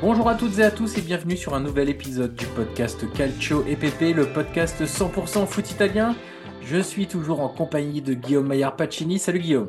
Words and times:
Bonjour 0.00 0.28
à 0.28 0.34
toutes 0.34 0.58
et 0.58 0.62
à 0.62 0.70
tous 0.70 0.96
et 0.98 1.00
bienvenue 1.00 1.36
sur 1.36 1.54
un 1.54 1.60
nouvel 1.60 1.88
épisode 1.88 2.34
du 2.34 2.46
podcast 2.46 3.04
Calcio 3.12 3.64
EPP, 3.66 4.14
le 4.14 4.26
podcast 4.32 4.82
100% 4.82 5.46
foot 5.46 5.70
italien. 5.70 6.14
Je 6.62 6.78
suis 6.78 7.06
toujours 7.06 7.40
en 7.40 7.48
compagnie 7.48 8.00
de 8.00 8.14
Guillaume 8.14 8.46
Maillard 8.46 8.76
Pacini. 8.76 9.18
Salut 9.18 9.40
Guillaume. 9.40 9.68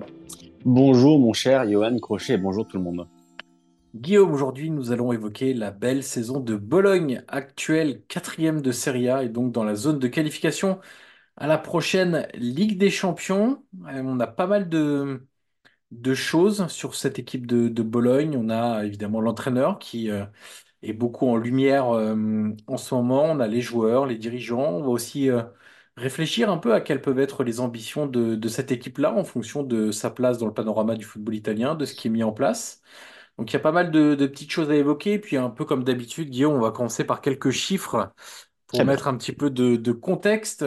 Bonjour 0.66 1.20
mon 1.20 1.34
cher 1.34 1.70
Johan 1.70 1.98
Crochet 2.00 2.34
et 2.34 2.38
bonjour 2.38 2.68
tout 2.68 2.78
le 2.78 2.84
monde. 2.84 3.08
Guillaume, 3.96 4.34
aujourd'hui 4.34 4.70
nous 4.70 4.92
allons 4.92 5.14
évoquer 5.14 5.54
la 5.54 5.72
belle 5.72 6.04
saison 6.04 6.40
de 6.40 6.56
Bologne, 6.56 7.24
actuelle 7.28 8.02
quatrième 8.08 8.62
de 8.62 8.72
Serie 8.72 9.10
A 9.10 9.24
et 9.24 9.30
donc 9.30 9.52
dans 9.52 9.64
la 9.64 9.76
zone 9.76 10.00
de 10.00 10.08
qualification 10.08 10.80
à 11.38 11.48
la 11.48 11.58
prochaine 11.58 12.28
Ligue 12.34 12.78
des 12.78 12.90
Champions. 12.90 13.64
Euh, 13.88 14.02
On 14.04 14.20
a 14.20 14.28
pas 14.28 14.48
mal 14.48 14.70
de, 14.70 15.22
choses 16.14 16.68
sur 16.68 16.96
cette 16.96 17.20
équipe 17.20 17.48
de, 17.48 17.84
Bologne. 17.84 18.36
On 18.38 18.50
a 18.50 18.84
évidemment 18.86 19.22
l'entraîneur 19.22 19.80
qui 19.80 20.12
euh, 20.12 20.26
est 20.82 20.94
beaucoup 20.94 21.28
en 21.28 21.38
lumière 21.38 21.90
euh, 21.92 22.16
en 22.68 22.78
ce 22.78 22.96
moment. 22.96 23.24
On 23.24 23.40
a 23.40 23.48
les 23.48 23.62
joueurs, 23.62 24.06
les 24.06 24.18
dirigeants. 24.18 24.70
On 24.74 24.82
va 24.82 24.90
aussi 24.90 25.30
réfléchir 25.98 26.50
un 26.52 26.58
peu 26.60 26.74
à 26.74 26.82
quelles 26.82 27.02
peuvent 27.02 27.20
être 27.20 27.44
les 27.44 27.60
ambitions 27.62 28.08
de, 28.08 28.36
de 28.36 28.48
cette 28.50 28.72
équipe-là 28.72 29.14
en 29.14 29.24
fonction 29.26 29.64
de 29.64 29.92
sa 29.92 30.12
place 30.12 30.38
dans 30.40 30.48
le 30.48 30.54
panorama 30.56 30.96
du 30.96 31.06
football 31.06 31.36
italien, 31.36 31.76
de 31.76 31.86
ce 31.86 31.96
qui 31.96 32.08
est 32.08 32.12
mis 32.12 32.24
en 32.24 32.34
place. 32.34 32.82
Donc 33.38 33.52
il 33.52 33.56
y 33.56 33.58
a 33.58 33.60
pas 33.62 33.72
mal 33.74 33.92
de, 33.92 34.16
de 34.16 34.28
petites 34.28 34.52
choses 34.52 34.72
à 34.72 34.76
évoquer. 34.76 35.20
Puis 35.20 35.38
un 35.38 35.50
peu 35.52 35.66
comme 35.66 35.84
d'habitude, 35.86 36.30
Guillaume, 36.32 36.56
on 36.56 36.62
va 36.62 36.72
commencer 36.72 37.06
par 37.06 37.22
quelques 37.22 37.52
chiffres 37.52 38.14
pour 38.68 38.82
Très 38.82 38.86
bien. 38.86 38.98
mettre 38.98 39.08
un 39.08 39.18
petit 39.18 39.34
peu 39.34 39.50
de, 39.52 39.76
de 39.78 39.92
contexte. 39.92 40.66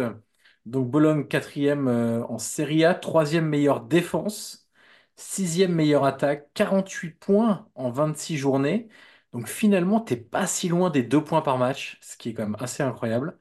Donc 0.67 0.91
Bologne 0.91 1.27
quatrième 1.27 1.89
euh, 1.89 2.25
en 2.27 2.39
Serie 2.39 2.85
A, 2.85 2.95
troisième 2.95 3.47
meilleure 3.49 3.81
défense, 3.83 4.69
sixième 5.17 5.73
meilleure 5.75 6.05
attaque, 6.05 6.49
48 6.55 7.13
points 7.13 7.69
en 7.75 7.91
26 7.91 8.37
journées. 8.37 8.89
Donc 9.33 9.49
finalement, 9.49 10.01
t'es 10.01 10.17
pas 10.17 10.47
si 10.47 10.69
loin 10.69 10.91
des 10.91 11.03
deux 11.03 11.23
points 11.25 11.43
par 11.43 11.59
match, 11.59 11.99
ce 12.03 12.17
qui 12.17 12.31
est 12.31 12.35
quand 12.35 12.43
même 12.45 12.57
assez 12.61 12.83
incroyable. 12.83 13.39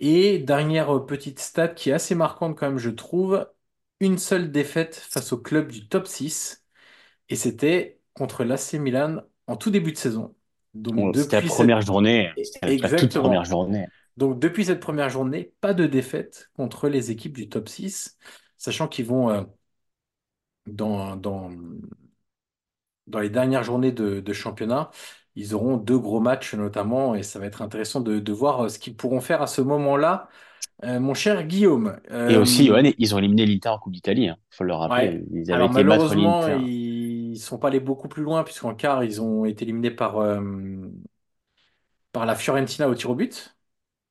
Et 0.00 0.38
dernière 0.38 0.90
euh, 0.96 1.06
petite 1.06 1.38
stat 1.40 1.68
qui 1.68 1.90
est 1.90 1.92
assez 1.92 2.14
marquante 2.14 2.56
quand 2.58 2.68
même, 2.68 2.78
je 2.78 2.90
trouve, 2.90 3.48
une 4.00 4.18
seule 4.18 4.50
défaite 4.52 4.96
face 4.96 5.32
au 5.32 5.38
club 5.40 5.70
du 5.70 5.88
top 5.88 6.06
6. 6.06 6.64
Et 7.28 7.36
c'était 7.36 8.00
contre 8.14 8.44
l'AC 8.44 8.78
Milan 8.78 9.22
en 9.46 9.56
tout 9.56 9.70
début 9.70 9.92
de 9.92 9.98
saison. 9.98 10.36
Donc 10.74 10.96
Bon, 10.96 11.12
C'était 11.14 11.36
la 11.36 11.42
depuis 11.42 11.48
première 11.48 11.80
cette... 11.80 11.82
journée, 11.82 12.30
c'était 12.42 12.86
la 12.88 12.90
toute 12.90 13.12
Exactement. 13.12 13.14
première 13.14 13.44
journée. 13.44 13.86
Donc 14.16 14.38
depuis 14.40 14.64
cette 14.66 14.80
première 14.80 15.10
journée, 15.10 15.54
pas 15.60 15.74
de 15.74 15.86
défaite 15.86 16.50
contre 16.56 16.88
les 16.88 17.10
équipes 17.12 17.36
du 17.36 17.48
top 17.48 17.68
6, 17.68 18.18
sachant 18.58 18.88
qu'ils 18.88 19.06
vont 19.06 19.30
euh, 19.30 19.42
dans, 20.66 21.16
dans, 21.16 21.50
dans 23.06 23.20
les 23.20 23.30
dernières 23.30 23.64
journées 23.64 23.92
de, 23.92 24.20
de 24.20 24.32
championnat, 24.32 24.90
ils 25.36 25.54
auront 25.54 25.76
deux 25.76 25.98
gros 25.98 26.20
matchs 26.20 26.54
notamment, 26.54 27.14
et 27.14 27.22
ça 27.22 27.38
va 27.38 27.46
être 27.46 27.62
intéressant 27.62 28.00
de, 28.00 28.18
de 28.20 28.32
voir 28.32 28.64
euh, 28.66 28.68
ce 28.68 28.78
qu'ils 28.78 28.96
pourront 28.96 29.20
faire 29.20 29.42
à 29.42 29.46
ce 29.46 29.60
moment-là. 29.62 30.28
Euh, 30.84 31.00
mon 31.00 31.14
cher 31.14 31.44
Guillaume, 31.46 32.00
Et 32.28 32.36
aussi, 32.36 32.64
euh, 32.64 32.66
Johan, 32.66 32.82
ils 32.98 33.14
ont 33.14 33.18
éliminé 33.18 33.44
l'Inter 33.46 33.68
en 33.70 33.78
Coupe 33.78 33.92
d'Italie. 33.92 34.24
Il 34.24 34.36
faut 34.50 34.64
le 34.64 34.72
rappeler. 34.74 35.08
ouais, 35.08 35.26
Ils 35.32 35.50
avaient 35.52 35.52
alors 35.54 35.66
été 35.66 35.84
battre 35.84 36.14
malheureusement, 36.14 36.48
ils 36.48 37.36
sont 37.38 37.58
pas 37.58 37.68
allés 37.68 37.80
beaucoup 37.80 38.08
plus 38.08 38.22
loin, 38.22 38.44
puisqu'en 38.44 38.74
quart, 38.74 39.04
ils 39.04 39.20
ont 39.22 39.44
été 39.44 39.64
éliminés 39.64 39.90
par, 39.90 40.18
euh, 40.18 40.40
par 42.12 42.26
la 42.26 42.34
Fiorentina 42.36 42.88
au 42.88 42.94
tir 42.94 43.10
au 43.10 43.14
but, 43.14 43.56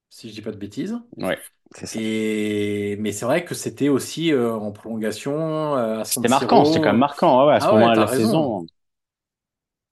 si 0.09 0.29
je 0.29 0.35
dis 0.35 0.41
pas 0.41 0.51
de 0.51 0.57
bêtises. 0.57 0.97
Ouais, 1.17 1.39
c'est 1.71 1.85
ça. 1.85 2.01
Et... 2.01 2.97
Mais 2.99 3.11
c'est 3.13 3.25
vrai 3.25 3.45
que 3.45 3.55
c'était 3.55 3.89
aussi 3.89 4.33
en 4.35 4.71
prolongation 4.73 5.75
à 5.75 6.05
San 6.05 6.23
C'était 6.23 6.27
marquant, 6.29 6.65
c'était 6.65 6.81
quand 6.81 6.89
même 6.89 6.97
marquant. 6.97 7.47
Ouais, 7.47 7.53
à 7.53 7.59
ce 7.59 7.67
Ah 7.67 7.73
ouais, 7.75 7.89
moment-là 7.89 7.95
de 7.95 8.01
la 8.01 8.07
raison. 8.07 8.07
saison, 8.07 8.65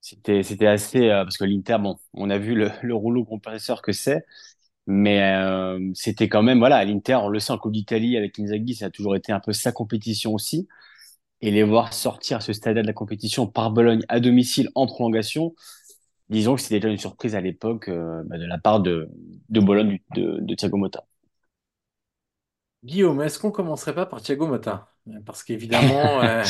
c'était 0.10 0.44
c'était 0.44 0.68
assez 0.68 1.10
euh, 1.10 1.24
parce 1.24 1.38
que 1.38 1.44
l'Inter, 1.46 1.78
bon, 1.80 1.98
on 2.14 2.30
a 2.30 2.38
vu 2.38 2.56
le, 2.56 2.72
le 2.84 2.96
rouleau 2.96 3.26
compresseur 3.26 3.82
que 3.82 3.92
c'est, 3.92 4.26
mais 4.88 5.22
euh, 5.36 5.80
c'était 5.96 6.30
quand 6.30 6.44
même 6.44 6.60
voilà, 6.60 6.86
l'Inter, 6.86 7.16
on 7.18 7.30
le 7.30 7.40
sait 7.40 7.54
en 7.54 7.60
Coupe 7.60 7.74
d'Italie 7.74 8.18
avec 8.18 8.40
Inzaghi, 8.40 8.76
ça 8.76 8.88
a 8.88 8.90
toujours 8.92 9.16
été 9.16 9.32
un 9.34 9.40
peu 9.42 9.54
sa 9.54 9.72
compétition 9.74 10.34
aussi. 10.36 10.68
Et 11.42 11.52
les 11.52 11.64
voir 11.64 11.94
sortir 11.94 12.38
à 12.38 12.42
ce 12.42 12.54
stade 12.54 12.78
de 12.78 12.82
la 12.82 12.94
compétition 12.94 13.48
par 13.48 13.72
Bologne 13.72 14.04
à 14.10 14.20
domicile 14.22 14.70
en 14.76 14.88
prolongation, 14.88 15.56
disons 16.30 16.56
que 16.56 16.62
c'était 16.62 16.78
déjà 16.80 16.90
une 16.90 16.98
surprise 17.00 17.36
à 17.36 17.42
l'époque 17.42 17.90
euh, 17.90 18.24
bah, 18.28 18.38
de 18.40 18.46
la 18.46 18.58
part 18.60 18.82
de, 18.82 19.10
de 19.50 19.60
Bologne 19.62 20.00
de, 20.16 20.40
de 20.42 20.56
Thiago 20.56 20.78
Motta. 20.78 21.06
Guillaume, 22.84 23.22
est-ce 23.22 23.40
qu'on 23.40 23.52
commencerait 23.52 23.96
pas 23.96 24.06
par 24.06 24.22
Thiago 24.22 24.48
Motta? 24.48 24.94
Parce 25.26 25.44
qu'évidemment, 25.44 26.22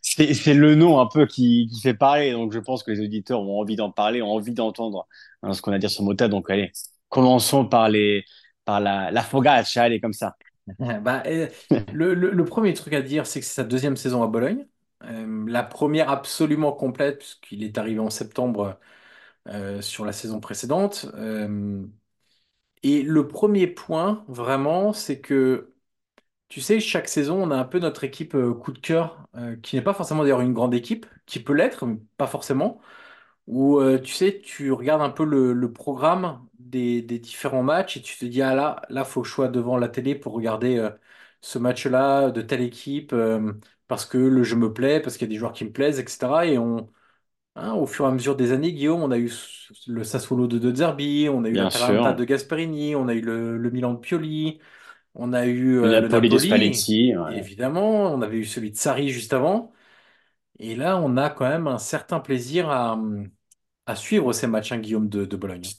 C'est 0.00 0.54
le 0.54 0.74
nom 0.74 1.00
un 1.00 1.06
peu 1.06 1.26
qui, 1.26 1.70
fait 1.82 1.94
parler, 1.94 2.32
donc 2.32 2.52
je 2.52 2.58
pense 2.58 2.82
que 2.82 2.90
les 2.90 3.00
auditeurs 3.00 3.40
ont 3.40 3.60
envie 3.60 3.76
d'en 3.76 3.90
parler, 3.90 4.22
ont 4.22 4.32
envie 4.32 4.52
d'entendre 4.52 5.06
hein, 5.42 5.52
ce 5.52 5.62
qu'on 5.62 5.72
a 5.72 5.76
à 5.76 5.78
dire 5.78 5.90
sur 5.90 6.04
Motta. 6.04 6.28
Donc 6.28 6.50
allez, 6.50 6.72
commençons 7.08 7.66
par 7.66 7.90
par 8.64 8.80
la, 8.80 9.10
la 9.10 9.22
Focaccia, 9.22 9.82
allez 9.82 10.00
comme 10.00 10.12
ça. 10.12 10.36
bah, 11.02 11.22
euh, 11.26 11.48
le, 11.92 12.44
premier 12.44 12.74
truc 12.74 12.92
à 12.94 13.02
dire, 13.02 13.26
c'est 13.26 13.40
que 13.40 13.46
c'est 13.46 13.54
sa 13.54 13.64
deuxième 13.64 13.96
saison 13.96 14.22
à 14.22 14.26
Bologne. 14.26 14.66
Euh, 15.04 15.44
la 15.48 15.62
première 15.62 16.10
absolument 16.10 16.72
complète, 16.72 17.18
puisqu'il 17.18 17.64
est 17.64 17.78
arrivé 17.78 18.00
en 18.00 18.10
septembre 18.10 18.78
euh, 19.48 19.80
sur 19.82 20.04
la 20.04 20.12
saison 20.12 20.40
précédente. 20.40 21.06
Et 22.82 23.02
le 23.02 23.28
premier 23.28 23.66
point, 23.66 24.24
vraiment, 24.28 24.92
c'est 24.92 25.20
que, 25.20 25.74
tu 26.48 26.60
sais, 26.60 26.80
chaque 26.80 27.08
saison, 27.08 27.42
on 27.42 27.50
a 27.50 27.56
un 27.56 27.64
peu 27.64 27.78
notre 27.78 28.04
équipe 28.04 28.34
euh, 28.34 28.54
coup 28.54 28.72
de 28.72 28.78
cœur, 28.78 29.28
euh, 29.36 29.56
qui 29.56 29.76
n'est 29.76 29.82
pas 29.82 29.94
forcément 29.94 30.22
d'ailleurs 30.22 30.40
une 30.40 30.54
grande 30.54 30.74
équipe, 30.74 31.06
qui 31.26 31.40
peut 31.42 31.52
l'être, 31.52 31.86
mais 31.86 31.98
pas 32.16 32.26
forcément. 32.26 32.80
Où, 33.46 33.78
euh, 33.80 33.98
tu 34.00 34.12
sais, 34.14 34.40
tu 34.42 34.72
regardes 34.72 35.02
un 35.02 35.10
peu 35.10 35.24
le, 35.24 35.52
le 35.54 35.72
programme 35.72 36.46
des, 36.58 37.02
des 37.02 37.18
différents 37.18 37.62
matchs 37.62 37.96
et 37.96 38.02
tu 38.02 38.18
te 38.18 38.24
dis, 38.26 38.42
ah 38.42 38.54
là, 38.54 38.82
là, 38.90 39.04
faut 39.04 39.22
que 39.22 39.28
je 39.28 39.32
sois 39.34 39.48
devant 39.48 39.78
la 39.78 39.88
télé 39.88 40.14
pour 40.14 40.34
regarder 40.34 40.78
euh, 40.78 40.90
ce 41.40 41.58
match-là 41.58 42.30
de 42.30 42.42
telle 42.42 42.60
équipe, 42.62 43.12
euh, 43.14 43.52
parce 43.88 44.06
que 44.06 44.18
le 44.18 44.42
jeu 44.44 44.56
me 44.56 44.72
plaît, 44.72 45.00
parce 45.00 45.16
qu'il 45.16 45.26
y 45.28 45.30
a 45.30 45.34
des 45.34 45.38
joueurs 45.38 45.52
qui 45.54 45.64
me 45.64 45.72
plaisent, 45.72 45.98
etc. 46.00 46.46
Et 46.46 46.58
on, 46.58 46.90
hein, 47.56 47.72
au 47.74 47.86
fur 47.86 48.04
et 48.06 48.08
à 48.08 48.12
mesure 48.12 48.36
des 48.36 48.52
années, 48.52 48.72
Guillaume, 48.72 49.02
on 49.02 49.10
a 49.10 49.18
eu 49.18 49.32
le 49.86 50.04
Sassuolo 50.04 50.46
de 50.46 50.58
De 50.58 50.74
Zerbi, 50.74 51.28
on 51.30 51.44
a 51.44 51.48
eu 51.48 51.54
Bien 51.54 51.58
l'Atalanta 51.58 52.12
sûr. 52.12 52.14
de 52.14 52.24
Gasperini, 52.24 52.94
on 52.96 53.08
a 53.08 53.14
eu 53.14 53.20
le, 53.20 53.56
le 53.58 53.70
Milan 53.70 53.94
de 53.94 53.98
Pioli, 54.00 54.60
on 55.14 55.32
a 55.32 55.46
eu 55.46 55.78
Le 55.80 55.88
euh, 55.88 55.96
le 55.96 56.08
Napoli 56.08 56.28
de 56.28 56.38
Spalletti, 56.38 57.16
ouais. 57.16 57.34
évidemment, 57.36 58.12
on 58.14 58.22
avait 58.22 58.38
eu 58.38 58.44
celui 58.44 58.70
de 58.70 58.76
Sarri 58.76 59.10
juste 59.10 59.32
avant. 59.32 59.72
Et 60.60 60.76
là, 60.76 60.98
on 60.98 61.16
a 61.18 61.30
quand 61.30 61.48
même 61.48 61.66
un 61.68 61.78
certain 61.78 62.20
plaisir 62.20 62.70
à, 62.70 62.98
à 63.86 63.96
suivre 63.96 64.32
ces 64.32 64.46
matchs, 64.48 64.72
hein, 64.72 64.78
Guillaume 64.80 65.08
de, 65.08 65.24
de 65.26 65.36
Bologne. 65.36 65.76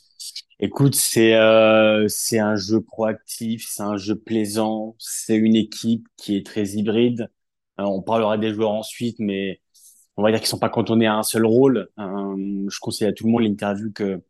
Écoute, 0.60 0.96
c'est 0.96 1.36
euh, 1.36 2.06
c'est 2.10 2.40
un 2.40 2.56
jeu 2.56 2.81
proactif, 2.81 3.66
c'est 3.68 3.84
un 3.84 3.98
jeu 3.98 4.16
plaisant, 4.16 4.96
c'est 5.00 5.36
une 5.38 5.56
équipe 5.56 6.08
qui 6.18 6.36
est 6.36 6.46
très 6.46 6.66
hybride. 6.72 7.30
On 7.78 8.02
parlera 8.02 8.38
des 8.38 8.54
joueurs 8.54 8.72
ensuite, 8.72 9.18
mais 9.20 9.62
on 10.18 10.24
va 10.24 10.31
dire 10.31 10.40
qu'ils 10.40 10.50
sont 10.50 10.60
pas 10.60 10.70
cantonnés 10.70 11.08
à 11.08 11.16
un 11.16 11.24
seul 11.24 11.46
rôle. 11.46 11.90
Euh, 12.00 12.68
je 12.70 12.80
conseille 12.81 13.08
à 13.08 13.14
tout 13.14 13.26
le 13.26 13.31
monde 13.31 13.44
l'interview 13.44 13.92
que 13.94 14.22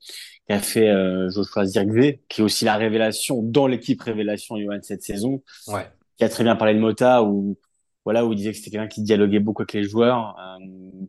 qu'a 0.50 0.60
fait 0.60 0.90
euh, 0.90 1.30
Joshua 1.32 1.66
Zirkzee, 1.66 2.22
qui 2.30 2.42
est 2.42 2.46
aussi 2.46 2.66
la 2.66 2.78
révélation 2.78 3.44
dans 3.44 3.68
l'équipe 3.68 4.02
révélation 4.02 4.58
Johan 4.58 4.80
cette 4.84 5.04
saison, 5.04 5.44
Ouais. 5.70 5.88
qui 6.18 6.26
a 6.26 6.30
très 6.30 6.44
bien 6.44 6.58
parlé 6.58 6.76
de 6.76 6.80
Mota, 6.80 7.24
où 7.24 7.58
voilà 8.06 8.26
où 8.26 8.34
il 8.34 8.38
disait 8.38 8.52
que 8.52 8.58
c'était 8.58 8.72
quelqu'un 8.72 8.88
qui 8.90 9.04
dialoguait 9.04 9.40
beaucoup 9.40 9.64
avec 9.64 9.74
les 9.74 9.84
joueurs, 9.84 10.38
euh, 10.40 10.66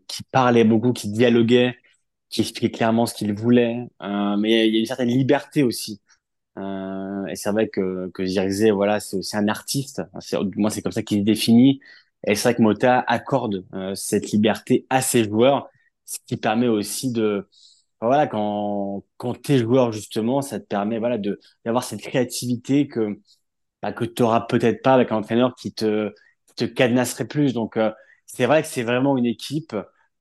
qui 0.09 0.23
parlait 0.25 0.65
beaucoup, 0.65 0.93
qui 0.93 1.09
dialoguait 1.11 1.77
qui 2.31 2.43
expliquait 2.43 2.71
clairement 2.71 3.07
ce 3.07 3.15
qu'il 3.15 3.33
voulait, 3.35 3.89
euh, 4.03 4.37
mais 4.39 4.69
il 4.69 4.75
y 4.75 4.79
a 4.79 4.81
une 4.81 4.87
certaine 4.87 5.09
liberté 5.09 5.65
aussi. 5.65 6.01
Euh, 6.59 7.27
et 7.27 7.37
c'est 7.37 7.51
vrai 7.53 7.69
que, 7.69 8.11
que 8.15 8.25
Zirkzee, 8.27 8.71
voilà, 8.71 9.01
c'est 9.01 9.17
aussi 9.19 9.37
un 9.37 9.49
artiste. 9.49 10.03
C'est- 10.21 10.39
Moi, 10.57 10.71
c'est 10.71 10.83
comme 10.83 10.93
ça 10.93 11.03
qu'il 11.03 11.21
se 11.21 11.25
définit. 11.25 11.81
Et 12.27 12.35
c'est 12.37 12.45
vrai 12.51 12.55
que 12.57 12.63
Mota 12.63 13.01
accorde 13.09 13.65
euh, 13.75 13.95
cette 13.97 14.31
liberté 14.33 14.87
à 14.91 15.03
ses 15.03 15.25
joueurs, 15.25 15.69
ce 16.05 16.19
qui 16.27 16.37
permet 16.37 16.69
aussi 16.69 17.13
de, 17.13 17.49
voilà, 18.08 18.26
quand, 18.26 19.05
quand 19.17 19.41
t'es 19.43 19.58
joueur, 19.58 19.93
justement, 19.93 20.43
ça 20.43 20.58
te 20.61 20.67
permet, 20.67 20.99
voilà, 20.99 21.19
de, 21.19 21.38
d'avoir 21.64 21.85
cette 21.85 22.00
créativité 22.02 22.88
que, 22.88 23.20
bah, 23.82 23.93
que 23.93 24.05
t'auras 24.05 24.43
peut-être 24.43 24.82
pas 24.82 24.94
avec 24.94 25.12
un 25.12 25.17
entraîneur 25.17 25.55
qui 25.56 25.73
te, 25.73 26.12
qui 26.49 26.55
te 26.56 26.64
cadenasserait 26.64 27.26
plus. 27.29 27.52
Donc, 27.55 27.76
euh, 27.76 27.91
c'est 28.26 28.47
vrai 28.47 28.62
que 28.62 28.69
c'est 28.69 28.82
vraiment 28.82 29.17
une 29.17 29.26
équipe. 29.26 29.76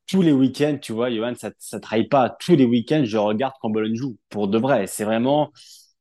Tous 0.07 0.21
les 0.21 0.31
week-ends, 0.31 0.77
tu 0.81 0.91
vois, 0.93 1.11
Johan, 1.11 1.33
ça, 1.35 1.51
ça 1.59 1.79
trahit 1.79 2.09
pas. 2.09 2.29
Tous 2.39 2.55
les 2.55 2.65
week-ends, 2.65 3.03
je 3.05 3.17
regarde 3.17 3.53
quand 3.61 3.69
Bologne 3.69 3.95
joue, 3.95 4.17
pour 4.29 4.47
de 4.47 4.57
vrai. 4.57 4.87
C'est 4.87 5.03
vraiment 5.05 5.51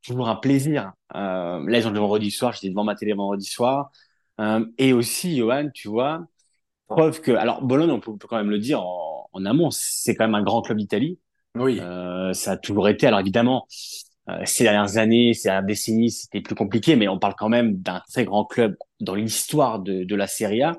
toujours 0.07 0.29
un 0.29 0.37
plaisir. 0.37 0.93
Euh, 1.15 1.69
là, 1.69 1.79
ils 1.79 1.87
ont 1.87 1.91
le 1.91 1.99
vendredi 2.01 2.31
soir, 2.31 2.53
j'étais 2.55 2.71
devant 2.71 2.85
ma 2.85 2.95
télé 2.97 3.13
vendredi 3.13 3.47
soir. 3.47 3.91
Euh, 4.41 4.65
et 4.79 4.93
aussi, 4.93 5.37
Johan, 5.37 5.69
tu 5.75 5.89
vois, 5.89 6.25
preuve 6.89 7.21
que, 7.21 7.33
alors, 7.33 7.63
Bologne, 7.63 7.91
on 7.93 8.01
peut, 8.01 8.11
on 8.13 8.19
peut 8.19 8.29
quand 8.29 8.37
même 8.39 8.51
le 8.51 8.59
dire 8.59 8.83
en, 8.83 9.29
en 9.33 9.45
amont, 9.47 9.71
c'est 9.71 10.15
quand 10.17 10.25
même 10.27 10.35
un 10.37 10.43
grand 10.43 10.63
club 10.63 10.79
d'Italie. 10.79 11.19
Oui. 11.59 11.81
Euh, 11.81 12.33
ça 12.33 12.53
a 12.53 12.57
toujours 12.57 12.89
été. 12.89 13.07
Alors 13.07 13.21
évidemment, 13.21 13.67
euh, 14.29 14.43
ces 14.45 14.65
dernières 14.65 14.99
années, 14.99 15.35
ces 15.35 15.49
dernières 15.49 15.65
décennies, 15.65 16.11
c'était 16.11 16.41
plus 16.41 16.55
compliqué, 16.55 16.97
mais 16.97 17.09
on 17.09 17.19
parle 17.19 17.35
quand 17.37 17.49
même 17.49 17.77
d'un 17.79 18.03
très 18.13 18.25
grand 18.25 18.45
club 18.45 18.77
dans 19.01 19.15
l'histoire 19.15 19.81
de, 19.81 20.05
de 20.05 20.15
la 20.17 20.27
Serie 20.27 20.63
A. 20.63 20.79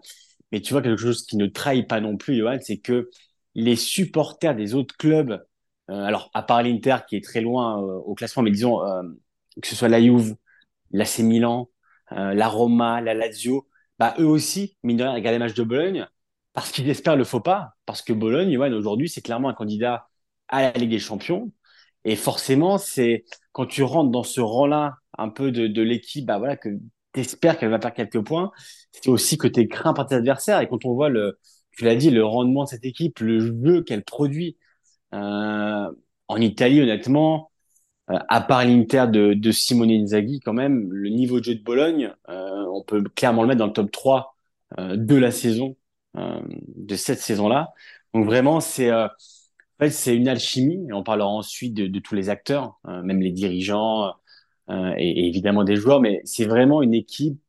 Mais 0.52 0.62
tu 0.62 0.74
vois, 0.74 0.82
quelque 0.82 1.02
chose 1.02 1.26
qui 1.26 1.38
ne 1.38 1.48
trahit 1.48 1.88
pas 1.88 2.02
non 2.02 2.18
plus, 2.18 2.38
Johan, 2.38 2.58
c'est 2.62 2.78
que 2.80 3.10
les 3.56 3.76
supporters 3.76 4.56
des 4.56 4.76
autres 4.76 4.96
clubs, 4.98 5.44
euh, 5.90 6.04
alors 6.04 6.30
à 6.34 6.44
part 6.44 6.64
l'Inter 6.64 6.98
qui 7.08 7.16
est 7.16 7.24
très 7.24 7.42
loin 7.42 7.82
euh, 7.82 7.98
au 8.06 8.16
classement, 8.16 8.44
mais 8.44 8.52
disons 8.52 8.84
euh, 8.86 9.04
que 9.62 9.68
ce 9.68 9.76
soit 9.76 9.90
la 9.90 10.02
Juve, 10.02 10.36
l'AC 10.92 11.20
Milan, 11.20 11.70
euh, 12.14 12.34
la 12.34 12.48
Roma, 12.48 13.02
la 13.02 13.14
Lazio, 13.14 13.68
bah 14.00 14.16
eux 14.20 14.26
aussi, 14.26 14.78
mine 14.84 14.98
de 14.98 15.04
rien, 15.04 15.14
regardent 15.14 15.34
les 15.36 15.40
matchs 15.40 15.54
de 15.56 15.64
Bologne 15.64 16.08
parce 16.54 16.72
qu'ils 16.72 16.90
espèrent 16.90 17.16
le 17.16 17.24
faux 17.24 17.42
pas, 17.42 17.76
parce 17.86 18.02
que 18.02 18.14
Bologne, 18.14 18.52
Johan, 18.54 18.72
aujourd'hui, 18.74 19.10
c'est 19.10 19.22
clairement 19.22 19.50
un 19.50 19.54
candidat 19.54 20.09
à 20.50 20.62
la 20.64 20.72
Ligue 20.74 20.92
des 20.92 21.00
Champions. 21.00 21.52
Et 22.06 22.16
forcément, 22.16 22.78
c'est 22.78 23.26
quand 23.52 23.66
tu 23.66 23.84
rentres 23.84 24.12
dans 24.12 24.24
ce 24.24 24.42
rang-là, 24.42 24.96
un 25.18 25.30
peu 25.30 25.52
de, 25.52 25.68
de 25.68 25.82
l'équipe, 25.82 26.26
bah 26.26 26.38
voilà, 26.40 26.56
que 26.58 26.70
t'espères 27.12 27.58
qu'elle 27.58 27.70
va 27.70 27.80
faire 27.82 27.94
quelques 27.94 28.22
points, 28.24 28.52
c'est 28.92 29.10
aussi 29.10 29.38
que 29.38 29.48
tu 29.48 29.68
crains 29.68 29.94
par 29.94 30.08
tes 30.08 30.16
adversaires. 30.16 30.62
Et 30.62 30.68
quand 30.68 30.86
on 30.86 30.94
voit 30.94 31.10
le, 31.10 31.40
tu 31.72 31.84
l'as 31.86 31.96
dit, 31.96 32.10
le 32.12 32.24
rendement 32.26 32.64
de 32.66 32.70
cette 32.70 32.86
équipe, 32.86 33.20
le 33.20 33.40
jeu 33.40 33.84
qu'elle 33.84 34.04
produit 34.04 34.58
euh, 35.14 35.92
en 36.28 36.38
Italie, 36.42 36.82
honnêtement, 36.82 37.52
euh, 38.12 38.20
à 38.30 38.42
part 38.42 38.66
l'Inter 38.66 39.06
de, 39.12 39.34
de 39.34 39.52
Simone 39.52 39.92
Inzaghi, 39.92 40.40
quand 40.40 40.54
même, 40.54 40.92
le 40.92 41.10
niveau 41.10 41.40
de 41.40 41.46
jeu 41.46 41.56
de 41.56 41.64
Bologne, 41.64 42.14
euh, 42.30 42.66
on 42.74 42.84
peut 42.84 43.04
clairement 43.16 43.44
le 43.44 43.50
mettre 43.50 43.60
dans 43.60 43.68
le 43.68 43.74
top 43.74 43.92
3 43.92 44.36
euh, 44.80 44.96
de 44.98 45.16
la 45.16 45.32
saison, 45.32 45.76
euh, 46.18 46.42
de 46.76 46.96
cette 46.96 47.20
saison-là. 47.20 47.74
Donc 48.14 48.26
vraiment, 48.26 48.60
c'est 48.60 48.90
euh, 48.92 49.08
fait, 49.80 49.90
c'est 49.92 50.16
une 50.16 50.28
alchimie, 50.28 50.88
et 50.90 50.94
on 50.94 51.04
parlera 51.04 51.30
ensuite 51.30 51.74
de, 51.74 52.00
tous 52.00 52.16
les 52.16 52.30
acteurs, 52.30 52.80
euh, 52.88 53.02
même 53.04 53.22
les 53.22 53.32
dirigeants 53.32 54.14
euh, 54.70 54.94
et, 54.98 55.28
évidemment 55.28 55.64
des 55.64 55.76
joueurs, 55.78 56.02
mais 56.02 56.22
c'est 56.26 56.46
vraiment 56.46 56.82
une 56.82 56.94
équipe 56.94 57.40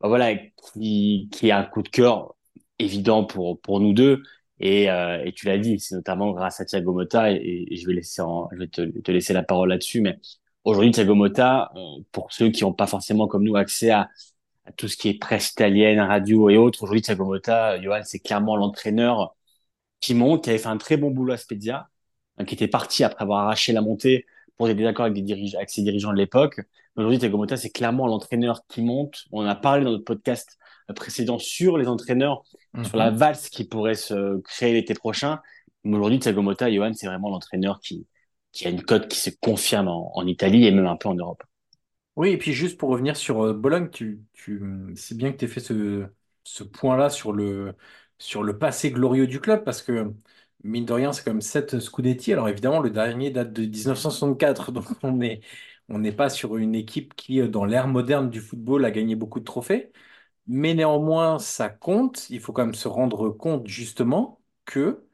bah 0.00 0.08
voilà, 0.08 0.34
qui, 0.74 1.28
qui 1.32 1.50
a 1.50 1.58
un 1.60 1.64
coup 1.64 1.82
de 1.82 1.88
cœur 1.88 2.34
évident 2.78 3.24
pour, 3.24 3.60
pour 3.60 3.80
nous 3.80 3.92
deux. 3.94 4.22
Et, 4.60 4.90
euh, 4.90 5.22
et 5.24 5.32
tu 5.32 5.46
l'as 5.46 5.58
dit, 5.58 5.78
c'est 5.80 5.94
notamment 5.94 6.32
grâce 6.32 6.60
à 6.60 6.64
Thiago 6.64 6.92
Motta, 6.92 7.32
et, 7.32 7.66
et 7.70 7.76
je 7.76 7.86
vais 7.86 7.94
laisser 7.94 8.22
en- 8.22 8.48
je 8.52 8.58
vais 8.58 8.68
te, 8.68 8.82
te 9.00 9.10
laisser 9.12 9.32
la 9.34 9.42
parole 9.42 9.68
là-dessus, 9.70 10.00
mais 10.00 10.18
aujourd'hui, 10.64 10.90
Thiago 10.92 11.14
Motta, 11.14 11.70
euh, 11.76 12.02
pour 12.12 12.32
ceux 12.32 12.50
qui 12.50 12.64
n'ont 12.64 12.72
pas 12.72 12.86
forcément 12.86 13.28
comme 13.28 13.44
nous 13.44 13.56
accès 13.56 13.90
à, 13.90 14.10
à 14.66 14.72
tout 14.72 14.88
ce 14.88 14.96
qui 14.96 15.08
est 15.10 15.20
presse 15.20 15.50
italienne, 15.52 16.00
radio 16.00 16.50
et 16.50 16.56
autres, 16.56 16.82
aujourd'hui, 16.84 17.02
Thiago 17.02 17.24
Motta, 17.26 17.74
euh, 17.74 17.82
Johan, 17.82 18.00
c'est 18.04 18.20
clairement 18.20 18.56
l'entraîneur 18.56 19.35
qui 20.06 20.14
monte, 20.14 20.44
qui 20.44 20.50
avait 20.50 20.58
fait 20.58 20.68
un 20.68 20.78
très 20.78 20.96
bon 20.96 21.10
boulot 21.10 21.32
à 21.34 21.36
Spezia, 21.36 21.88
hein, 22.38 22.44
qui 22.44 22.54
était 22.54 22.68
parti 22.68 23.04
après 23.04 23.22
avoir 23.22 23.40
arraché 23.44 23.72
la 23.72 23.80
montée 23.82 24.26
pour 24.56 24.66
des 24.66 24.74
désaccords 24.74 25.06
avec, 25.06 25.14
des 25.14 25.22
dirigeants, 25.22 25.58
avec 25.58 25.70
ses 25.70 25.82
dirigeants 25.82 26.12
de 26.12 26.16
l'époque. 26.18 26.60
Aujourd'hui, 26.96 27.18
Thiago 27.18 27.36
Motta, 27.36 27.56
c'est 27.56 27.70
clairement 27.70 28.06
l'entraîneur 28.06 28.62
qui 28.68 28.82
monte. 28.82 29.24
On 29.32 29.42
en 29.42 29.46
a 29.46 29.54
parlé 29.54 29.84
dans 29.84 29.90
notre 29.92 30.04
podcast 30.04 30.58
précédent 30.94 31.38
sur 31.38 31.76
les 31.78 31.88
entraîneurs, 31.88 32.42
sur 32.82 32.96
la 32.96 33.10
Mhm. 33.10 33.16
valse 33.16 33.48
qui 33.50 33.64
pourrait 33.64 33.94
se 33.94 34.40
créer 34.42 34.72
l'été 34.72 34.94
prochain. 34.94 35.40
Mais 35.84 35.96
aujourd'hui, 35.96 36.18
Thiago 36.20 36.42
Motta, 36.42 36.70
Johan, 36.72 36.92
c'est 36.94 37.06
vraiment 37.06 37.28
l'entraîneur 37.30 37.80
qui, 37.80 38.06
qui 38.52 38.66
a 38.66 38.70
une 38.70 38.82
cote 38.82 39.08
qui 39.08 39.18
se 39.18 39.30
confirme 39.40 39.88
en, 39.88 40.16
en 40.16 40.26
Italie 40.26 40.66
et 40.66 40.70
même 40.70 40.86
un 40.86 40.96
peu 40.96 41.08
en 41.08 41.14
Europe. 41.14 41.42
Oui, 42.16 42.30
et 42.30 42.38
puis 42.38 42.52
juste 42.52 42.78
pour 42.78 42.88
revenir 42.90 43.16
sur 43.16 43.42
euh, 43.44 43.52
Bologne, 43.52 43.90
tu, 43.90 44.22
tu, 44.32 44.62
c'est 44.96 45.16
bien 45.16 45.32
que 45.32 45.36
tu 45.36 45.44
aies 45.44 45.48
fait 45.48 45.60
ce, 45.60 46.06
ce 46.44 46.64
point-là 46.64 47.10
sur 47.10 47.32
le, 47.32 47.74
sur 48.18 48.42
le 48.42 48.58
passé 48.58 48.90
glorieux 48.90 49.26
du 49.26 49.40
club, 49.40 49.64
parce 49.64 49.82
que 49.82 50.12
mine 50.64 50.84
de 50.84 50.92
rien, 50.92 51.12
c'est 51.12 51.24
comme 51.24 51.40
7 51.40 51.78
Scudetti. 51.80 52.32
Alors 52.32 52.48
évidemment, 52.48 52.80
le 52.80 52.90
dernier 52.90 53.30
date 53.30 53.52
de 53.52 53.62
1964, 53.62 54.72
donc 54.72 54.86
on 55.02 55.20
est, 55.20 55.40
on 55.88 55.98
n'est 55.98 56.12
pas 56.12 56.30
sur 56.30 56.56
une 56.56 56.74
équipe 56.74 57.14
qui, 57.14 57.40
euh, 57.40 57.48
dans 57.48 57.64
l'ère 57.64 57.88
moderne 57.88 58.30
du 58.30 58.40
football, 58.40 58.84
a 58.84 58.90
gagné 58.90 59.14
beaucoup 59.16 59.40
de 59.40 59.44
trophées. 59.44 59.92
Mais 60.48 60.74
néanmoins, 60.74 61.38
ça 61.38 61.68
compte. 61.70 62.28
Il 62.30 62.40
faut 62.40 62.52
quand 62.52 62.64
même 62.66 62.74
se 62.74 62.88
rendre 62.88 63.30
compte 63.30 63.66
justement 63.68 64.40
que 64.66 65.06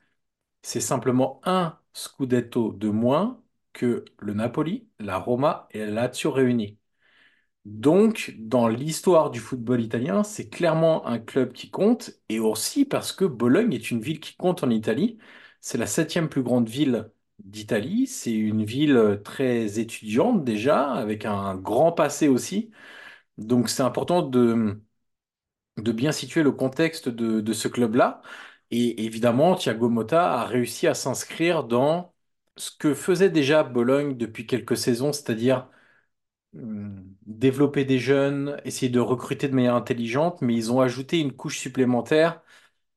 c'est 0.63 0.81
simplement 0.81 1.41
un 1.45 1.79
Scudetto 1.93 2.73
de 2.73 2.89
moins 2.89 3.43
que 3.73 4.05
le 4.19 4.35
Napoli, 4.35 4.89
la 4.99 5.19
Roma 5.19 5.69
et 5.73 5.81
la 5.81 5.87
Lazio 5.91 6.31
réunis. 6.33 6.79
Donc, 7.65 8.35
dans 8.39 8.67
l'histoire 8.69 9.31
du 9.31 9.39
football 9.39 9.81
italien, 9.83 10.25
c'est 10.25 10.49
clairement 10.49 11.07
un 11.07 11.19
club 11.21 11.53
qui 11.53 11.71
compte, 11.71 12.11
et 12.29 12.41
aussi 12.41 12.85
parce 12.85 13.13
que 13.13 13.25
Bologne 13.25 13.73
est 13.73 13.91
une 13.93 14.01
ville 14.01 14.19
qui 14.21 14.37
compte 14.37 14.65
en 14.65 14.71
Italie. 14.71 15.19
C'est 15.61 15.79
la 15.79 15.87
septième 15.87 16.29
plus 16.29 16.43
grande 16.43 16.69
ville 16.69 17.11
d'Italie. 17.45 18.07
C'est 18.09 18.33
une 18.35 18.65
ville 18.65 19.21
très 19.25 19.79
étudiante 19.79 20.43
déjà, 20.45 20.93
avec 20.93 21.25
un 21.25 21.55
grand 21.57 21.93
passé 21.93 22.27
aussi. 22.29 22.73
Donc, 23.39 23.69
c'est 23.71 23.83
important 23.83 24.23
de, 24.23 24.81
de 25.79 25.93
bien 25.93 26.13
situer 26.13 26.43
le 26.43 26.53
contexte 26.53 27.09
de, 27.09 27.41
de 27.41 27.53
ce 27.53 27.69
club-là. 27.69 28.23
Et 28.71 29.05
évidemment, 29.05 29.55
Thiago 29.55 29.89
Motta 29.89 30.33
a 30.41 30.45
réussi 30.47 30.87
à 30.87 30.95
s'inscrire 30.95 31.65
dans 31.65 32.15
ce 32.57 32.71
que 32.77 32.95
faisait 32.95 33.31
déjà 33.31 33.63
Bologne 33.65 34.17
depuis 34.17 34.47
quelques 34.47 34.77
saisons, 34.77 35.13
c'est-à-dire 35.13 35.69
développer 36.55 37.85
des 37.85 37.99
jeunes, 37.99 38.61
essayer 38.65 38.91
de 38.91 39.01
recruter 39.01 39.49
de 39.49 39.55
manière 39.55 39.75
intelligente, 39.75 40.43
mais 40.43 40.55
ils 40.55 40.73
ont 40.73 40.81
ajouté 40.81 41.19
une 41.21 41.33
couche 41.33 41.59
supplémentaire 41.59 42.43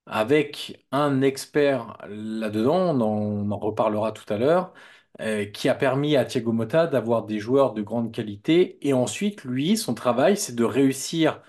avec 0.06 0.86
un 0.92 1.22
expert 1.22 1.98
là-dedans, 2.10 2.96
on 2.96 3.02
en, 3.02 3.08
on 3.08 3.52
en 3.52 3.58
reparlera 3.58 4.12
tout 4.12 4.32
à 4.34 4.38
l'heure, 4.38 4.74
euh, 5.22 5.46
qui 5.46 5.70
a 5.70 5.76
permis 5.76 6.16
à 6.18 6.26
Thiago 6.26 6.52
Motta 6.52 6.88
d'avoir 6.88 7.26
des 7.26 7.40
joueurs 7.40 7.74
de 7.74 7.82
grande 7.82 8.12
qualité. 8.14 8.78
Et 8.88 8.94
ensuite, 8.94 9.44
lui, 9.46 9.78
son 9.78 9.94
travail, 9.96 10.38
c'est 10.38 10.56
de 10.56 10.64
réussir 10.64 11.42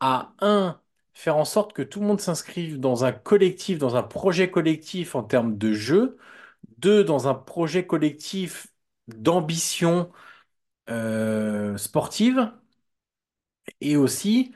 à, 0.00 0.34
un, 0.40 0.80
faire 1.14 1.36
en 1.36 1.44
sorte 1.44 1.72
que 1.72 1.82
tout 1.82 2.00
le 2.00 2.06
monde 2.06 2.20
s'inscrive 2.20 2.80
dans 2.80 3.04
un 3.04 3.12
collectif, 3.12 3.78
dans 3.78 3.96
un 3.96 4.02
projet 4.02 4.50
collectif 4.50 5.14
en 5.14 5.22
termes 5.22 5.56
de 5.58 5.72
jeu. 5.72 6.18
Deux, 6.78 7.04
dans 7.04 7.28
un 7.28 7.34
projet 7.34 7.86
collectif 7.86 8.68
d'ambition 9.08 10.10
euh, 10.90 11.76
sportive. 11.76 12.52
Et 13.80 13.96
aussi 13.96 14.54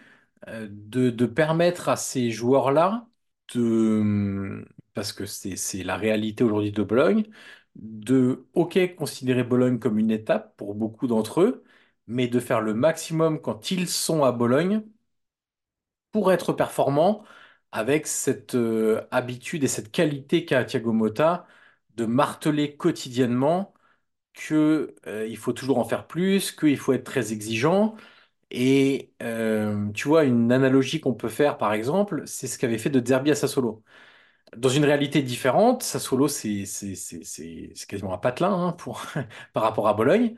euh, 0.49 0.69
de, 0.71 1.27
permettre 1.27 1.89
à 1.89 1.97
ces 1.97 2.31
joueurs-là 2.31 3.09
de, 3.55 4.65
parce 4.95 5.13
que 5.13 5.27
c'est, 5.27 5.57
c'est 5.57 5.83
la 5.85 5.97
réalité 5.97 6.45
aujourd'hui 6.45 6.73
de 6.73 6.83
Bologne, 6.83 7.25
de, 7.77 8.47
OK, 8.55 8.79
considérer 8.97 9.45
Bologne 9.45 9.79
comme 9.79 9.99
une 9.99 10.11
étape 10.11 10.57
pour 10.57 10.75
beaucoup 10.75 11.07
d'entre 11.07 11.43
eux, 11.43 11.65
mais 12.07 12.29
de 12.29 12.41
faire 12.41 12.61
le 12.61 12.75
maximum 12.75 13.41
quand 13.41 13.71
ils 13.71 13.89
sont 13.89 14.25
à 14.25 14.33
Bologne 14.33 14.83
pour 16.13 16.33
être 16.33 16.53
performants 16.53 17.25
avec 17.73 18.07
cette 18.07 18.55
euh, 18.55 19.07
habitude 19.11 19.65
et 19.65 19.69
cette 19.69 19.91
qualité 19.93 20.45
qu'a 20.45 20.65
Thiago 20.65 20.93
Motta 20.93 21.47
de 21.97 22.07
marteler 22.07 22.77
quotidiennement 22.77 23.75
que, 24.37 24.97
euh, 25.09 25.27
il 25.29 25.39
faut 25.39 25.55
toujours 25.55 25.79
en 25.81 25.85
faire 25.87 26.07
plus, 26.09 26.53
qu'il 26.53 26.79
faut 26.79 26.95
être 26.95 27.05
très 27.05 27.33
exigeant. 27.35 27.97
Et 28.53 29.13
euh, 29.23 29.91
tu 29.93 30.09
vois, 30.09 30.25
une 30.25 30.53
analogie 30.53 31.01
qu'on 31.01 31.15
peut 31.15 31.29
faire, 31.31 31.59
par 31.59 31.73
exemple, 31.75 32.25
c'est 32.27 32.49
ce 32.49 32.59
qu'avait 32.59 32.79
fait 32.79 32.91
De 32.91 33.07
Zerbi 33.07 33.33
à 33.33 33.37
Sassuolo. 33.37 33.85
Dans 34.57 34.69
une 34.71 34.85
réalité 34.85 35.23
différente, 35.23 35.83
Sassuolo, 35.83 36.29
c'est 36.29 36.65
quasiment 37.89 38.13
un 38.15 38.19
patelin 38.19 38.53
hein, 38.69 38.73
pour, 38.73 39.03
par 39.53 39.63
rapport 39.63 39.89
à 39.89 39.95
Bologne. 39.95 40.35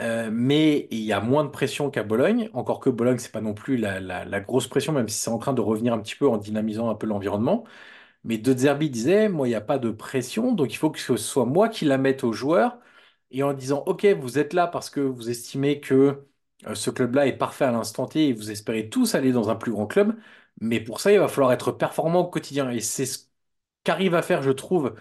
Euh, 0.00 0.30
mais 0.32 0.86
il 0.92 1.00
y 1.00 1.12
a 1.12 1.20
moins 1.20 1.44
de 1.44 1.50
pression 1.50 1.90
qu'à 1.90 2.04
Bologne. 2.04 2.50
Encore 2.54 2.80
que 2.80 2.90
Bologne, 2.90 3.18
c'est 3.18 3.32
pas 3.32 3.40
non 3.40 3.54
plus 3.54 3.76
la, 3.76 4.00
la- 4.00 4.24
la 4.24 4.40
grosse 4.40 4.68
pression, 4.68 4.92
même 4.92 5.08
si 5.08 5.18
c'est 5.20 5.30
en 5.30 5.38
train 5.38 5.52
de 5.54 5.60
revenir 5.60 5.92
un 5.94 6.00
petit 6.00 6.16
peu 6.16 6.28
en 6.28 6.38
dynamisant 6.38 6.88
un 6.90 6.94
peu 6.94 7.06
l'environnement. 7.06 7.64
Mais 8.24 8.38
De 8.38 8.56
Zerbi 8.56 8.90
disait, 8.90 9.28
moi, 9.28 9.46
il 9.48 9.50
n'y 9.52 9.56
a 9.56 9.60
pas 9.62 9.78
de 9.78 9.90
pression, 9.90 10.52
donc 10.52 10.72
il 10.72 10.76
faut 10.76 10.90
que 10.90 11.00
ce 11.00 11.16
soit 11.16 11.46
moi 11.46 11.68
qui 11.68 11.84
la 11.86 11.98
mette 11.98 12.24
aux 12.24 12.32
joueurs 12.32 12.78
et 13.30 13.42
en 13.42 13.52
disant, 13.52 13.82
OK, 13.86 14.04
vous 14.06 14.38
êtes 14.38 14.52
là 14.52 14.66
parce 14.66 14.90
que 14.90 15.00
vous 15.00 15.30
estimez 15.30 15.80
que 15.80 16.26
euh, 16.66 16.74
ce 16.74 16.90
club-là 16.90 17.26
est 17.26 17.36
parfait 17.36 17.64
à 17.64 17.70
l'instant 17.72 18.06
T 18.06 18.28
et 18.28 18.32
vous 18.32 18.50
espérez 18.50 18.88
tous 18.88 19.14
aller 19.14 19.32
dans 19.32 19.50
un 19.50 19.56
plus 19.56 19.72
grand 19.72 19.86
club, 19.86 20.18
mais 20.60 20.80
pour 20.80 21.00
ça, 21.00 21.12
il 21.12 21.18
va 21.18 21.28
falloir 21.28 21.52
être 21.52 21.72
performant 21.72 22.20
au 22.20 22.28
quotidien. 22.30 22.70
Et 22.70 22.80
c'est 22.80 23.06
ce 23.06 23.26
qu'arrive 23.84 24.14
à 24.14 24.22
faire, 24.22 24.42
je 24.42 24.50
trouve, 24.50 24.94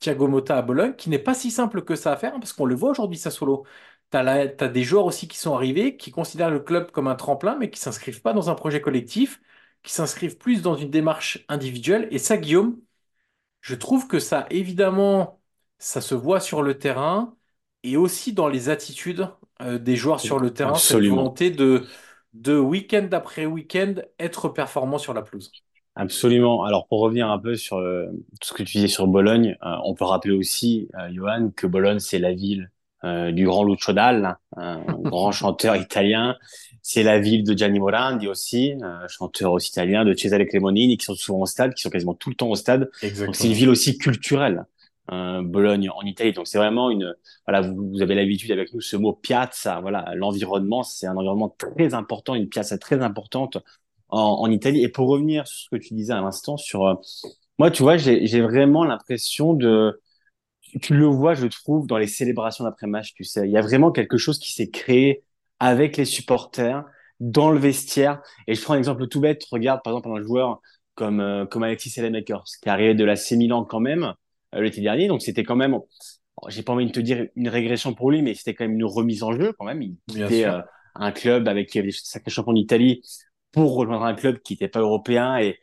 Thiago 0.00 0.28
Motta 0.28 0.58
à 0.58 0.62
Bologne, 0.62 0.94
qui 0.96 1.10
n'est 1.10 1.18
pas 1.18 1.34
si 1.34 1.50
simple 1.50 1.82
que 1.84 1.96
ça 1.96 2.12
à 2.12 2.16
faire, 2.16 2.34
hein, 2.34 2.40
parce 2.40 2.52
qu'on 2.52 2.66
le 2.66 2.74
voit 2.74 2.90
aujourd'hui, 2.90 3.18
Sassuolo. 3.18 3.64
T'as 4.10 4.48
t'as 4.48 4.68
des 4.68 4.84
joueurs 4.84 5.04
aussi 5.04 5.28
qui 5.28 5.36
sont 5.38 5.54
arrivés, 5.54 5.96
qui 5.96 6.10
considèrent 6.10 6.50
le 6.50 6.60
club 6.60 6.90
comme 6.90 7.08
un 7.08 7.14
tremplin, 7.14 7.56
mais 7.58 7.70
qui 7.70 7.78
s'inscrivent 7.80 8.22
pas 8.22 8.32
dans 8.32 8.48
un 8.50 8.54
projet 8.54 8.80
collectif, 8.80 9.40
qui 9.82 9.92
s'inscrivent 9.92 10.38
plus 10.38 10.62
dans 10.62 10.76
une 10.76 10.90
démarche 10.90 11.44
individuelle. 11.48 12.08
Et 12.10 12.18
ça, 12.18 12.36
Guillaume, 12.38 12.80
je 13.60 13.74
trouve 13.76 14.08
que 14.08 14.18
ça, 14.20 14.46
évidemment, 14.50 15.42
ça 15.78 16.00
se 16.00 16.14
voit 16.14 16.40
sur 16.40 16.62
le 16.62 16.78
terrain 16.78 17.37
et 17.82 17.96
aussi 17.96 18.32
dans 18.32 18.48
les 18.48 18.68
attitudes 18.68 19.28
euh, 19.60 19.78
des 19.78 19.96
joueurs 19.96 20.20
sur 20.20 20.38
le 20.38 20.52
terrain, 20.52 20.74
cette 20.74 20.84
Absolument. 20.84 21.16
volonté 21.16 21.50
de, 21.50 21.84
de 22.34 22.56
week-end 22.56 23.08
après 23.12 23.46
week-end 23.46 23.94
être 24.18 24.48
performant 24.48 24.98
sur 24.98 25.14
la 25.14 25.22
pelouse. 25.22 25.50
Absolument. 25.96 26.62
Alors 26.64 26.86
pour 26.86 27.00
revenir 27.00 27.28
un 27.30 27.38
peu 27.38 27.56
sur 27.56 27.78
euh, 27.78 28.06
tout 28.40 28.48
ce 28.48 28.52
que 28.52 28.62
tu 28.62 28.78
disais 28.78 28.88
sur 28.88 29.06
Bologne, 29.06 29.56
euh, 29.64 29.74
on 29.84 29.94
peut 29.94 30.04
rappeler 30.04 30.34
aussi, 30.34 30.88
Johan, 31.12 31.50
que 31.56 31.66
Bologne 31.66 31.98
c'est 31.98 32.18
la 32.18 32.32
ville 32.32 32.70
du 33.04 33.46
grand 33.46 33.62
Lucio 33.62 33.92
Dalla, 33.92 34.40
un 34.56 34.82
grand 35.04 35.30
chanteur 35.30 35.76
italien. 35.76 36.36
C'est 36.82 37.04
la 37.04 37.20
ville 37.20 37.44
de 37.44 37.56
Gianni 37.56 37.78
Morandi 37.78 38.26
aussi, 38.26 38.74
chanteur 39.08 39.52
aussi 39.52 39.70
italien, 39.70 40.04
de 40.04 40.14
Cesare 40.14 40.44
Cremonini, 40.46 40.96
qui 40.96 41.04
sont 41.04 41.14
souvent 41.14 41.40
au 41.40 41.46
stade, 41.46 41.74
qui 41.74 41.82
sont 41.82 41.90
quasiment 41.90 42.14
tout 42.14 42.30
le 42.30 42.34
temps 42.34 42.48
au 42.48 42.56
stade. 42.56 42.90
Donc 43.26 43.36
c'est 43.36 43.46
une 43.46 43.52
ville 43.52 43.68
aussi 43.68 43.98
culturelle, 43.98 44.64
Bologne 45.08 45.90
en 45.90 46.02
Italie. 46.02 46.32
Donc 46.32 46.46
c'est 46.46 46.58
vraiment 46.58 46.90
une, 46.90 47.14
voilà, 47.46 47.62
vous, 47.62 48.02
avez 48.02 48.14
l'habitude 48.14 48.52
avec 48.52 48.72
nous 48.74 48.80
ce 48.80 48.96
mot 48.96 49.12
piazza. 49.12 49.80
Voilà, 49.80 50.12
l'environnement, 50.14 50.82
c'est 50.82 51.06
un 51.06 51.16
environnement 51.16 51.54
très 51.58 51.94
important, 51.94 52.34
une 52.34 52.48
piazza 52.48 52.78
très 52.78 53.02
importante 53.02 53.58
en, 54.08 54.50
Italie. 54.50 54.82
Et 54.82 54.88
pour 54.88 55.08
revenir 55.08 55.46
sur 55.46 55.58
ce 55.58 55.76
que 55.76 55.82
tu 55.82 55.94
disais 55.94 56.12
à 56.12 56.20
l'instant, 56.20 56.56
sur 56.56 56.86
euh, 56.86 56.94
moi, 57.58 57.70
tu 57.70 57.82
vois, 57.82 57.96
j'ai 57.96 58.40
vraiment 58.40 58.84
l'impression 58.84 59.54
de, 59.54 60.00
tu 60.82 60.94
le 60.94 61.06
vois, 61.06 61.34
je 61.34 61.46
trouve, 61.46 61.86
dans 61.86 61.98
les 61.98 62.06
célébrations 62.06 62.64
d'après-match, 62.64 63.14
tu 63.14 63.24
sais, 63.24 63.46
il 63.46 63.50
y 63.50 63.56
a 63.56 63.62
vraiment 63.62 63.90
quelque 63.90 64.18
chose 64.18 64.38
qui 64.38 64.52
s'est 64.52 64.70
créé 64.70 65.24
avec 65.58 65.96
les 65.96 66.04
supporters, 66.04 66.84
dans 67.20 67.50
le 67.50 67.58
vestiaire. 67.58 68.22
Et 68.46 68.54
je 68.54 68.62
prends 68.62 68.74
un 68.74 68.78
exemple 68.78 69.08
tout 69.08 69.20
bête, 69.20 69.44
regarde 69.50 69.80
par 69.82 69.92
exemple 69.92 70.16
un 70.16 70.22
joueur 70.22 70.60
comme 70.94 71.20
euh, 71.20 71.46
comme 71.46 71.62
Alexis 71.62 71.90
Saelemaekers, 71.90 72.44
qui 72.62 72.68
est 72.68 72.72
arrivé 72.72 72.94
de 72.94 73.04
la 73.04 73.16
C 73.16 73.36
Milan 73.36 73.64
quand 73.64 73.80
même 73.80 74.04
euh, 74.04 74.12
l'été 74.52 74.80
dernier, 74.80 75.08
donc 75.08 75.22
c'était 75.22 75.44
quand 75.44 75.56
même, 75.56 75.78
j'ai 76.48 76.62
pas 76.62 76.72
envie 76.72 76.86
de 76.86 76.92
te 76.92 77.00
dire 77.00 77.26
une 77.36 77.48
régression 77.48 77.94
pour 77.94 78.10
lui, 78.10 78.22
mais 78.22 78.34
c'était 78.34 78.54
quand 78.54 78.64
même 78.64 78.74
une 78.74 78.84
remise 78.84 79.22
en 79.22 79.32
jeu 79.32 79.52
quand 79.58 79.64
même. 79.64 79.82
Il 79.82 79.96
quittait 80.06 80.44
euh, 80.44 80.60
un 80.94 81.12
club 81.12 81.48
avec 81.48 81.68
qui 81.68 81.78
avait 81.78 81.88
des 81.88 81.92
sacrés 81.92 82.30
champions 82.30 82.52
d'Italie 82.52 83.02
pour 83.52 83.74
rejoindre 83.74 84.04
un 84.04 84.14
club 84.14 84.40
qui 84.40 84.54
n'était 84.54 84.68
pas 84.68 84.80
européen 84.80 85.38
et, 85.38 85.58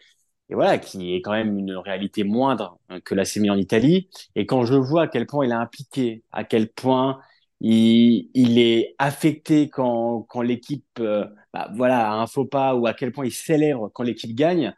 et 0.50 0.54
voilà, 0.56 0.78
qui 0.78 1.16
est 1.16 1.22
quand 1.22 1.32
même 1.32 1.58
une 1.58 1.76
réalité 1.76 2.24
moindre 2.24 2.80
hein, 2.90 3.00
que 3.02 3.16
l'AC 3.16 3.38
Milan 3.38 3.56
en 3.56 3.58
Italie. 3.58 4.10
Et 4.36 4.46
quand 4.46 4.66
je 4.66 4.76
vois 4.76 5.04
à 5.04 5.08
quel 5.08 5.26
point 5.26 5.46
il 5.46 5.52
est 5.52 5.56
impliqué, 5.56 6.24
à 6.32 6.44
quel 6.44 6.72
point 6.72 7.20
il, 7.62 8.30
il 8.34 8.60
est 8.60 8.96
affecté 9.00 9.70
quand, 9.70 10.24
quand 10.30 10.42
l'équipe 10.42 10.86
euh, 11.00 11.26
bah, 11.54 11.70
voilà, 11.76 12.12
a 12.12 12.14
un 12.16 12.28
faux 12.28 12.46
pas 12.46 12.76
ou 12.76 12.86
à 12.86 12.94
quel 12.94 13.12
point 13.12 13.26
il 13.26 13.32
célèbre 13.32 13.90
quand 13.94 14.04
l'équipe 14.04 14.36
gagne, 14.36 14.76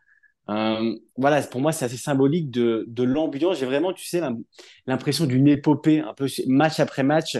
euh, 0.49 0.95
voilà, 1.17 1.41
pour 1.43 1.61
moi, 1.61 1.71
c'est 1.71 1.85
assez 1.85 1.97
symbolique 1.97 2.51
de, 2.51 2.85
de 2.87 3.03
l'ambiance. 3.03 3.59
J'ai 3.59 3.65
vraiment, 3.65 3.93
tu 3.93 4.05
sais, 4.05 4.19
l'im- 4.21 4.39
l'impression 4.85 5.25
d'une 5.25 5.47
épopée, 5.47 5.99
un 5.99 6.13
peu 6.13 6.27
match 6.47 6.79
après 6.79 7.03
match, 7.03 7.37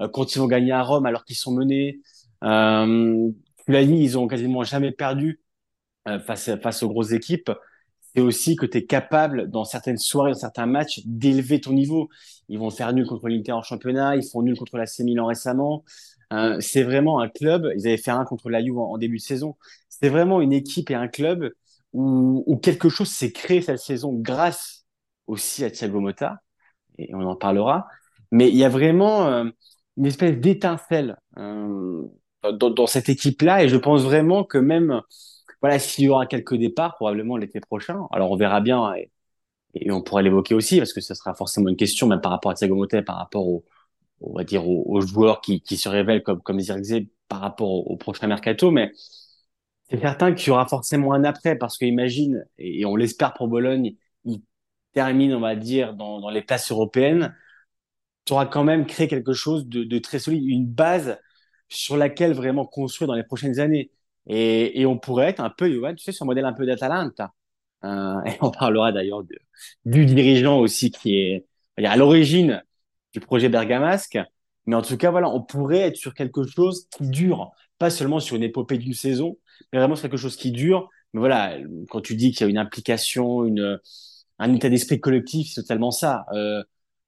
euh, 0.00 0.08
quand 0.08 0.34
ils 0.34 0.38
vont 0.38 0.46
gagner 0.46 0.72
à 0.72 0.82
Rome 0.82 1.06
alors 1.06 1.24
qu'ils 1.24 1.36
sont 1.36 1.52
menés. 1.52 2.00
Euh, 2.44 3.30
tu 3.66 3.72
l'as 3.72 3.82
ils 3.82 4.18
ont 4.18 4.26
quasiment 4.28 4.62
jamais 4.64 4.92
perdu 4.92 5.40
euh, 6.08 6.18
face, 6.20 6.50
face 6.62 6.82
aux 6.82 6.88
grosses 6.88 7.12
équipes, 7.12 7.50
c'est 8.14 8.20
aussi 8.22 8.56
que 8.56 8.66
tu 8.66 8.78
es 8.78 8.86
capable, 8.86 9.50
dans 9.50 9.64
certaines 9.64 9.98
soirées, 9.98 10.32
dans 10.32 10.38
certains 10.38 10.66
matchs, 10.66 11.00
d'élever 11.04 11.60
ton 11.60 11.72
niveau. 11.72 12.08
Ils 12.48 12.58
vont 12.58 12.70
faire 12.70 12.92
nul 12.92 13.06
contre 13.06 13.28
l'Inter 13.28 13.52
en 13.52 13.62
championnat, 13.62 14.16
ils 14.16 14.24
font 14.28 14.42
nul 14.42 14.56
contre 14.58 14.76
la 14.78 14.86
récemment. 15.26 15.84
Euh, 16.32 16.58
c'est 16.60 16.82
vraiment 16.82 17.20
un 17.20 17.28
club, 17.28 17.68
ils 17.76 17.86
avaient 17.86 17.96
fait 17.96 18.10
un 18.12 18.24
contre 18.24 18.50
la 18.50 18.62
Juve 18.62 18.78
en 18.78 18.98
début 18.98 19.16
de 19.18 19.22
saison. 19.22 19.56
C'est 19.88 20.08
vraiment 20.08 20.40
une 20.40 20.52
équipe 20.52 20.90
et 20.90 20.94
un 20.94 21.08
club 21.08 21.52
où, 21.92 22.44
où 22.46 22.56
quelque 22.58 22.88
chose 22.88 23.08
s'est 23.08 23.32
créé 23.32 23.62
cette 23.62 23.80
saison 23.80 24.12
grâce 24.14 24.84
aussi 25.26 25.64
à 25.64 25.70
Thiago 25.70 26.00
Motta, 26.00 26.40
et 26.98 27.14
on 27.14 27.22
en 27.22 27.36
parlera. 27.36 27.86
Mais 28.32 28.48
il 28.48 28.56
y 28.56 28.64
a 28.64 28.68
vraiment 28.68 29.26
euh, 29.26 29.44
une 29.96 30.06
espèce 30.06 30.38
d'étincelle 30.38 31.16
euh, 31.38 32.02
dans, 32.42 32.70
dans 32.70 32.86
cette 32.86 33.08
équipe-là, 33.08 33.64
et 33.64 33.68
je 33.68 33.76
pense 33.76 34.02
vraiment 34.02 34.44
que 34.44 34.58
même 34.58 35.02
voilà, 35.60 35.78
s'il 35.78 36.04
y 36.06 36.08
aura 36.08 36.26
quelques 36.26 36.56
départs, 36.56 36.96
probablement 36.96 37.36
l'été 37.36 37.60
prochain. 37.60 38.06
Alors 38.12 38.30
on 38.30 38.36
verra 38.36 38.60
bien 38.60 38.94
et, 38.94 39.10
et 39.74 39.90
on 39.90 40.02
pourra 40.02 40.22
l'évoquer 40.22 40.54
aussi 40.54 40.78
parce 40.78 40.92
que 40.92 41.00
ce 41.00 41.14
sera 41.14 41.34
forcément 41.34 41.68
une 41.68 41.76
question, 41.76 42.06
même 42.06 42.20
par 42.20 42.32
rapport 42.32 42.50
à 42.50 42.54
Thiago 42.54 42.76
Motta, 42.76 43.02
par 43.02 43.18
rapport 43.18 43.46
au, 43.46 43.64
on 44.20 44.36
va 44.36 44.44
dire 44.44 44.66
aux, 44.66 44.84
aux 44.86 45.00
joueurs 45.02 45.40
qui, 45.40 45.60
qui 45.60 45.76
se 45.76 45.88
révèlent 45.88 46.22
comme 46.22 46.40
comme 46.42 46.60
Zirkzee 46.60 47.10
par 47.28 47.40
rapport 47.40 47.70
au, 47.70 47.92
au 47.92 47.96
prochain 47.96 48.26
mercato. 48.26 48.70
Mais 48.70 48.90
c'est 49.90 50.00
certain 50.00 50.32
qu'il 50.32 50.48
y 50.48 50.50
aura 50.50 50.66
forcément 50.66 51.12
un 51.12 51.24
après 51.24 51.56
parce 51.56 51.76
que 51.76 51.84
imagine 51.84 52.44
et, 52.58 52.84
on 52.84 52.96
l'espère 52.96 53.34
pour 53.34 53.48
Bologne, 53.48 53.96
il 54.24 54.42
termine, 54.92 55.34
on 55.34 55.40
va 55.40 55.56
dire, 55.56 55.94
dans, 55.94 56.20
dans 56.20 56.30
les 56.30 56.42
places 56.42 56.70
européennes. 56.70 57.34
Tu 58.24 58.32
auras 58.32 58.46
quand 58.46 58.64
même 58.64 58.86
créé 58.86 59.08
quelque 59.08 59.32
chose 59.32 59.66
de, 59.66 59.84
de 59.84 59.98
très 59.98 60.18
solide, 60.18 60.44
une 60.46 60.66
base 60.66 61.18
sur 61.68 61.96
laquelle 61.96 62.32
vraiment 62.34 62.66
construire 62.66 63.08
dans 63.08 63.14
les 63.14 63.24
prochaines 63.24 63.58
années. 63.60 63.90
Et, 64.26 64.80
et 64.80 64.86
on 64.86 64.98
pourrait 64.98 65.28
être 65.28 65.40
un 65.40 65.50
peu, 65.50 65.68
tu 65.70 66.04
sais, 66.04 66.12
sur 66.12 66.24
un 66.24 66.26
modèle 66.26 66.44
un 66.44 66.52
peu 66.52 66.66
d'Atalanta. 66.66 67.32
Euh, 67.84 68.22
et 68.26 68.36
on 68.40 68.50
parlera 68.50 68.92
d'ailleurs 68.92 69.24
du 69.84 70.06
dirigeant 70.06 70.58
aussi 70.58 70.90
qui 70.90 71.16
est 71.16 71.46
à 71.84 71.96
l'origine 71.96 72.62
du 73.12 73.20
projet 73.20 73.48
bergamasque. 73.48 74.18
Mais 74.66 74.76
en 74.76 74.82
tout 74.82 74.96
cas, 74.96 75.10
voilà, 75.10 75.28
on 75.30 75.42
pourrait 75.42 75.80
être 75.80 75.96
sur 75.96 76.14
quelque 76.14 76.44
chose 76.44 76.86
qui 76.90 77.08
dure, 77.08 77.50
pas 77.78 77.90
seulement 77.90 78.20
sur 78.20 78.36
une 78.36 78.42
épopée 78.42 78.78
d'une 78.78 78.94
saison, 78.94 79.36
mais 79.72 79.78
vraiment 79.78 79.96
sur 79.96 80.08
quelque 80.08 80.16
chose 80.18 80.36
qui 80.36 80.52
dure. 80.52 80.88
Mais 81.12 81.20
voilà, 81.20 81.56
quand 81.90 82.00
tu 82.00 82.14
dis 82.16 82.30
qu'il 82.32 82.42
y 82.42 82.44
a 82.44 82.50
une 82.50 82.58
implication, 82.58 83.44
une, 83.44 83.78
un 84.38 84.54
état 84.54 84.68
d'esprit 84.68 85.00
collectif, 85.00 85.52
c'est 85.52 85.62
totalement 85.62 85.90
ça. 85.90 86.26
Euh, 86.32 86.62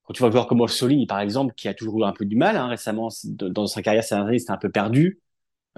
quand 0.04 0.12
tu 0.14 0.20
vois 0.20 0.28
un 0.28 0.32
joueur 0.32 0.46
comme 0.48 0.60
Orsolini, 0.60 1.06
par 1.06 1.20
exemple, 1.20 1.54
qui 1.54 1.68
a 1.68 1.74
toujours 1.74 2.00
eu 2.00 2.04
un 2.04 2.12
peu 2.12 2.24
du 2.24 2.36
mal 2.36 2.56
hein, 2.56 2.68
récemment 2.68 3.08
dans 3.24 3.66
sa 3.66 3.82
carrière, 3.82 4.04
c'est 4.04 4.50
un 4.50 4.56
peu 4.58 4.70
perdu. 4.70 5.20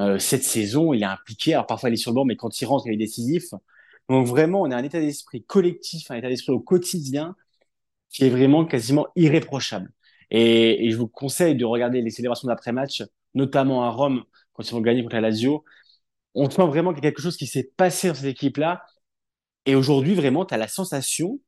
Euh, 0.00 0.18
cette 0.18 0.42
saison, 0.44 0.92
il 0.92 1.02
est 1.02 1.06
impliqué. 1.06 1.54
Alors 1.54 1.66
parfois, 1.66 1.90
il 1.90 1.94
est 1.94 1.96
sur 1.96 2.10
le 2.10 2.16
banc, 2.16 2.24
mais 2.24 2.36
quand 2.36 2.60
il 2.60 2.64
rentre, 2.66 2.86
il 2.86 2.94
est 2.94 2.96
décisif. 2.96 3.44
Donc 4.08 4.26
vraiment, 4.26 4.62
on 4.62 4.70
a 4.70 4.76
un 4.76 4.82
état 4.82 5.00
d'esprit 5.00 5.44
collectif, 5.44 6.10
un 6.10 6.16
état 6.16 6.28
d'esprit 6.28 6.52
au 6.52 6.60
quotidien 6.60 7.36
qui 8.10 8.24
est 8.24 8.30
vraiment 8.30 8.64
quasiment 8.64 9.06
irréprochable. 9.16 9.92
Et, 10.30 10.86
et 10.86 10.90
je 10.90 10.96
vous 10.96 11.08
conseille 11.08 11.56
de 11.56 11.64
regarder 11.64 12.02
les 12.02 12.10
célébrations 12.10 12.48
d'après-match, 12.48 13.02
notamment 13.34 13.84
à 13.84 13.90
Rome, 13.90 14.24
quand 14.52 14.68
ils 14.68 14.72
vont 14.72 14.80
gagner 14.80 15.02
contre 15.02 15.16
la 15.16 15.22
Lazio. 15.22 15.64
On 16.34 16.50
sent 16.50 16.66
vraiment 16.66 16.92
qu'il 16.92 17.04
y 17.04 17.06
a 17.06 17.10
quelque 17.10 17.22
chose 17.22 17.36
qui 17.36 17.46
s'est 17.46 17.70
passé 17.76 18.08
dans 18.08 18.14
cette 18.14 18.24
équipe-là. 18.24 18.84
Et 19.66 19.74
aujourd'hui, 19.74 20.14
vraiment, 20.14 20.44
tu 20.44 20.54
as 20.54 20.56
la 20.56 20.68
sensation 20.68 21.40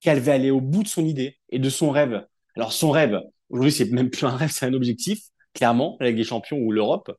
qu'elle 0.00 0.20
va 0.20 0.34
aller 0.34 0.50
au 0.50 0.60
bout 0.60 0.82
de 0.82 0.88
son 0.88 1.04
idée 1.04 1.38
et 1.48 1.58
de 1.58 1.70
son 1.70 1.90
rêve. 1.90 2.26
Alors, 2.54 2.72
son 2.72 2.90
rêve, 2.90 3.20
aujourd'hui, 3.50 3.72
c'est 3.72 3.90
même 3.90 4.10
plus 4.10 4.24
un 4.26 4.36
rêve, 4.36 4.50
c'est 4.50 4.66
un 4.66 4.74
objectif, 4.74 5.20
clairement, 5.54 5.96
avec 6.00 6.16
les 6.16 6.24
champions 6.24 6.58
ou 6.58 6.70
l'Europe. 6.70 7.10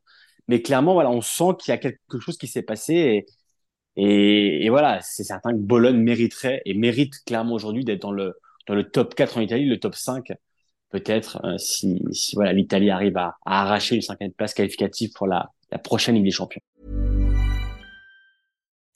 Mais 0.46 0.62
clairement, 0.62 0.94
voilà, 0.94 1.10
on 1.10 1.20
sent 1.20 1.56
qu'il 1.60 1.72
y 1.72 1.74
a 1.74 1.78
quelque 1.78 2.20
chose 2.20 2.38
qui 2.38 2.46
s'est 2.46 2.62
passé 2.62 3.26
et, 3.96 4.68
voilà, 4.70 5.00
c'est 5.02 5.24
certain 5.24 5.50
que 5.52 5.58
Bologne 5.58 5.96
mériterait 5.98 6.62
et 6.64 6.74
mérite 6.74 7.14
clairement 7.26 7.54
aujourd'hui 7.54 7.84
d'être 7.84 8.00
dans 8.00 8.12
le, 8.12 8.34
dans 8.68 8.74
le 8.74 8.88
top 8.88 9.16
4 9.16 9.38
en 9.38 9.40
Italie, 9.40 9.66
le 9.66 9.80
top 9.80 9.96
5 9.96 10.32
peut-être 10.90 11.44
euh, 11.44 11.58
si, 11.58 12.02
si 12.12 12.34
voilà 12.34 12.52
l'Italie 12.52 12.90
arrive 12.90 13.16
à, 13.16 13.36
à 13.44 13.62
arracher 13.62 13.96
une 13.96 14.02
cinquième 14.02 14.32
place 14.32 14.54
qualificative 14.54 15.10
pour 15.14 15.26
la, 15.26 15.50
la 15.70 15.78
prochaine 15.78 16.14
Ligue 16.14 16.24
des 16.24 16.30
Champions. 16.30 16.62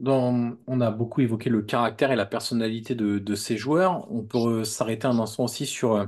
Dans, 0.00 0.56
on 0.66 0.80
a 0.80 0.90
beaucoup 0.90 1.20
évoqué 1.20 1.50
le 1.50 1.62
caractère 1.62 2.10
et 2.10 2.16
la 2.16 2.24
personnalité 2.26 2.94
de, 2.94 3.34
ces 3.34 3.58
joueurs. 3.58 4.10
On 4.10 4.24
peut 4.24 4.64
s'arrêter 4.64 5.06
un 5.06 5.18
instant 5.18 5.44
aussi 5.44 5.66
sur 5.66 5.94
euh, 5.94 6.06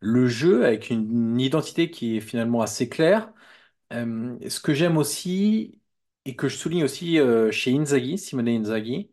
le 0.00 0.26
jeu 0.28 0.66
avec 0.66 0.90
une, 0.90 1.40
identité 1.40 1.90
qui 1.90 2.16
est 2.16 2.20
finalement 2.20 2.62
assez 2.62 2.88
claire. 2.88 3.32
Euh, 3.92 4.38
ce 4.48 4.60
que 4.60 4.74
j'aime 4.74 4.96
aussi 4.98 5.80
et 6.24 6.36
que 6.36 6.48
je 6.48 6.56
souligne 6.56 6.84
aussi 6.84 7.18
euh, 7.20 7.50
chez 7.52 7.74
Inzaghi, 7.76 8.18
Simone 8.18 8.48
Inzaghi, 8.48 9.12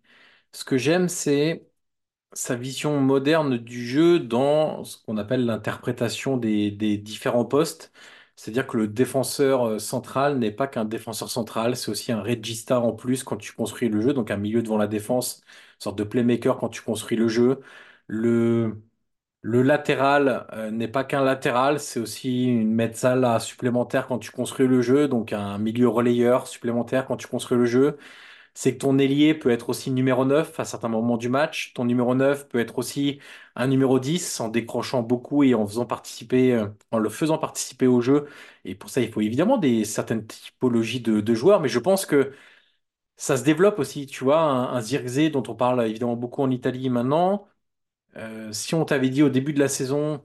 ce 0.54 0.66
que 0.66 0.78
j'aime, 0.78 1.10
c'est 1.10 1.68
sa 2.34 2.56
vision 2.56 3.02
moderne 3.02 3.58
du 3.58 3.86
jeu 3.88 4.20
dans 4.20 4.84
ce 4.86 4.98
qu'on 5.04 5.18
appelle 5.18 5.46
l'interprétation 5.46 6.38
des 6.38 6.72
différents 7.00 7.46
postes. 7.46 7.94
C'est-à-dire 8.36 8.68
que 8.68 8.78
le 8.78 8.88
défenseur 8.88 9.66
euh, 9.68 9.80
central 9.80 10.38
n'est 10.40 10.52
pas 10.52 10.68
qu'un 10.68 10.86
défenseur 10.86 11.30
central, 11.30 11.76
c'est 11.78 11.90
aussi 11.92 12.12
un 12.12 12.22
regista 12.22 12.80
en 12.80 12.92
plus 12.94 13.24
quand 13.24 13.38
tu 13.38 13.54
construis 13.54 13.90
le 13.90 14.02
jeu, 14.02 14.14
donc 14.14 14.32
un 14.32 14.38
milieu 14.38 14.62
devant 14.62 14.78
la 14.78 14.88
défense, 14.88 15.42
une 15.80 15.82
sorte 15.84 15.98
de 15.98 16.04
playmaker 16.04 16.58
quand 16.58 16.70
tu 16.70 16.82
construis 16.82 17.18
le 17.18 17.28
jeu. 17.28 17.62
Le, 18.08 18.82
le 19.42 19.62
latéral 19.64 20.48
euh, 20.54 20.72
n'est 20.72 20.88
pas 20.88 21.04
qu'un 21.04 21.24
latéral, 21.24 21.80
c'est 21.80 22.00
aussi 22.00 22.46
une 22.46 22.74
mezzala 22.74 23.40
supplémentaire 23.40 24.08
quand 24.08 24.20
tu 24.20 24.32
construis 24.32 24.68
le 24.68 24.82
jeu, 24.82 25.08
donc 25.08 25.34
un 25.34 25.58
milieu 25.60 25.88
relayeur 25.90 26.48
supplémentaire 26.48 27.06
quand 27.08 27.18
tu 27.18 27.28
construis 27.28 27.58
le 27.58 27.66
jeu 27.66 27.98
c'est 28.56 28.74
que 28.74 28.80
ton 28.80 28.98
ailier 28.98 29.36
peut 29.36 29.52
être 29.52 29.70
aussi 29.70 29.92
numéro 29.92 30.26
9 30.26 30.60
à 30.60 30.66
certains 30.66 30.88
moments 30.90 31.18
du 31.18 31.30
match. 31.30 31.74
Ton 31.74 31.86
numéro 31.86 32.16
9 32.16 32.48
peut 32.50 32.60
être 32.60 32.80
aussi 32.80 33.20
un 33.56 33.68
numéro 33.68 34.00
10 34.00 34.40
en 34.40 34.50
décrochant 34.50 35.04
beaucoup 35.04 35.44
et 35.44 35.54
en 35.54 35.68
faisant 35.68 35.86
participer, 35.86 36.54
euh, 36.54 36.68
en 36.92 37.00
le 37.00 37.10
faisant 37.10 37.38
participer 37.38 37.88
au 37.88 38.02
jeu. 38.02 38.28
Et 38.64 38.76
pour 38.76 38.90
ça, 38.90 39.02
il 39.02 39.12
faut 39.12 39.22
évidemment 39.22 39.58
des 39.58 39.86
certaines 39.86 40.26
typologies 40.26 41.02
de, 41.02 41.36
joueurs, 41.36 41.60
mais 41.62 41.70
je 41.70 41.80
pense 41.80 42.06
que 42.08 42.34
ça 43.18 43.38
se 43.38 43.44
développe 43.44 43.80
aussi. 43.80 44.08
Tu 44.08 44.24
vois, 44.24 44.40
un, 44.42 44.78
un 44.78 45.30
dont 45.30 45.44
on 45.48 45.56
parle 45.56 45.88
évidemment 45.88 46.16
beaucoup 46.16 46.42
en 46.44 46.52
Italie 46.52 46.90
maintenant. 46.90 47.48
Euh, 48.18 48.52
si 48.54 48.76
on 48.76 48.86
t'avait 48.86 49.10
dit 49.10 49.24
au 49.24 49.30
début 49.30 49.54
de 49.54 49.60
la 49.60 49.70
saison 49.70 50.24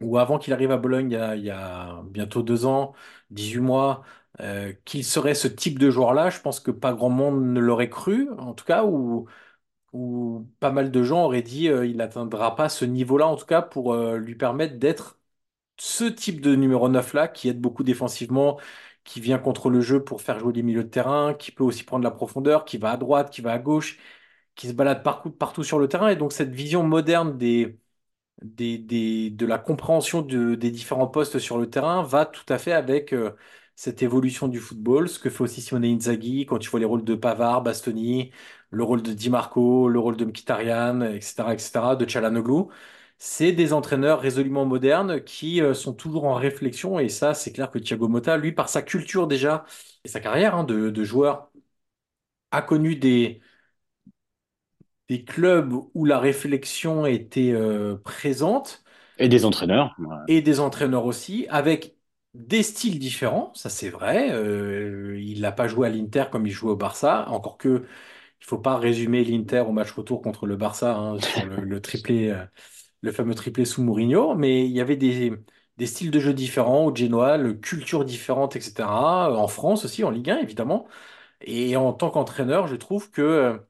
ou 0.00 0.18
avant 0.18 0.38
qu'il 0.38 0.52
arrive 0.52 0.70
à 0.70 0.76
Bologne 0.76 1.10
il 1.10 1.14
y 1.14 1.16
a, 1.16 1.36
il 1.36 1.44
y 1.44 1.50
a 1.50 2.02
bientôt 2.04 2.42
deux 2.42 2.66
ans, 2.66 2.94
18 3.30 3.60
mois, 3.60 4.02
euh, 4.40 4.72
qu'il 4.84 5.04
serait 5.04 5.34
ce 5.34 5.48
type 5.48 5.78
de 5.78 5.90
joueur-là, 5.90 6.30
je 6.30 6.40
pense 6.40 6.60
que 6.60 6.70
pas 6.70 6.92
grand 6.92 7.08
monde 7.10 7.42
ne 7.42 7.60
l'aurait 7.60 7.88
cru, 7.88 8.28
en 8.38 8.52
tout 8.54 8.64
cas, 8.64 8.84
ou, 8.84 9.26
pas 10.60 10.70
mal 10.72 10.90
de 10.90 11.02
gens 11.02 11.24
auraient 11.24 11.42
dit 11.42 11.68
euh, 11.68 11.86
il 11.86 11.96
n'atteindra 11.96 12.54
pas 12.54 12.68
ce 12.68 12.84
niveau-là, 12.84 13.26
en 13.26 13.36
tout 13.36 13.46
cas, 13.46 13.62
pour 13.62 13.94
euh, 13.94 14.18
lui 14.18 14.34
permettre 14.34 14.76
d'être 14.78 15.18
ce 15.78 16.04
type 16.04 16.40
de 16.40 16.56
numéro 16.56 16.88
9-là, 16.88 17.28
qui 17.28 17.48
aide 17.48 17.60
beaucoup 17.60 17.84
défensivement, 17.84 18.60
qui 19.04 19.20
vient 19.20 19.38
contre 19.38 19.70
le 19.70 19.80
jeu 19.80 20.04
pour 20.04 20.22
faire 20.22 20.40
jouer 20.40 20.52
les 20.54 20.62
milieux 20.62 20.84
de 20.84 20.90
terrain, 20.90 21.34
qui 21.34 21.52
peut 21.52 21.64
aussi 21.64 21.84
prendre 21.84 22.04
la 22.04 22.10
profondeur, 22.10 22.64
qui 22.64 22.78
va 22.78 22.92
à 22.92 22.96
droite, 22.98 23.30
qui 23.30 23.42
va 23.42 23.52
à 23.52 23.58
gauche, 23.58 23.98
qui 24.56 24.68
se 24.68 24.72
balade 24.74 25.02
partout, 25.38 25.64
sur 25.64 25.78
le 25.78 25.88
terrain. 25.88 26.08
Et 26.10 26.16
donc 26.16 26.32
cette 26.32 26.52
vision 26.54 26.82
moderne 26.84 27.38
de 28.42 29.46
la 29.46 29.58
compréhension 29.58 30.22
de, 30.22 30.54
des 30.54 30.70
différents 30.70 31.06
postes 31.08 31.38
sur 31.38 31.58
le 31.58 31.68
terrain 31.70 32.02
va 32.02 32.26
tout 32.26 32.44
à 32.52 32.58
fait 32.58 32.72
avec 32.72 33.12
euh, 33.12 33.36
cette 33.76 34.02
évolution 34.02 34.48
du 34.48 34.60
football, 34.60 35.08
ce 35.08 35.18
que 35.20 35.30
fait 35.30 35.42
aussi 35.44 35.60
Simone 35.62 35.84
Inzaghi 35.84 36.46
quand 36.46 36.58
tu 36.58 36.70
vois 36.70 36.80
les 36.80 36.86
rôles 36.86 37.04
de 37.04 37.14
Pavard, 37.14 37.62
Bastoni, 37.62 38.32
le 38.70 38.82
rôle 38.84 39.02
de 39.02 39.12
Di 39.12 39.30
Marco, 39.30 39.88
le 39.88 39.98
rôle 40.00 40.16
de 40.16 40.24
Mkhitaryan, 40.24 41.02
etc., 41.02 41.54
etc., 41.54 41.96
de 41.96 42.04
Çalhanoğlu. 42.06 42.64
C'est 43.18 43.52
des 43.52 43.72
entraîneurs 43.72 44.20
résolument 44.20 44.66
modernes 44.66 45.22
qui 45.24 45.62
euh, 45.62 45.72
sont 45.74 45.94
toujours 45.94 46.24
en 46.24 46.34
réflexion 46.34 46.98
et 46.98 47.08
ça, 47.08 47.32
c'est 47.34 47.52
clair 47.52 47.70
que 47.70 47.78
Thiago 47.78 48.08
Motta, 48.08 48.36
lui, 48.36 48.52
par 48.52 48.68
sa 48.68 48.82
culture 48.82 49.26
déjà 49.26 49.64
et 50.04 50.08
sa 50.08 50.20
carrière 50.20 50.54
hein, 50.54 50.64
de, 50.64 50.90
de 50.90 51.04
joueur, 51.04 51.50
a 52.50 52.62
connu 52.62 52.96
des, 52.96 53.40
des 55.08 55.24
clubs 55.24 55.72
où 55.94 56.04
la 56.04 56.18
réflexion 56.18 57.06
était 57.06 57.52
euh, 57.52 57.96
présente. 58.04 58.82
Et 59.18 59.28
des 59.28 59.44
entraîneurs. 59.44 59.94
Et 60.28 60.42
des 60.42 60.60
entraîneurs 60.60 61.04
aussi, 61.06 61.46
avec 61.48 61.95
des 62.36 62.62
styles 62.62 62.98
différents, 62.98 63.52
ça 63.54 63.70
c'est 63.70 63.88
vrai. 63.90 64.30
Euh, 64.32 65.18
il 65.20 65.40
n'a 65.40 65.52
pas 65.52 65.68
joué 65.68 65.86
à 65.88 65.90
l'Inter 65.90 66.26
comme 66.30 66.46
il 66.46 66.52
jouait 66.52 66.72
au 66.72 66.76
Barça, 66.76 67.28
encore 67.28 67.58
que 67.58 67.86
il 68.40 68.46
faut 68.46 68.58
pas 68.58 68.78
résumer 68.78 69.24
l'Inter 69.24 69.60
au 69.60 69.72
match 69.72 69.92
retour 69.92 70.22
contre 70.22 70.46
le 70.46 70.56
Barça 70.56 70.96
hein, 70.96 71.18
le, 71.46 71.80
triplé, 71.80 72.30
euh, 72.30 72.44
le 73.02 73.12
fameux 73.12 73.34
triplé 73.34 73.64
sous 73.64 73.82
Mourinho, 73.82 74.34
mais 74.36 74.66
il 74.66 74.72
y 74.72 74.80
avait 74.80 74.96
des, 74.96 75.32
styles 75.86 76.10
de 76.12 76.20
jeu 76.20 76.34
différents 76.34 76.86
au 76.86 76.94
Genoa, 76.94 77.38
culture 77.56 78.04
différente, 78.04 78.56
etc. 78.56 79.32
En 79.38 79.48
France 79.48 79.84
aussi, 79.84 80.04
en 80.04 80.10
Ligue 80.10 80.30
1 80.30 80.38
évidemment. 80.38 80.88
Et 81.42 81.76
en 81.76 81.92
tant 81.94 82.10
qu'entraîneur, 82.10 82.68
je 82.68 82.76
trouve 82.76 83.10
que 83.10 83.60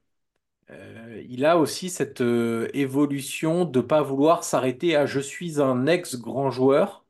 euh, 0.71 1.23
il 1.29 1.45
a 1.45 1.59
aussi 1.59 1.91
cette 1.91 2.21
euh, 2.21 2.69
évolution 2.75 3.65
de 3.65 3.81
pas 3.81 4.03
vouloir 4.03 4.45
s'arrêter 4.45 4.97
à 4.97 5.07
je 5.07 5.21
suis 5.21 5.61
un 5.61 5.87
ex-grand 5.87 6.51
joueur. 6.51 7.06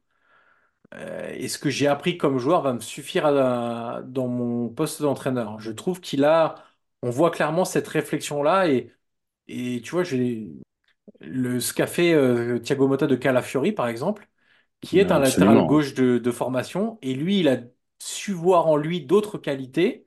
Euh, 0.94 1.30
et 1.34 1.48
ce 1.48 1.58
que 1.58 1.68
j'ai 1.70 1.86
appris 1.88 2.16
comme 2.18 2.38
joueur 2.38 2.62
va 2.62 2.72
me 2.72 2.80
suffire 2.80 3.32
dans 4.04 4.28
mon 4.28 4.68
poste 4.68 5.02
d'entraîneur. 5.02 5.58
Je 5.60 5.72
trouve 5.72 6.00
qu'il 6.00 6.24
a, 6.24 6.54
on 7.02 7.10
voit 7.10 7.30
clairement 7.30 7.64
cette 7.64 7.88
réflexion-là 7.88 8.68
et, 8.68 8.92
et 9.48 9.80
tu 9.82 9.92
vois, 9.92 10.04
j'ai 10.04 10.48
le, 11.20 11.60
ce 11.60 11.74
qu'a 11.74 11.86
fait 11.88 12.14
Thiago 12.62 12.88
Motta 12.88 13.06
de 13.06 13.16
Calafiori, 13.16 13.72
par 13.72 13.88
exemple, 13.88 14.28
qui 14.82 14.98
est 15.00 15.12
un 15.12 15.20
latéral 15.20 15.64
gauche 15.66 15.94
de, 15.94 16.18
de 16.18 16.32
formation, 16.32 16.98
et 17.02 17.14
lui, 17.14 17.40
il 17.40 17.48
a 17.48 17.58
su 18.00 18.32
voir 18.32 18.68
en 18.68 18.76
lui 18.76 19.02
d'autres 19.06 19.38
qualités 19.38 20.06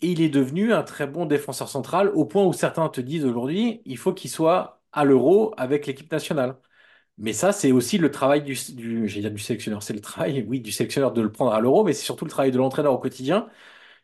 et 0.00 0.10
il 0.12 0.20
est 0.20 0.28
devenu 0.28 0.72
un 0.72 0.82
très 0.82 1.06
bon 1.06 1.26
défenseur 1.26 1.68
central 1.68 2.08
au 2.14 2.24
point 2.26 2.44
où 2.44 2.52
certains 2.52 2.88
te 2.88 3.00
disent 3.00 3.24
aujourd'hui, 3.24 3.82
il 3.84 3.96
faut 3.98 4.12
qu'il 4.12 4.30
soit 4.30 4.82
à 4.92 5.04
l'euro 5.04 5.54
avec 5.56 5.86
l'équipe 5.86 6.10
nationale. 6.10 6.58
Mais 7.18 7.32
ça, 7.32 7.52
c'est 7.52 7.72
aussi 7.72 7.98
le 7.98 8.10
travail 8.10 8.42
du, 8.42 8.54
du, 8.74 9.06
dire 9.06 9.30
du 9.30 9.38
sélectionneur. 9.38 9.82
C'est 9.82 9.92
le 9.92 10.00
travail, 10.00 10.44
oui, 10.48 10.60
du 10.60 10.72
sélectionneur 10.72 11.12
de 11.12 11.20
le 11.22 11.30
prendre 11.30 11.52
à 11.52 11.60
l'euro, 11.60 11.84
mais 11.84 11.92
c'est 11.92 12.04
surtout 12.04 12.24
le 12.24 12.30
travail 12.30 12.50
de 12.50 12.58
l'entraîneur 12.58 12.92
au 12.92 12.98
quotidien 12.98 13.48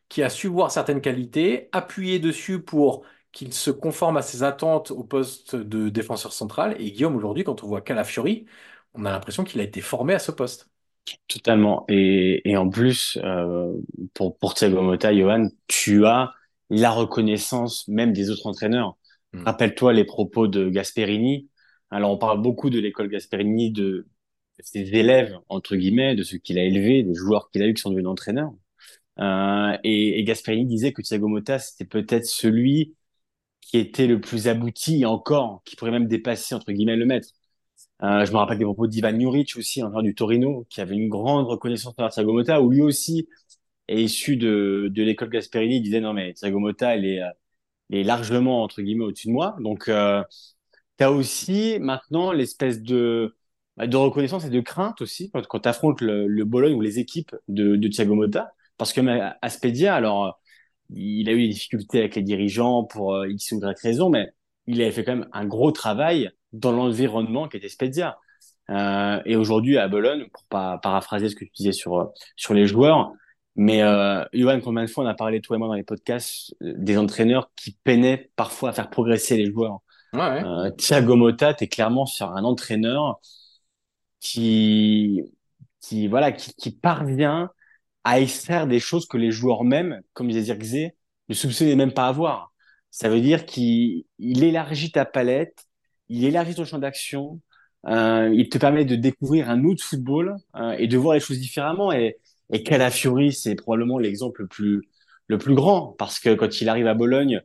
qui 0.09 0.23
a 0.23 0.31
su 0.31 0.49
voir 0.49 0.71
certaines 0.71 1.01
qualités, 1.01 1.69
appuyer 1.73 2.19
dessus 2.19 2.63
pour 2.63 3.05
qu'il 3.33 3.53
se 3.53 3.71
conforme 3.71 4.17
à 4.17 4.23
ses 4.23 4.43
attentes 4.43 4.91
au 4.91 5.05
poste 5.05 5.57
de 5.57 5.89
défenseur 5.89 6.33
central. 6.33 6.77
Et 6.81 6.93
Guillaume, 6.93 7.17
aujourd'hui, 7.17 7.45
quand 7.45 7.63
on 7.63 7.67
voit 7.67 7.83
Calafiori, 7.83 8.47
on 8.95 9.05
a 9.05 9.11
l'impression 9.13 9.45
qu'il 9.45 9.61
a 9.61 9.65
été 9.65 9.81
formé 9.81 10.15
à 10.15 10.19
ce 10.19 10.31
poste. 10.33 10.71
Totalement. 11.27 11.85
Et, 11.89 12.49
et 12.51 12.57
en 12.57 12.69
plus, 12.69 13.19
euh, 13.23 13.73
pour, 14.15 14.37
pour 14.39 14.55
Thiago 14.55 14.83
Motta, 14.83 15.15
Johan, 15.15 15.49
tu 15.67 16.05
as 16.07 16.33
la 16.71 16.91
reconnaissance 16.91 17.87
même 17.89 18.13
des 18.13 18.31
autres 18.31 18.47
entraîneurs. 18.47 18.97
Hmm. 19.33 19.45
Rappelle-toi 19.45 19.93
les 19.93 20.05
propos 20.05 20.49
de 20.49 20.69
Gasperini. 20.69 21.49
Alors, 21.91 22.11
on 22.13 22.19
parle 22.19 22.43
beaucoup 22.43 22.71
de 22.71 22.79
l'école 22.79 23.09
Gasperini, 23.09 23.71
de 23.71 24.07
ses 24.61 24.81
élèves, 24.95 25.39
entre 25.49 25.77
guillemets, 25.77 26.15
de 26.17 26.23
ceux 26.23 26.39
qu'il 26.39 26.59
a 26.59 26.65
élevés, 26.65 27.03
des 27.03 27.15
joueurs 27.15 27.51
qu'il 27.51 27.63
a 27.63 27.67
eu 27.69 27.75
qui 27.75 27.81
sont 27.83 27.91
devenus 27.91 28.09
entraîneurs. 28.09 28.53
Euh, 29.21 29.77
et, 29.85 30.19
et 30.21 30.25
Gasperini 30.25 30.67
disait 30.67 30.93
que 30.93 31.03
Thiago 31.03 31.29
Motta, 31.29 31.59
c'était 31.59 31.87
peut-être 31.87 32.27
celui 32.27 32.95
qui 33.61 33.79
était 33.79 34.07
le 34.09 34.21
plus 34.21 34.49
abouti 34.49 35.07
encore, 35.07 35.63
qui 35.65 35.77
pourrait 35.77 35.93
même 35.93 36.09
dépasser, 36.09 36.55
entre 36.55 36.73
guillemets, 36.73 36.97
le 36.97 37.07
maître. 37.07 37.31
Euh, 38.03 38.25
je 38.27 38.33
me 38.33 38.37
rappelle 38.39 38.59
des 38.59 38.65
propos 38.65 38.87
d'Ivan 38.87 39.19
Juric 39.19 39.57
aussi, 39.59 39.83
en 39.83 40.03
du 40.03 40.15
Torino, 40.15 40.67
qui 40.71 40.81
avait 40.81 40.97
une 40.97 41.09
grande 41.09 41.47
reconnaissance 41.47 41.95
par 41.95 42.11
Thiago 42.13 42.33
Motta, 42.33 42.63
où 42.63 42.71
lui 42.71 42.83
aussi 42.83 43.29
est 43.89 44.03
issu 44.03 44.37
de, 44.37 44.89
de 44.93 45.03
l'école 45.03 45.31
Gasperini. 45.31 45.77
Il 45.79 45.83
disait 45.83 46.01
non 46.01 46.15
mais 46.15 46.35
Thiago 46.35 46.59
Motta, 46.61 46.97
il 46.97 47.07
est, 47.07 47.21
il 47.91 47.99
est 47.99 48.05
largement 48.05 48.63
entre 48.63 48.83
guillemets 48.83 49.05
au-dessus 49.05 49.29
de 49.29 49.33
moi. 49.33 49.57
Donc 49.61 49.89
euh, 49.89 50.23
tu 50.99 51.05
as 51.05 51.13
aussi 51.13 51.79
maintenant 51.81 52.33
l'espèce 52.33 52.83
de 52.83 53.37
bah, 53.77 53.87
de 53.87 53.97
reconnaissance 53.97 54.45
et 54.45 54.51
de 54.51 54.61
crainte 54.61 55.01
aussi 55.03 55.31
quand, 55.31 55.47
quand 55.47 55.61
tu 55.61 55.69
affrontes 55.69 56.01
le, 56.01 56.27
le, 56.27 56.45
Bologne 56.45 56.75
ou 56.75 56.81
les 56.81 56.99
équipes 56.99 57.35
de, 57.49 57.77
de 57.77 57.89
Thiago 57.89 58.15
Motta, 58.15 58.53
parce 58.77 58.93
que 58.93 59.01
Aspedia, 59.43 59.95
alors 59.95 60.41
il 60.91 61.29
a 61.29 61.33
eu 61.33 61.43
des 61.43 61.49
difficultés 61.49 61.99
avec 62.01 62.17
les 62.17 62.23
dirigeants 62.23 62.85
pour 62.85 63.15
euh, 63.15 63.29
X 63.29 63.53
ou 63.53 63.59
Y 63.59 63.81
raison, 63.83 64.11
mais 64.11 64.29
il 64.67 64.81
avait 64.83 64.93
fait 64.93 65.05
quand 65.05 65.17
même 65.17 65.29
un 65.33 65.47
gros 65.47 65.73
travail 65.73 66.31
dans 66.53 66.73
l'environnement 66.73 67.49
qui 67.49 67.57
était 67.59 67.69
Spezia. 67.69 68.19
Euh, 68.71 69.21
et 69.25 69.37
aujourd'hui, 69.37 69.79
à 69.79 69.89
Bologne, 69.89 70.27
pour 70.33 70.45
pas 70.45 70.79
paraphraser 70.79 71.29
ce 71.29 71.37
que 71.37 71.45
tu 71.45 71.51
disais 71.57 71.73
sur, 71.73 71.99
euh, 71.99 72.05
sur 72.37 72.55
les 72.55 72.67
joueurs, 72.67 73.13
mais 73.59 73.83
euh, 73.83 74.25
Johan, 74.33 74.61
combien 74.63 74.85
de 74.85 74.89
fois 74.89 75.03
on 75.05 75.07
a 75.09 75.15
parlé, 75.15 75.41
toi 75.41 75.57
et 75.57 75.59
moi, 75.59 75.67
dans 75.67 75.75
les 75.75 75.83
podcasts, 75.83 76.55
euh, 76.63 76.75
des 76.77 76.97
entraîneurs 76.97 77.51
qui 77.57 77.73
peinaient 77.83 78.31
parfois 78.37 78.71
à 78.71 78.73
faire 78.73 78.89
progresser 78.89 79.37
les 79.37 79.47
joueurs? 79.47 79.81
Ouais, 80.13 80.21
ouais. 80.21 80.45
Euh, 80.45 80.71
Thiago 80.73 81.17
Motta, 81.17 81.55
tu 81.55 81.65
es 81.65 81.69
clairement 81.69 82.07
sur 82.07 82.31
un 82.31 82.45
entraîneur 82.45 83.21
qui, 84.21 85.23
qui, 85.81 86.09
voilà, 86.09 86.33
qui, 86.33 86.53
qui 86.55 86.71
parvient 86.73 87.51
à 88.05 88.21
extraire 88.21 88.67
des 88.67 88.81
choses 88.81 89.07
que 89.09 89.19
les 89.19 89.33
joueurs 89.33 89.65
même, 89.65 90.03
comme 90.15 90.29
disait 90.29 90.43
Zirkzee, 90.55 90.93
ne 91.29 91.35
soupçonnaient 91.35 91.77
même 91.77 91.93
pas 91.95 92.09
avoir. 92.09 92.53
Ça 92.91 93.09
veut 93.11 93.21
dire 93.21 93.47
qu'il 93.47 94.05
élargit 94.21 94.93
ta 94.93 95.07
palette, 95.07 95.67
il 96.09 96.25
élargit 96.25 96.55
ton 96.57 96.65
champ 96.67 96.79
d'action, 96.79 97.41
euh, 97.89 98.31
il 98.35 98.49
te 98.49 98.59
permet 98.59 98.85
de 98.85 98.97
découvrir 98.97 99.51
un 99.51 99.65
autre 99.65 99.85
football 99.85 100.37
euh, 100.57 100.73
et 100.79 100.89
de 100.89 100.99
voir 100.99 101.15
les 101.15 101.21
choses 101.21 101.41
différemment. 101.41 101.93
Et, 101.93 102.19
et 102.53 102.63
Calafiori, 102.65 103.33
c'est 103.33 103.55
probablement 103.57 103.99
l'exemple 103.99 104.43
le 104.43 104.49
plus, 104.49 104.83
le 105.29 105.39
plus 105.39 105.55
grand 105.55 105.95
parce 105.99 106.19
que 106.21 106.35
quand 106.35 106.61
il 106.63 106.69
arrive 106.69 106.87
à 106.89 106.95
Bologne, 106.95 107.43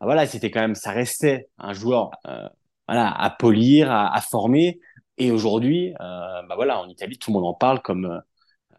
voilà, 0.00 0.26
c'était 0.26 0.50
quand 0.50 0.60
même, 0.60 0.74
ça 0.74 0.92
restait 0.92 1.48
un 1.58 1.72
joueur 1.72 2.10
euh, 2.26 2.48
voilà, 2.88 3.10
à 3.12 3.30
polir, 3.30 3.90
à, 3.90 4.14
à 4.14 4.20
former. 4.20 4.80
Et 5.18 5.30
aujourd'hui, 5.30 5.90
euh, 6.00 6.42
bah 6.48 6.54
voilà, 6.56 6.80
en 6.80 6.88
Italie, 6.88 7.18
tout 7.18 7.30
le 7.30 7.34
monde 7.34 7.46
en 7.46 7.54
parle 7.54 7.82
comme 7.82 8.22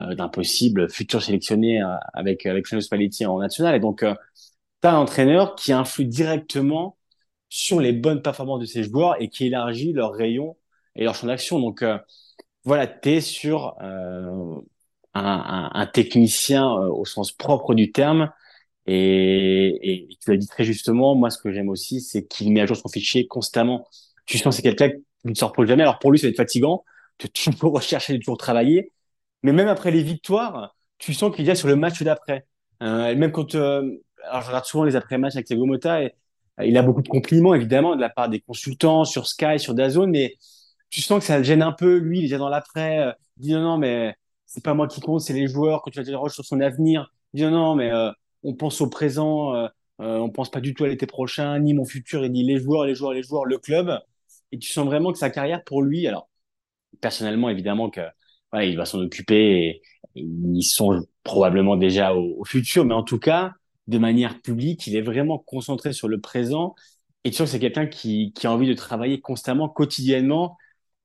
euh, 0.01 0.15
d'un 0.15 0.29
possible 0.29 0.89
futur 0.89 1.21
sélectionné 1.21 1.81
euh, 1.81 1.87
avec 2.13 2.45
avec 2.45 2.65
Spalletti 2.67 3.25
en 3.25 3.39
national. 3.39 3.75
Et 3.75 3.79
donc, 3.79 4.03
euh, 4.03 4.15
tu 4.81 4.87
as 4.87 4.93
un 4.93 4.97
entraîneur 4.99 5.55
qui 5.55 5.73
influe 5.73 6.05
directement 6.05 6.97
sur 7.49 7.79
les 7.79 7.93
bonnes 7.93 8.21
performances 8.21 8.61
de 8.61 8.65
ses 8.65 8.83
joueurs 8.83 9.21
et 9.21 9.29
qui 9.29 9.47
élargit 9.47 9.93
leur 9.93 10.13
rayon 10.13 10.57
et 10.95 11.03
leur 11.03 11.15
champ 11.15 11.27
d'action. 11.27 11.59
Donc, 11.59 11.83
voilà, 12.63 12.87
tu 12.87 13.09
es 13.09 13.21
sur 13.21 13.75
un, 13.81 14.61
un, 15.13 15.71
un, 15.73 15.87
technicien 15.87 16.71
au 16.71 17.05
sens 17.05 17.31
propre 17.31 17.73
du 17.73 17.91
terme. 17.91 18.31
Et, 18.87 20.07
et 20.07 20.17
tu 20.21 20.31
l'as 20.31 20.37
dit 20.37 20.47
très 20.47 20.63
justement, 20.63 21.15
moi, 21.15 21.29
ce 21.29 21.37
que 21.37 21.51
j'aime 21.51 21.69
aussi, 21.69 22.01
c'est 22.01 22.25
qu'il 22.25 22.51
met 22.51 22.61
à 22.61 22.65
jour 22.65 22.77
son 22.77 22.89
fichier 22.89 23.27
constamment. 23.27 23.87
Tu 24.25 24.37
sens 24.37 24.55
que 24.55 24.57
c'est 24.57 24.61
quelqu'un 24.75 24.89
qui 24.89 25.27
ne 25.27 25.33
se 25.33 25.45
repose 25.45 25.67
jamais. 25.67 25.83
Alors, 25.83 25.99
pour 25.99 26.11
lui, 26.11 26.19
ça 26.19 26.27
va 26.27 26.31
être 26.31 26.37
fatigant 26.37 26.83
de 27.19 27.27
toujours 27.27 27.73
rechercher, 27.75 28.17
toujours 28.19 28.37
travailler. 28.37 28.91
Mais 29.43 29.53
même 29.53 29.67
après 29.67 29.91
les 29.91 30.03
victoires, 30.03 30.75
tu 30.97 31.13
sens 31.13 31.35
qu'il 31.35 31.45
y 31.45 31.51
a 31.51 31.55
sur 31.55 31.67
le 31.67 31.75
match 31.75 32.01
d'après. 32.03 32.45
Euh, 32.83 33.15
même 33.15 33.31
quand, 33.31 33.55
euh, 33.55 34.03
alors 34.29 34.41
je 34.41 34.47
regarde 34.47 34.65
souvent 34.65 34.83
les 34.83 34.95
après-matchs 34.95 35.35
avec 35.35 35.47
Thiago 35.47 35.65
Motta, 35.65 36.03
et, 36.03 36.15
euh, 36.59 36.65
il 36.65 36.77
a 36.77 36.83
beaucoup 36.83 37.01
de 37.01 37.07
compliments 37.09 37.53
évidemment 37.53 37.95
de 37.95 38.01
la 38.01 38.09
part 38.09 38.29
des 38.29 38.39
consultants 38.41 39.05
sur 39.05 39.27
Sky, 39.27 39.59
sur 39.59 39.73
Dazone, 39.73 40.11
mais 40.11 40.35
tu 40.89 41.01
sens 41.01 41.19
que 41.19 41.25
ça 41.25 41.37
le 41.37 41.43
gêne 41.43 41.61
un 41.63 41.71
peu. 41.71 41.97
Lui, 41.97 42.19
il 42.19 42.21
est 42.21 42.27
déjà 42.27 42.37
dans 42.37 42.49
l'après. 42.49 42.99
Euh, 42.99 43.11
il 43.37 43.43
dit 43.43 43.53
non, 43.53 43.61
non, 43.61 43.77
mais 43.77 44.15
c'est 44.45 44.63
pas 44.63 44.73
moi 44.73 44.87
qui 44.87 45.01
compte, 45.01 45.21
c'est 45.21 45.33
les 45.33 45.47
joueurs. 45.47 45.81
Quand 45.81 45.91
tu 45.91 45.99
interroges 45.99 46.33
sur 46.33 46.45
son 46.45 46.59
avenir, 46.61 47.11
il 47.33 47.37
dit 47.37 47.43
non, 47.43 47.51
non, 47.51 47.75
mais 47.75 47.91
euh, 47.91 48.11
on 48.43 48.53
pense 48.55 48.81
au 48.81 48.89
présent, 48.89 49.55
euh, 49.55 49.67
on 49.99 50.29
pense 50.29 50.49
pas 50.49 50.61
du 50.61 50.73
tout 50.73 50.83
à 50.83 50.87
l'été 50.87 51.05
prochain, 51.05 51.59
ni 51.59 51.73
mon 51.73 51.85
futur. 51.85 52.27
Dit 52.29 52.43
les 52.43 52.57
joueurs, 52.59 52.85
les 52.85 52.95
joueurs, 52.95 53.13
les 53.13 53.23
joueurs, 53.23 53.45
le 53.45 53.57
club. 53.57 53.99
Et 54.51 54.59
tu 54.59 54.69
sens 54.71 54.85
vraiment 54.85 55.11
que 55.11 55.19
sa 55.19 55.29
carrière 55.29 55.63
pour 55.63 55.81
lui, 55.81 56.07
alors 56.07 56.29
personnellement 57.01 57.49
évidemment 57.49 57.89
que 57.89 58.01
il 58.59 58.75
va 58.75 58.85
s'en 58.85 58.99
occuper 58.99 59.65
et, 59.65 59.81
ils 60.15 60.63
sont 60.63 61.05
probablement 61.23 61.77
déjà 61.77 62.13
au, 62.13 62.43
futur, 62.43 62.83
mais 62.83 62.93
en 62.93 63.03
tout 63.03 63.17
cas, 63.19 63.53
de 63.87 63.97
manière 63.97 64.41
publique, 64.41 64.85
il 64.87 64.95
est 64.97 65.01
vraiment 65.01 65.37
concentré 65.39 65.93
sur 65.93 66.09
le 66.09 66.19
présent. 66.19 66.75
Et 67.23 67.31
tu 67.31 67.37
sens 67.37 67.47
que 67.47 67.51
c'est 67.53 67.59
quelqu'un 67.59 67.87
qui, 67.87 68.33
a 68.43 68.51
envie 68.51 68.67
de 68.67 68.73
travailler 68.73 69.21
constamment, 69.21 69.69
quotidiennement. 69.69 70.57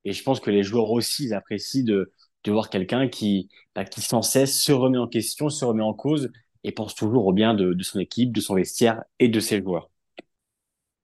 Et 0.03 0.11
je 0.11 0.23
pense 0.23 0.41
que 0.41 0.51
les 0.51 0.63
joueurs 0.63 0.91
aussi, 0.91 1.25
ils 1.25 1.33
apprécient 1.33 1.85
de, 1.85 2.11
de 2.43 2.51
voir 2.51 2.69
quelqu'un 2.69 3.07
qui, 3.07 3.49
bah, 3.75 3.85
qui 3.85 4.01
sans 4.01 4.21
cesse 4.21 4.61
se 4.61 4.73
remet 4.73 4.97
en 4.97 5.07
question, 5.07 5.49
se 5.49 5.63
remet 5.63 5.83
en 5.83 5.93
cause 5.93 6.29
et 6.67 6.71
pense 6.71 6.95
toujours 6.95 7.25
au 7.25 7.33
bien 7.33 7.53
de, 7.53 7.81
son 7.81 7.99
équipe, 7.99 8.33
de 8.33 8.41
son 8.41 8.55
vestiaire 8.55 9.03
et 9.19 9.29
de 9.29 9.39
ses 9.39 9.61
joueurs. 9.61 9.89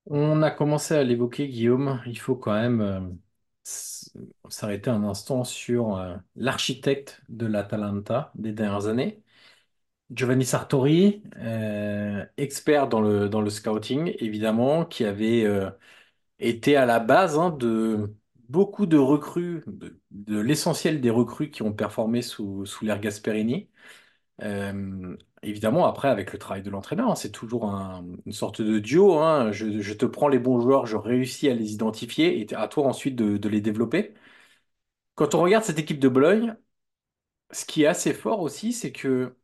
On 0.06 0.41
a 0.41 0.52
commencé 0.52 0.93
à 0.95 1.04
l'évoquer, 1.04 1.47
Guillaume. 1.47 2.02
Il 2.06 2.19
faut 2.19 2.36
quand 2.36 2.54
même 2.54 2.82
euh, 2.82 2.99
s'arrêter 4.49 4.89
un 4.89 5.04
instant 5.04 5.45
sur 5.45 5.97
euh, 5.97 6.15
l'architecte 6.36 7.21
de 7.30 7.45
l'Atalanta 7.45 8.32
des 8.36 8.52
dernières 8.52 8.88
années, 8.88 9.23
Giovanni 10.12 10.45
Sartori, 10.45 11.23
euh, 11.38 12.26
expert 12.38 12.89
dans 12.89 13.02
le, 13.02 13.30
dans 13.30 13.41
le 13.41 13.49
scouting, 13.49 14.13
évidemment, 14.19 14.86
qui 14.86 15.06
avait 15.06 15.45
été 16.39 16.76
à 16.76 16.86
la 16.86 16.99
base 16.99 17.38
hein, 17.39 17.52
de 17.52 18.13
beaucoup 18.49 18.86
de 18.86 18.97
recrues, 18.97 19.63
de, 20.12 20.39
l'essentiel 20.39 21.02
des 21.02 21.10
recrues 21.10 21.49
qui 21.49 21.63
ont 21.63 21.73
performé 21.73 22.21
sous, 22.21 22.65
sous 22.65 22.86
l'ère 22.86 22.99
Gasperini. 22.99 23.69
Évidemment, 25.43 25.86
après, 25.86 26.08
avec 26.10 26.34
le 26.34 26.39
travail 26.39 26.62
de 26.63 26.69
l'entraîneur, 26.69 27.10
hein, 27.12 27.15
c'est 27.15 27.32
toujours 27.32 27.65
un- 27.69 28.06
une 28.25 28.32
sorte 28.34 28.62
de 28.62 28.79
duo. 28.79 29.19
hein. 29.19 29.51
Je, 29.51 29.93
te 29.93 30.06
prends 30.06 30.27
les 30.27 30.39
bons 30.39 30.60
joueurs, 30.60 30.86
je 30.86 30.97
réussis 30.97 31.49
à 31.49 31.53
les 31.56 31.73
identifier 31.73 32.39
et 32.41 32.53
à 32.56 32.67
toi 32.67 32.86
ensuite 32.88 33.15
de, 33.15 33.38
de 33.38 33.49
les 33.49 33.62
développer. 33.62 34.13
Quand 35.15 35.34
on 35.36 35.41
regarde 35.41 35.63
cette 35.63 35.79
équipe 35.79 35.99
de 35.99 36.08
Bologne, 36.10 36.56
ce 37.51 37.65
qui 37.65 37.84
est 37.84 37.88
assez 37.88 38.13
fort 38.13 38.41
aussi, 38.41 38.73
c'est 38.73 38.91
que 38.93 39.36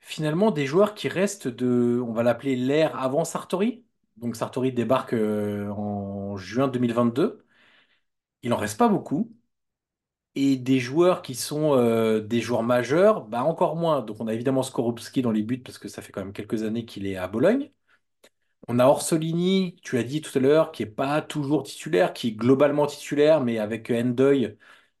finalement, 0.00 0.50
des 0.50 0.66
joueurs 0.66 0.94
qui 0.94 1.08
restent 1.08 1.48
de, 1.48 2.00
on 2.06 2.12
va 2.12 2.22
l'appeler 2.22 2.56
l'ère 2.56 2.96
avant 2.98 3.24
Sartori. 3.24 3.84
Donc 4.16 4.36
Sartori 4.36 4.72
débarque 4.72 5.12
euh, 5.14 5.68
en 5.70 6.36
juin 6.36 6.68
2022. 6.68 7.44
Il 8.42 8.52
en 8.54 8.58
reste 8.58 8.78
pas 8.78 8.88
beaucoup. 8.88 9.32
Et 10.36 10.56
des 10.56 10.80
joueurs 10.80 11.22
qui 11.22 11.34
sont 11.36 11.74
euh, 11.76 12.20
des 12.20 12.40
joueurs 12.40 12.64
majeurs, 12.64 13.24
bah 13.26 13.44
encore 13.44 13.76
moins. 13.76 14.02
Donc 14.02 14.16
on 14.20 14.26
a 14.26 14.34
évidemment 14.34 14.62
Skorupski 14.64 15.22
dans 15.22 15.30
les 15.30 15.42
buts 15.42 15.58
parce 15.62 15.78
que 15.78 15.86
ça 15.88 16.02
fait 16.02 16.10
quand 16.12 16.22
même 16.24 16.32
quelques 16.32 16.64
années 16.64 16.84
qu'il 16.84 17.06
est 17.06 17.16
à 17.16 17.28
Bologne. 17.28 17.70
On 18.68 18.78
a 18.78 18.86
Orsolini, 18.86 19.76
tu 19.82 19.96
l'as 19.96 20.02
dit 20.04 20.20
tout 20.22 20.36
à 20.38 20.40
l'heure, 20.40 20.72
qui 20.72 20.82
est 20.82 20.86
pas 20.86 21.20
toujours 21.22 21.62
titulaire, 21.64 22.12
qui 22.14 22.28
est 22.28 22.32
globalement 22.32 22.86
titulaire, 22.86 23.42
mais 23.42 23.58
avec 23.58 23.90
Endoy. 23.90 24.56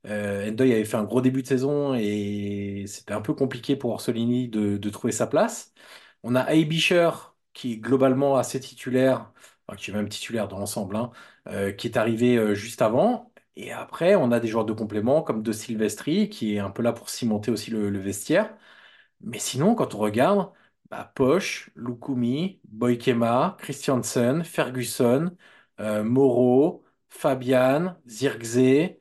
Euh, 0.06 0.50
avait 0.50 0.84
fait 0.84 0.96
un 0.98 1.04
gros 1.04 1.20
début 1.22 1.42
de 1.42 1.46
saison 1.48 1.94
et 1.94 2.84
c'était 2.86 3.14
un 3.14 3.22
peu 3.22 3.32
compliqué 3.34 3.74
pour 3.76 3.90
Orsolini 3.92 4.48
de, 4.48 4.76
de 4.76 4.90
trouver 4.90 5.12
sa 5.12 5.26
place. 5.26 5.72
On 6.22 6.34
a 6.36 6.44
Aibischer, 6.54 7.10
qui 7.54 7.72
est 7.74 7.78
globalement 7.78 8.36
assez 8.36 8.60
titulaire, 8.60 9.32
enfin, 9.66 9.76
qui 9.78 9.90
est 9.90 9.94
même 9.94 10.08
titulaire 10.10 10.48
dans 10.48 10.58
l'ensemble, 10.58 10.96
hein, 10.96 11.10
euh, 11.48 11.72
qui 11.72 11.86
est 11.88 11.96
arrivé 11.96 12.36
euh, 12.36 12.54
juste 12.54 12.82
avant. 12.82 13.32
Et 13.56 13.72
après, 13.72 14.16
on 14.16 14.32
a 14.32 14.40
des 14.40 14.48
joueurs 14.48 14.64
de 14.64 14.72
complément 14.72 15.22
comme 15.22 15.42
De 15.42 15.52
Silvestri, 15.52 16.28
qui 16.28 16.56
est 16.56 16.58
un 16.58 16.70
peu 16.70 16.82
là 16.82 16.92
pour 16.92 17.08
cimenter 17.08 17.50
aussi 17.50 17.70
le, 17.70 17.98
vestiaire. 17.98 18.56
Mais 19.22 19.38
sinon, 19.38 19.74
quand 19.74 19.94
on 19.94 19.98
regarde, 19.98 20.52
bah, 20.90 21.12
Poch, 21.14 21.70
Lukumi, 21.76 22.60
Boykema, 22.64 23.56
Christiansen, 23.60 24.44
Ferguson, 24.44 25.36
euh, 25.80 26.04
Moreau, 26.04 26.84
Fabian, 27.10 27.96
Zirkzee, 28.06 29.00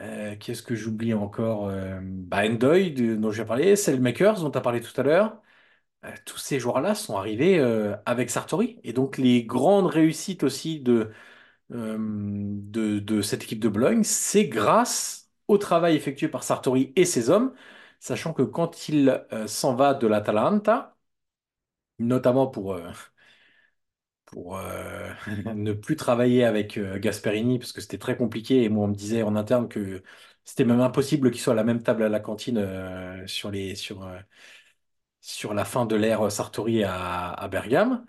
euh, 0.00 0.36
qui 0.36 0.52
est-ce 0.52 0.62
que 0.62 0.74
j'oublie 0.74 1.14
encore? 1.14 1.68
Euh, 1.68 2.00
bah, 2.02 2.48
Ndoye, 2.48 2.90
de- 2.92 3.16
dont 3.16 3.30
j'ai 3.30 3.44
parlé, 3.44 3.76
Selmakers, 3.76 4.40
dont 4.40 4.50
tu 4.50 4.58
as 4.58 4.60
parlé 4.60 4.80
tout 4.80 4.98
à 5.00 5.04
l'heure. 5.04 5.42
Euh, 6.04 6.12
tous 6.26 6.38
ces 6.38 6.60
joueurs-là 6.60 6.94
sont 6.94 7.16
arrivés 7.16 7.58
euh, 7.58 7.96
avec 8.06 8.30
Sartori. 8.30 8.80
Et 8.84 8.92
donc, 8.92 9.18
les 9.18 9.44
grandes 9.44 9.86
réussites 9.86 10.44
aussi 10.44 10.80
de, 10.80 11.12
de, 11.72 13.22
cette 13.22 13.44
équipe 13.44 13.60
de 13.60 13.68
Bologne, 13.68 14.02
c'est 14.04 14.46
grâce 14.48 15.30
au 15.48 15.58
travail 15.58 15.96
effectué 15.96 16.28
par 16.28 16.42
Sartori 16.44 16.92
et 16.96 17.04
ses 17.04 17.30
hommes, 17.30 17.54
sachant 18.00 18.32
que 18.32 18.42
quand 18.42 18.88
il 18.88 19.24
euh, 19.32 19.46
s'en 19.46 19.74
va 19.74 19.94
de 19.94 20.06
l'Atalanta, 20.06 20.96
notamment 21.98 22.46
pour, 22.48 22.72
euh, 22.74 22.90
pour 24.26 24.56
euh, 24.56 25.12
ne 25.54 25.72
plus 25.72 25.96
travailler 25.96 26.44
avec 26.44 26.78
Gasperini, 26.78 27.58
parce 27.58 27.72
que 27.72 27.80
c'était 27.80 27.98
très 27.98 28.16
compliqué, 28.16 28.62
et 28.64 28.68
moi 28.68 28.84
on 28.84 28.88
me 28.88 28.94
disait 28.94 29.22
en 29.22 29.36
interne 29.36 29.68
que 29.68 30.02
c'était 30.44 30.64
même 30.64 30.80
impossible 30.80 31.30
qu'il 31.30 31.40
soit 31.40 31.52
à 31.52 31.56
la 31.56 31.64
même 31.64 31.82
table 31.82 32.02
à 32.02 32.08
la 32.08 32.20
cantine 32.20 32.60
sur 33.26 33.50
les, 33.50 33.74
sur, 33.76 34.08
sur 35.20 35.54
la 35.54 35.64
fin 35.64 35.86
de 35.86 35.96
l'ère 35.96 36.30
Sartori 36.30 36.84
à 36.84 37.48
Bergame. 37.50 38.04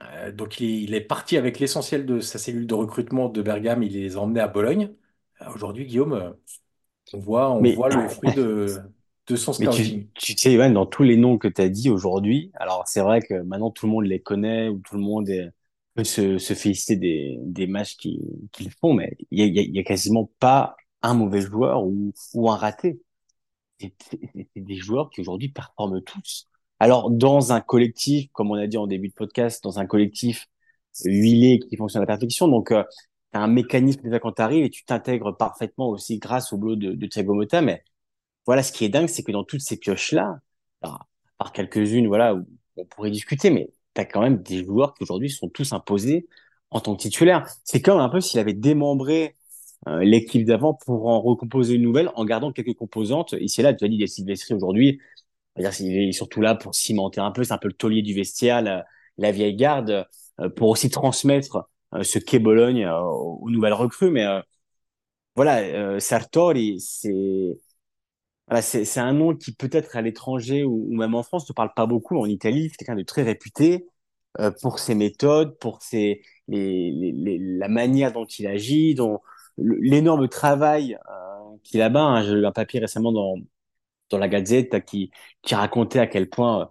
Euh, 0.00 0.30
donc 0.32 0.60
il 0.60 0.94
est, 0.94 1.00
parti 1.00 1.36
avec 1.36 1.58
l'essentiel 1.58 2.06
de 2.06 2.20
sa 2.20 2.38
cellule 2.38 2.66
de 2.66 2.74
recrutement 2.74 3.28
de 3.28 3.42
Bergame, 3.42 3.82
il 3.82 3.92
les 3.92 4.16
a 4.16 4.20
emmenés 4.20 4.40
à 4.40 4.48
Bologne. 4.48 4.92
Euh, 5.42 5.46
aujourd'hui, 5.54 5.86
Guillaume, 5.86 6.12
euh, 6.12 6.30
on 7.12 7.18
voit, 7.18 7.50
on 7.50 7.62
voit 7.74 7.88
le 7.88 8.08
fruit 8.08 8.32
de, 8.34 8.76
de 9.26 9.36
son 9.36 9.52
scouting. 9.52 10.06
Tu, 10.14 10.36
tu, 10.36 10.38
sais, 10.38 10.70
dans 10.70 10.86
tous 10.86 11.02
les 11.02 11.16
noms 11.16 11.38
que 11.38 11.48
tu 11.48 11.60
as 11.60 11.68
dit 11.68 11.90
aujourd'hui, 11.90 12.52
alors 12.54 12.84
c'est 12.86 13.00
vrai 13.00 13.20
que 13.20 13.34
maintenant 13.42 13.70
tout 13.70 13.86
le 13.86 13.92
monde 13.92 14.04
les 14.04 14.20
connaît 14.20 14.68
ou 14.68 14.78
tout 14.78 14.94
le 14.94 15.02
monde 15.02 15.28
peut 15.94 16.04
se, 16.04 16.38
se 16.38 16.54
féliciter 16.54 16.96
des, 16.96 17.38
des 17.42 17.66
matchs 17.66 17.96
qu'ils 17.96 18.70
font, 18.80 18.94
mais 18.94 19.16
il 19.30 19.40
y 19.40 19.58
a, 19.58 19.62
y 19.62 19.78
a, 19.78 19.82
quasiment 19.82 20.30
pas 20.38 20.76
un 21.02 21.14
mauvais 21.14 21.40
joueur 21.40 21.84
ou, 21.84 22.12
ou 22.34 22.50
un 22.50 22.56
raté. 22.56 23.00
C'est 23.80 23.92
des 24.56 24.76
joueurs 24.76 25.10
qui 25.10 25.20
aujourd'hui 25.20 25.48
performent 25.48 26.02
tous. 26.02 26.48
Alors, 26.80 27.10
dans 27.10 27.52
un 27.52 27.60
collectif, 27.60 28.30
comme 28.32 28.50
on 28.50 28.54
a 28.54 28.66
dit 28.66 28.76
en 28.76 28.86
début 28.86 29.08
de 29.08 29.14
podcast, 29.14 29.62
dans 29.64 29.78
un 29.78 29.86
collectif 29.86 30.46
huilé 31.04 31.58
qui 31.58 31.76
fonctionne 31.76 32.02
à 32.02 32.04
la 32.04 32.06
perfection, 32.06 32.48
donc 32.48 32.72
euh, 32.72 32.84
tu 33.32 33.38
as 33.38 33.42
un 33.42 33.48
mécanisme 33.48 34.02
déjà 34.02 34.18
quand 34.20 34.32
tu 34.32 34.42
arrives 34.42 34.64
et 34.64 34.70
tu 34.70 34.84
t'intègres 34.84 35.36
parfaitement 35.36 35.88
aussi 35.88 36.18
grâce 36.18 36.52
au 36.52 36.56
boulot 36.56 36.76
de, 36.76 36.92
de 36.92 37.06
Thiago 37.06 37.34
Motta. 37.34 37.62
Mais 37.62 37.82
voilà, 38.46 38.62
ce 38.62 38.72
qui 38.72 38.84
est 38.84 38.88
dingue, 38.88 39.08
c'est 39.08 39.22
que 39.22 39.32
dans 39.32 39.44
toutes 39.44 39.60
ces 39.60 39.76
pioches-là, 39.76 40.38
par 41.38 41.52
quelques-unes, 41.52 42.06
voilà, 42.06 42.36
on 42.76 42.84
pourrait 42.84 43.10
discuter, 43.10 43.50
mais 43.50 43.70
tu 43.94 44.00
as 44.00 44.04
quand 44.04 44.20
même 44.20 44.42
des 44.42 44.64
joueurs 44.64 44.94
qui 44.94 45.02
aujourd'hui 45.02 45.30
sont 45.30 45.48
tous 45.48 45.72
imposés 45.72 46.28
en 46.70 46.80
tant 46.80 46.94
que 46.96 47.02
titulaire. 47.02 47.46
C'est 47.64 47.80
comme 47.80 48.00
un 48.00 48.08
peu 48.08 48.20
s'il 48.20 48.40
avait 48.40 48.54
démembré 48.54 49.36
euh, 49.86 50.02
l'équipe 50.02 50.44
d'avant 50.44 50.74
pour 50.74 51.06
en 51.06 51.20
recomposer 51.20 51.74
une 51.74 51.82
nouvelle 51.82 52.10
en 52.16 52.24
gardant 52.24 52.52
quelques 52.52 52.74
composantes. 52.74 53.34
Et 53.34 53.62
là, 53.62 53.72
tu 53.74 53.84
as 53.84 53.88
dit 53.88 53.98
des 53.98 54.06
Sylvestri 54.06 54.54
aujourd'hui, 54.54 55.00
il 55.58 56.08
est 56.08 56.12
surtout 56.12 56.40
là 56.40 56.54
pour 56.54 56.74
cimenter 56.74 57.20
un 57.20 57.30
peu, 57.30 57.44
c'est 57.44 57.52
un 57.52 57.58
peu 57.58 57.68
le 57.68 57.74
taulier 57.74 58.02
du 58.02 58.14
vestiaire, 58.14 58.62
la, 58.62 59.32
vieille 59.32 59.56
garde, 59.56 60.06
euh, 60.40 60.48
pour 60.50 60.68
aussi 60.68 60.90
transmettre 60.90 61.68
euh, 61.94 62.02
ce 62.02 62.18
qu'est 62.18 62.38
Bologne 62.38 62.84
euh, 62.84 63.00
aux 63.00 63.50
nouvelles 63.50 63.72
recrues. 63.72 64.10
Mais 64.10 64.26
voilà, 65.36 66.00
Sartori, 66.00 66.80
c'est 66.80 67.56
un 68.96 69.12
nom 69.12 69.36
qui 69.36 69.54
peut-être 69.54 69.96
à 69.96 70.02
l'étranger 70.02 70.64
ou, 70.64 70.88
même 70.96 71.14
en 71.14 71.22
France 71.22 71.48
ne 71.48 71.54
parle 71.54 71.72
pas 71.74 71.86
beaucoup. 71.86 72.18
En 72.18 72.26
Italie, 72.26 72.68
c'est 72.70 72.76
quelqu'un 72.76 72.96
de 72.96 73.02
très 73.02 73.22
réputé 73.22 73.86
pour 74.60 74.78
ses 74.78 74.94
méthodes, 74.94 75.58
pour 75.58 75.80
la 76.48 77.68
manière 77.68 78.12
dont 78.12 78.24
il 78.26 78.46
agit, 78.46 78.94
dont 78.94 79.20
l'énorme 79.58 80.28
travail 80.28 80.98
qu'il 81.64 81.82
a. 81.82 82.22
J'ai 82.22 82.32
eu 82.32 82.46
un 82.46 82.52
papier 82.52 82.80
récemment 82.80 83.12
dans, 83.12 83.36
dans 84.10 84.18
la 84.18 84.28
Gazette 84.28 84.84
qui, 84.84 85.10
qui 85.42 85.54
racontait 85.54 85.98
à 85.98 86.06
quel 86.06 86.28
point 86.28 86.70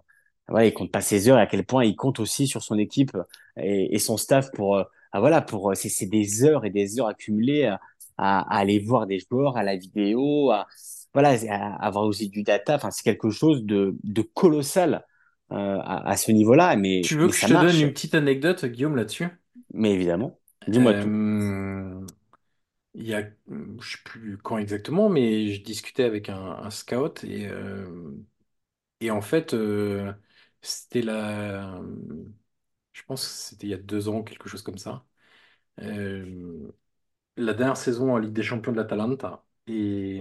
euh, 0.50 0.54
ouais, 0.54 0.68
il 0.68 0.72
compte 0.72 0.90
pas 0.90 1.00
ses 1.00 1.28
heures 1.28 1.38
et 1.38 1.42
à 1.42 1.46
quel 1.46 1.64
point 1.64 1.84
il 1.84 1.96
compte 1.96 2.20
aussi 2.20 2.46
sur 2.46 2.62
son 2.62 2.78
équipe 2.78 3.16
et, 3.56 3.94
et 3.94 3.98
son 3.98 4.16
staff 4.16 4.50
pour 4.52 4.76
euh, 4.76 4.84
ah, 5.12 5.20
voilà 5.20 5.40
pour 5.40 5.70
euh, 5.70 5.74
c'est 5.74 6.06
des 6.06 6.44
heures 6.44 6.64
et 6.64 6.70
des 6.70 7.00
heures 7.00 7.08
accumulées 7.08 7.66
à, 7.66 7.80
à, 8.16 8.58
aller 8.58 8.78
voir 8.78 9.06
des 9.06 9.18
joueurs 9.18 9.56
à 9.56 9.62
la 9.62 9.76
vidéo 9.76 10.50
à 10.50 10.66
voilà 11.14 11.30
à, 11.48 11.86
avoir 11.86 12.04
aussi 12.04 12.28
du 12.28 12.42
data. 12.42 12.76
Enfin 12.76 12.90
c'est 12.90 13.02
quelque 13.02 13.30
chose 13.30 13.64
de, 13.64 13.96
de 14.04 14.22
colossal 14.22 15.06
euh, 15.50 15.78
à, 15.80 16.10
à, 16.10 16.16
ce 16.16 16.30
niveau-là 16.30 16.76
mais 16.76 17.00
tu 17.02 17.16
veux 17.16 17.26
mais 17.26 17.30
que 17.30 17.36
je 17.36 17.46
te 17.46 17.52
donne 17.52 17.80
une 17.80 17.92
petite 17.92 18.14
anecdote 18.14 18.64
Guillaume 18.66 18.96
là-dessus? 18.96 19.28
Mais 19.72 19.92
évidemment. 19.92 20.38
Dis-moi 20.66 20.92
euh, 20.92 21.02
tout 21.02 21.08
il 22.98 23.06
y 23.08 23.14
a, 23.14 23.22
je 23.48 23.90
sais 23.96 23.98
plus 24.04 24.38
quand 24.38 24.58
exactement, 24.58 25.08
mais 25.08 25.52
je 25.54 25.62
discutais 25.62 26.04
avec 26.04 26.28
un, 26.28 26.70
scout 26.70 27.24
et, 27.24 27.48
et 29.00 29.10
en 29.10 29.20
fait, 29.20 29.54
c'était 30.62 31.02
la, 31.02 31.80
je 32.92 33.02
pense 33.04 33.24
que 33.26 33.32
c'était 33.32 33.66
il 33.66 33.70
y 33.70 33.74
a 33.74 33.78
deux 33.78 34.08
ans, 34.08 34.22
quelque 34.22 34.48
chose 34.48 34.62
comme 34.62 34.78
ça. 34.78 35.04
La 35.78 37.54
dernière 37.54 37.76
saison 37.78 38.12
en 38.14 38.18
Ligue 38.18 38.32
des 38.34 38.42
Champions 38.42 38.72
de 38.72 38.76
l'Atalanta 38.76 39.44
et, 39.66 40.20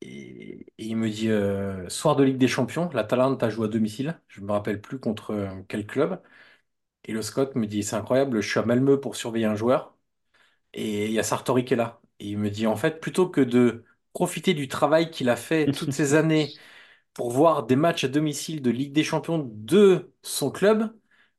et, 0.00 0.66
il 0.78 0.96
me 0.96 1.08
dit 1.10 1.28
soir 1.90 2.16
de 2.16 2.24
Ligue 2.24 2.38
des 2.38 2.48
Champions, 2.48 2.90
l'Atalanta 2.92 3.50
joue 3.50 3.64
à 3.64 3.68
domicile, 3.68 4.20
je 4.28 4.40
me 4.40 4.52
rappelle 4.52 4.80
plus 4.80 4.98
contre 5.00 5.48
quel 5.68 5.86
club. 5.86 6.22
Et 7.06 7.12
le 7.14 7.22
scout 7.22 7.54
me 7.56 7.66
dit 7.68 7.84
c'est 7.84 7.96
incroyable, 7.96 8.42
je 8.42 8.50
suis 8.50 8.60
à 8.60 8.64
Malmö 8.64 9.00
pour 9.00 9.16
surveiller 9.16 9.46
un 9.46 9.56
joueur. 9.56 9.95
Et 10.76 11.06
il 11.06 11.12
y 11.12 11.20
a 11.20 11.24
Sartori 11.24 11.64
qui 11.64 11.74
est 11.74 11.78
là. 11.78 12.00
Et 12.20 12.28
il 12.28 12.38
me 12.38 12.50
dit, 12.50 12.66
en 12.68 12.76
fait, 12.76 13.00
plutôt 13.00 13.28
que 13.30 13.40
de 13.42 13.84
profiter 14.14 14.54
du 14.54 14.68
travail 14.68 15.10
qu'il 15.10 15.30
a 15.30 15.36
fait 15.36 15.72
toutes 15.72 15.92
ces 15.92 16.14
années 16.16 16.54
pour 17.14 17.30
voir 17.30 17.66
des 17.66 17.76
matchs 17.76 18.04
à 18.04 18.08
domicile 18.08 18.62
de 18.62 18.70
Ligue 18.70 18.92
des 18.92 19.04
Champions 19.04 19.38
de 19.52 20.12
son 20.22 20.50
club, 20.50 20.94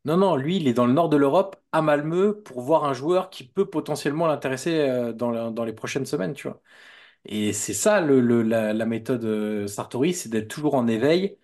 non, 0.05 0.17
non, 0.17 0.35
lui, 0.37 0.57
il 0.57 0.67
est 0.67 0.73
dans 0.73 0.87
le 0.87 0.93
nord 0.93 1.09
de 1.09 1.17
l'Europe, 1.17 1.57
à 1.71 1.81
Malmö, 1.81 2.41
pour 2.43 2.61
voir 2.61 2.85
un 2.85 2.93
joueur 2.93 3.29
qui 3.29 3.47
peut 3.47 3.69
potentiellement 3.69 4.27
l'intéresser 4.27 4.79
euh, 4.79 5.13
dans, 5.13 5.51
dans 5.51 5.65
les 5.65 5.73
prochaines 5.73 6.05
semaines, 6.05 6.33
tu 6.33 6.47
vois. 6.47 6.61
Et 7.25 7.53
c'est 7.53 7.73
ça 7.73 8.01
le, 8.01 8.21
la, 8.43 8.73
la, 8.73 8.85
méthode 8.85 9.25
euh, 9.25 9.67
Sartori, 9.67 10.13
c'est 10.13 10.29
d'être 10.29 10.47
toujours 10.47 10.75
en 10.75 10.87
éveil 10.87 11.37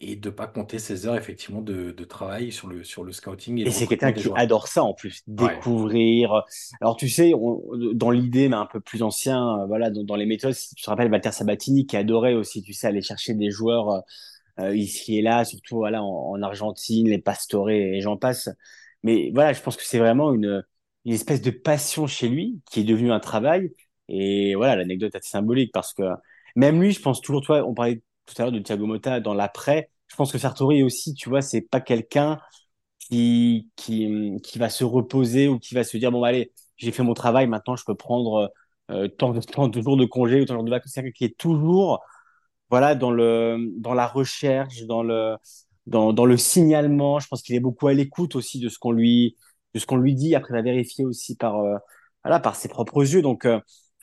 et 0.00 0.16
de 0.16 0.30
pas 0.30 0.46
compter 0.46 0.78
ses 0.78 1.06
heures 1.06 1.16
effectivement 1.16 1.60
de, 1.60 1.90
de 1.90 2.04
travail 2.04 2.52
sur 2.52 2.68
le 2.68 2.82
sur 2.84 3.04
le 3.04 3.12
scouting. 3.12 3.58
Et, 3.58 3.62
et 3.68 3.70
c'est 3.70 3.86
quelqu'un 3.86 4.12
qui 4.12 4.28
adore 4.34 4.66
ça 4.66 4.82
en 4.82 4.94
plus, 4.94 5.22
découvrir. 5.26 6.42
Alors 6.80 6.96
tu 6.96 7.08
sais, 7.08 7.32
on, 7.34 7.60
dans 7.92 8.10
l'idée, 8.10 8.48
mais 8.48 8.56
un 8.56 8.66
peu 8.66 8.80
plus 8.80 9.02
ancien, 9.02 9.60
euh, 9.60 9.66
voilà, 9.66 9.90
dans, 9.90 10.02
dans, 10.02 10.16
les 10.16 10.26
méthodes, 10.26 10.54
si 10.54 10.74
tu 10.74 10.82
te 10.82 10.90
rappelles 10.90 11.10
Walter 11.10 11.32
Sabatini 11.32 11.86
qui 11.86 11.96
adorait 11.96 12.34
aussi, 12.34 12.62
tu 12.62 12.72
sais, 12.72 12.86
aller 12.86 13.02
chercher 13.02 13.34
des 13.34 13.50
joueurs 13.50 13.90
euh, 13.90 14.00
euh 14.60 14.76
ici 14.76 15.18
et 15.18 15.22
là, 15.22 15.44
surtout 15.44 15.76
voilà 15.76 16.02
en, 16.02 16.32
en 16.32 16.42
Argentine, 16.42 17.08
les 17.08 17.18
Pastore 17.18 17.70
et 17.70 18.00
j'en 18.00 18.16
passe. 18.16 18.48
Mais 19.02 19.30
voilà, 19.34 19.52
je 19.52 19.60
pense 19.60 19.76
que 19.76 19.84
c'est 19.84 19.98
vraiment 19.98 20.32
une 20.32 20.64
une 21.06 21.14
espèce 21.14 21.40
de 21.40 21.50
passion 21.50 22.06
chez 22.06 22.28
lui 22.28 22.60
qui 22.70 22.80
est 22.80 22.84
devenue 22.84 23.12
un 23.12 23.20
travail. 23.20 23.72
Et 24.08 24.54
voilà, 24.54 24.76
l'anecdote 24.76 25.14
est 25.14 25.24
symbolique 25.24 25.72
parce 25.72 25.94
que 25.94 26.02
même 26.56 26.80
lui, 26.80 26.92
je 26.92 27.00
pense 27.00 27.20
toujours, 27.20 27.42
toi, 27.42 27.64
on 27.66 27.74
parlait 27.74 28.02
tout 28.34 28.40
à 28.42 28.44
l'heure 28.44 28.52
de 28.52 28.58
Thiago 28.60 28.86
Motta 28.86 29.20
dans 29.20 29.34
l'après. 29.34 29.90
Je 30.08 30.16
pense 30.16 30.32
que 30.32 30.38
Sartori 30.38 30.82
aussi, 30.82 31.14
tu 31.14 31.28
vois, 31.28 31.42
c'est 31.42 31.60
pas 31.62 31.80
quelqu'un 31.80 32.38
qui, 32.98 33.70
qui, 33.76 34.36
qui 34.42 34.58
va 34.58 34.68
se 34.68 34.84
reposer 34.84 35.48
ou 35.48 35.58
qui 35.58 35.74
va 35.74 35.84
se 35.84 35.96
dire 35.96 36.12
bon, 36.12 36.22
allez, 36.24 36.52
j'ai 36.76 36.92
fait 36.92 37.02
mon 37.02 37.14
travail, 37.14 37.46
maintenant 37.46 37.76
je 37.76 37.84
peux 37.84 37.94
prendre 37.94 38.52
euh, 38.90 39.08
tant, 39.08 39.32
de, 39.32 39.40
jours 39.82 39.96
de 39.96 40.04
congé 40.04 40.40
ou 40.40 40.44
tant 40.44 40.54
de 40.54 40.58
jours 40.58 40.64
de 40.64 40.70
vacances. 40.70 40.92
C'est 40.94 41.12
qui 41.12 41.24
est 41.24 41.36
toujours 41.36 42.02
voilà, 42.70 42.94
dans, 42.94 43.10
le, 43.10 43.58
dans 43.78 43.94
la 43.94 44.06
recherche, 44.06 44.82
dans 44.86 45.02
le, 45.02 45.36
dans, 45.86 46.12
dans 46.12 46.24
le 46.26 46.36
signalement. 46.36 47.18
Je 47.20 47.28
pense 47.28 47.42
qu'il 47.42 47.54
est 47.56 47.60
beaucoup 47.60 47.88
à 47.88 47.94
l'écoute 47.94 48.36
aussi 48.36 48.60
de 48.60 48.68
ce 48.68 48.78
qu'on 48.78 48.92
lui, 48.92 49.36
de 49.74 49.96
lui 49.96 50.14
dit. 50.14 50.34
Après, 50.34 50.50
il 50.52 50.56
va 50.56 50.62
vérifier 50.62 51.04
aussi 51.04 51.36
par, 51.36 51.56
euh, 51.60 51.76
voilà, 52.24 52.40
par 52.40 52.56
ses 52.56 52.68
propres 52.68 53.02
yeux. 53.02 53.22
Donc, 53.22 53.44
euh, 53.44 53.60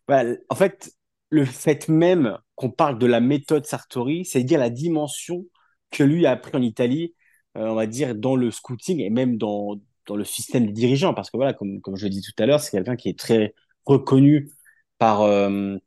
voilà, 0.08 0.36
en 0.50 0.56
fait, 0.56 0.94
le 1.30 1.46
fait 1.46 1.88
même 1.90 2.38
qu'on 2.58 2.72
parle 2.72 3.00
de 3.00 3.08
la 3.08 3.22
méthode 3.22 3.66
Sartori, 3.66 4.26
c'est 4.26 4.44
dire 4.44 4.60
la 4.60 4.70
dimension 4.70 5.46
que 5.92 6.04
lui 6.04 6.26
a 6.26 6.32
appris 6.32 6.58
en 6.58 6.62
Italie, 6.62 7.16
euh, 7.58 7.70
on 7.70 7.76
va 7.76 7.88
dire, 7.88 8.16
dans 8.16 8.36
le 8.36 8.52
scouting 8.52 9.00
et 9.00 9.10
même 9.10 9.38
dans, 9.38 9.78
dans 10.08 10.18
le 10.18 10.26
système 10.26 10.66
des 10.68 10.74
dirigeants. 10.74 11.14
Parce 11.14 11.32
que 11.32 11.38
voilà, 11.38 11.54
comme, 11.54 11.82
comme 11.82 11.96
je 11.96 12.06
le 12.06 12.10
dis 12.10 12.22
tout 12.22 12.44
à 12.44 12.46
l'heure, 12.46 12.60
c'est 12.60 12.72
quelqu'un 12.72 12.98
qui 12.98 13.10
est 13.10 13.20
très 13.20 13.54
reconnu 13.86 14.52
par, 14.98 15.22
euh, 15.22 15.78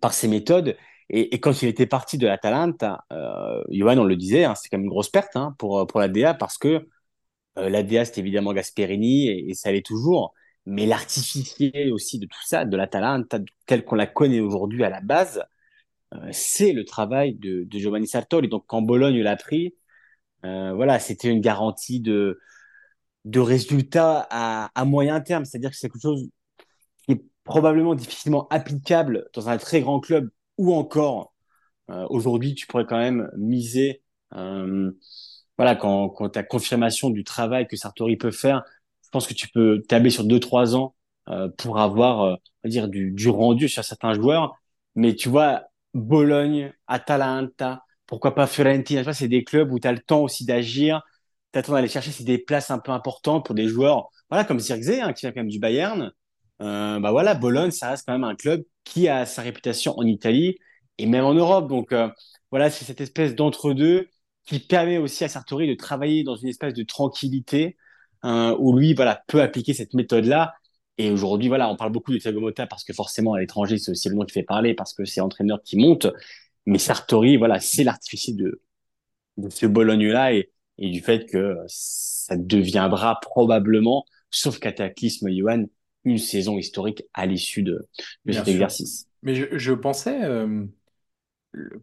par 0.00 0.14
ses 0.14 0.28
méthodes. 0.28 0.76
Et, 1.10 1.38
quand 1.40 1.62
il 1.62 1.68
était 1.68 1.86
parti 1.86 2.18
de 2.18 2.26
l'Atalanta, 2.26 3.04
euh, 3.12 3.62
Johan, 3.70 3.98
on 3.98 4.04
le 4.04 4.16
disait, 4.16 4.44
hein, 4.44 4.54
c'est 4.54 4.68
quand 4.68 4.78
même 4.78 4.84
une 4.84 4.90
grosse 4.90 5.10
perte 5.10 5.36
hein, 5.36 5.54
pour, 5.58 5.86
pour 5.86 6.00
la 6.00 6.08
DA 6.08 6.34
parce 6.34 6.58
que 6.58 6.88
euh, 7.58 7.68
la 7.68 7.82
DA, 7.82 8.04
c'est 8.04 8.18
évidemment 8.18 8.52
Gasperini 8.52 9.28
et, 9.28 9.54
ça 9.54 9.72
l'est 9.72 9.84
toujours 9.84 10.34
mais 10.66 10.86
l'artificier 10.86 11.90
aussi 11.92 12.18
de 12.18 12.26
tout 12.26 12.42
ça, 12.46 12.64
de 12.64 12.76
l'Atalanta 12.76 13.38
tel 13.66 13.84
qu'on 13.84 13.96
la 13.96 14.06
connaît 14.06 14.40
aujourd'hui 14.40 14.82
à 14.82 14.88
la 14.88 15.02
base, 15.02 15.42
c'est 16.32 16.72
le 16.72 16.84
travail 16.84 17.34
de, 17.34 17.64
de, 17.64 17.78
Giovanni 17.78 18.06
Sartori. 18.06 18.48
Donc 18.48 18.64
quand 18.66 18.82
Bologne 18.82 19.20
l'a 19.22 19.36
pris, 19.36 19.74
euh, 20.44 20.72
voilà, 20.74 20.98
c'était 20.98 21.28
une 21.30 21.40
garantie 21.40 22.00
de, 22.00 22.40
de 23.24 23.40
résultats 23.40 24.26
à, 24.30 24.70
à 24.74 24.84
moyen 24.84 25.20
terme. 25.20 25.44
C'est-à-dire 25.44 25.70
que 25.70 25.76
c'est 25.76 25.88
quelque 25.88 26.02
chose 26.02 26.28
qui 27.06 27.12
est 27.12 27.24
probablement 27.44 27.94
difficilement 27.94 28.48
applicable 28.48 29.28
dans 29.34 29.48
un 29.48 29.58
très 29.58 29.80
grand 29.80 30.00
club 30.00 30.30
ou 30.58 30.74
encore 30.74 31.34
euh, 31.90 32.06
aujourd'hui, 32.10 32.54
tu 32.54 32.66
pourrais 32.66 32.86
quand 32.86 32.98
même 32.98 33.30
miser. 33.36 34.02
Euh, 34.34 34.90
voilà, 35.58 35.76
quand, 35.76 36.08
quand 36.10 36.30
tu 36.30 36.38
as 36.38 36.42
confirmation 36.44 37.10
du 37.10 37.24
travail 37.24 37.68
que 37.68 37.76
Sartori 37.76 38.16
peut 38.16 38.30
faire, 38.30 38.64
pense 39.14 39.26
que 39.28 39.34
tu 39.34 39.48
peux 39.48 39.82
tabler 39.88 40.10
sur 40.10 40.24
2-3 40.24 40.74
ans 40.74 40.94
euh, 41.28 41.48
pour 41.56 41.78
avoir 41.78 42.22
euh, 42.22 42.36
dire 42.64 42.88
du, 42.88 43.12
du, 43.12 43.28
rendu 43.30 43.68
sur 43.68 43.84
certains 43.84 44.12
joueurs. 44.12 44.56
Mais 44.96 45.14
tu 45.14 45.28
vois, 45.28 45.64
Bologne, 45.94 46.72
Atalanta, 46.86 47.84
pourquoi 48.06 48.34
pas 48.34 48.46
Fiorentina, 48.46 49.12
c'est 49.12 49.28
des 49.28 49.44
clubs 49.44 49.72
où 49.72 49.78
tu 49.78 49.88
as 49.88 49.92
le 49.92 50.00
temps 50.00 50.22
aussi 50.22 50.44
d'agir, 50.44 51.02
tu 51.52 51.58
as 51.58 51.62
le 51.62 51.66
temps 51.66 51.72
d'aller 51.72 51.88
chercher 51.88 52.24
des 52.24 52.38
places 52.38 52.70
un 52.70 52.78
peu 52.78 52.92
importantes 52.92 53.46
pour 53.46 53.54
des 53.54 53.68
joueurs, 53.68 54.10
voilà, 54.30 54.44
comme 54.44 54.60
Zirkzee, 54.60 55.00
hein, 55.00 55.12
qui 55.12 55.22
vient 55.22 55.32
quand 55.32 55.40
même 55.40 55.48
du 55.48 55.58
Bayern. 55.58 56.12
Euh, 56.62 57.00
bah 57.00 57.10
voilà, 57.10 57.34
Bologne, 57.34 57.70
ça 57.70 57.90
reste 57.90 58.04
quand 58.06 58.12
même 58.12 58.24
un 58.24 58.34
club 58.34 58.62
qui 58.84 59.08
a 59.08 59.26
sa 59.26 59.42
réputation 59.42 59.96
en 59.98 60.04
Italie 60.06 60.56
et 60.98 61.06
même 61.06 61.24
en 61.24 61.34
Europe. 61.34 61.68
Donc 61.68 61.92
euh, 61.92 62.08
voilà, 62.50 62.70
c'est 62.70 62.84
cette 62.84 63.00
espèce 63.00 63.34
d'entre-deux 63.34 64.08
qui 64.46 64.60
permet 64.60 64.98
aussi 64.98 65.24
à 65.24 65.28
Sartori 65.28 65.68
de 65.68 65.74
travailler 65.74 66.22
dans 66.24 66.36
une 66.36 66.48
espèce 66.48 66.74
de 66.74 66.82
tranquillité 66.82 67.76
euh, 68.24 68.56
où 68.58 68.76
lui 68.76 68.94
voilà, 68.94 69.22
peut 69.26 69.42
appliquer 69.42 69.74
cette 69.74 69.94
méthode-là. 69.94 70.54
Et 70.98 71.10
aujourd'hui, 71.10 71.48
voilà, 71.48 71.68
on 71.70 71.76
parle 71.76 71.92
beaucoup 71.92 72.12
de 72.12 72.18
Thiago 72.18 72.40
Motta 72.40 72.66
parce 72.66 72.84
que 72.84 72.92
forcément 72.92 73.34
à 73.34 73.40
l'étranger, 73.40 73.78
c'est 73.78 73.90
aussi 73.90 74.08
le 74.08 74.14
nom 74.14 74.24
qui 74.24 74.32
fait 74.32 74.42
parler 74.44 74.74
parce 74.74 74.94
que 74.94 75.04
c'est 75.04 75.20
l'entraîneur 75.20 75.62
qui 75.62 75.76
monte. 75.76 76.06
Mais 76.66 76.78
Sartori, 76.78 77.36
voilà, 77.36 77.60
c'est 77.60 77.84
l'artificier 77.84 78.34
de, 78.34 78.62
de 79.36 79.50
ce 79.50 79.66
Bologne-là 79.66 80.34
et, 80.34 80.52
et 80.78 80.90
du 80.90 81.00
fait 81.02 81.26
que 81.26 81.56
ça 81.68 82.36
deviendra 82.36 83.20
probablement, 83.20 84.06
sauf 84.30 84.58
cataclysme, 84.58 85.30
Johan, 85.30 85.64
une 86.04 86.18
saison 86.18 86.58
historique 86.58 87.04
à 87.14 87.26
l'issue 87.26 87.62
de, 87.62 87.88
de 88.26 88.32
cet 88.32 88.46
sûr. 88.46 88.48
exercice. 88.48 89.08
Mais 89.22 89.34
je, 89.34 89.58
je 89.58 89.72
pensais, 89.72 90.22
euh, 90.24 90.66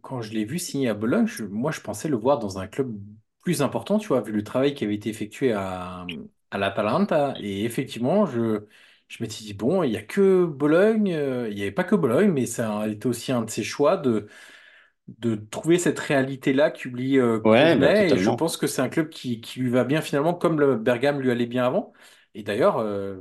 quand 0.02 0.22
je 0.22 0.32
l'ai 0.34 0.46
vu 0.46 0.60
signer 0.60 0.90
à 0.90 0.94
Bologne, 0.94 1.28
je- 1.28 1.44
moi 1.46 1.72
je 1.72 1.82
pensais 1.82 2.08
le 2.10 2.18
voir 2.18 2.40
dans 2.40 2.60
un 2.60 2.68
club 2.68 2.94
plus 3.42 3.62
important, 3.62 3.98
tu 4.00 4.08
vois, 4.10 4.22
vu 4.22 4.32
le 4.32 4.44
travail 4.44 4.74
qui 4.74 4.84
avait 4.84 4.96
été 4.96 5.10
effectué 5.10 5.52
à, 5.54 6.06
à 6.52 6.58
l'Atalanta. 6.58 7.34
Et 7.40 7.64
effectivement, 7.66 8.26
je, 8.26 8.66
je 9.12 9.24
m'étais 9.24 9.38
dit, 9.44 9.54
bon, 9.54 9.84
il 9.84 9.92
n'y 9.92 9.98
a 9.98 10.04
que 10.04 10.46
Bologne, 10.46 11.14
euh, 11.14 11.50
il 11.50 11.56
n'y 11.56 11.62
avait 11.64 11.72
pas 11.72 11.84
que 11.84 11.96
Bologne, 11.96 12.32
mais 12.32 12.46
ça 12.46 12.80
a 12.82 12.88
été 12.88 13.08
aussi 13.08 13.32
un 13.34 13.42
de 13.44 13.50
ses 13.50 13.64
choix 13.64 13.98
de, 13.98 14.28
de 15.08 15.36
trouver 15.36 15.80
cette 15.80 16.00
réalité-là 16.00 16.72
qui 16.72 16.90
lui 16.90 17.20
euh, 17.20 17.42
Ouais, 17.44 17.76
bah. 17.78 17.96
Et 17.98 18.18
je 18.18 18.30
totalement. 18.30 18.32
pense 18.32 18.58
que 18.58 18.68
c'est 18.68 18.82
un 18.82 18.90
club 18.90 19.10
qui, 19.10 19.42
qui 19.42 19.62
lui 19.62 19.70
va 19.72 19.84
bien 19.86 20.02
finalement, 20.02 20.34
comme 20.36 20.60
le 20.60 20.78
Bergame 20.78 21.22
lui 21.22 21.32
allait 21.32 21.48
bien 21.48 21.66
avant. 21.66 21.94
Et 22.36 22.44
d'ailleurs, 22.44 22.78
euh, 22.80 23.18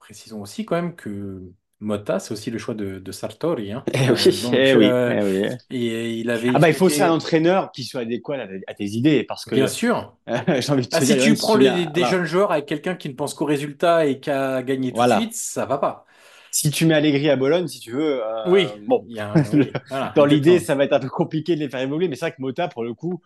précisons 0.00 0.42
aussi 0.42 0.64
quand 0.66 0.76
même 0.76 0.96
que 0.96 1.42
Motta, 1.80 2.18
c'est 2.20 2.32
aussi 2.32 2.50
le 2.50 2.58
choix 2.58 2.74
de, 2.74 2.98
de 2.98 3.12
Sartori. 3.12 3.72
hein. 3.72 3.84
Eh 3.92 4.10
Euh, 4.10 4.12
oui, 4.12 4.32
donc, 4.32 4.74
eh 4.74 4.74
oui, 4.74 5.00
euh, 5.04 5.16
eh 5.18 5.22
oui. 5.22 5.56
et 5.70 6.18
il 6.20 6.30
avait 6.30 6.52
Ah 6.54 6.58
bah 6.58 6.68
il 6.68 6.74
faut 6.74 6.86
aussi 6.86 7.02
un 7.02 7.10
entraîneur 7.12 7.70
qui 7.72 7.84
soit 7.84 8.02
adéquat 8.02 8.36
à, 8.42 8.46
à 8.68 8.74
tes 8.74 8.84
idées 8.86 9.24
parce 9.24 9.44
bien 9.50 9.66
que 9.66 9.68
sûr. 9.68 10.16
j'ai 10.28 10.70
envie 10.72 10.82
de 10.88 10.92
Ah, 10.92 11.00
te 11.00 11.02
si 11.02 11.16
dire, 11.16 11.18
tu 11.18 11.36
prends 11.38 11.56
les- 11.56 11.86
des 11.86 12.04
voilà, 12.04 12.06
jeunes 12.06 12.24
joueurs 12.26 12.52
avec 12.52 12.66
quelqu'un 12.66 12.96
qui 12.96 13.08
ne 13.10 13.14
pense 13.14 13.34
qu'au 13.34 13.44
résultat 13.46 14.06
et 14.06 14.20
qui 14.20 14.30
a 14.30 14.62
gagné 14.62 14.92
tout 14.94 15.04
de 15.04 15.08
voilà. 15.08 15.28
suite, 15.28 15.34
ça 15.34 15.66
va 15.66 15.78
pas. 15.78 16.06
Si 16.50 16.70
tu 16.70 16.86
mets 16.86 16.94
Allegri 16.94 17.28
à 17.30 17.36
Bologne, 17.36 17.68
si 17.68 17.80
tu 17.80 17.92
veux, 17.92 18.20
Oui, 18.44 18.72
euh, 18.74 18.76
bon, 18.80 19.06
il 19.08 19.16
y 19.16 19.20
a 19.20 19.28
un- 19.30 19.50
oui, 19.50 19.72
voilà, 19.90 20.14
dans 20.14 20.24
l'idée, 20.26 20.58
ça 20.60 20.74
va 20.74 20.84
être 20.84 20.92
un 20.94 21.00
peu 21.00 21.08
compliqué 21.10 21.54
de 21.56 21.60
les 21.60 21.68
faire 21.68 21.80
évoluer, 21.80 22.08
mais 22.08 22.16
c'est 22.16 22.26
vrai 22.26 22.32
que 22.36 22.40
Mota, 22.42 22.68
pour 22.68 22.84
le 22.84 22.94
coup, 22.94 23.20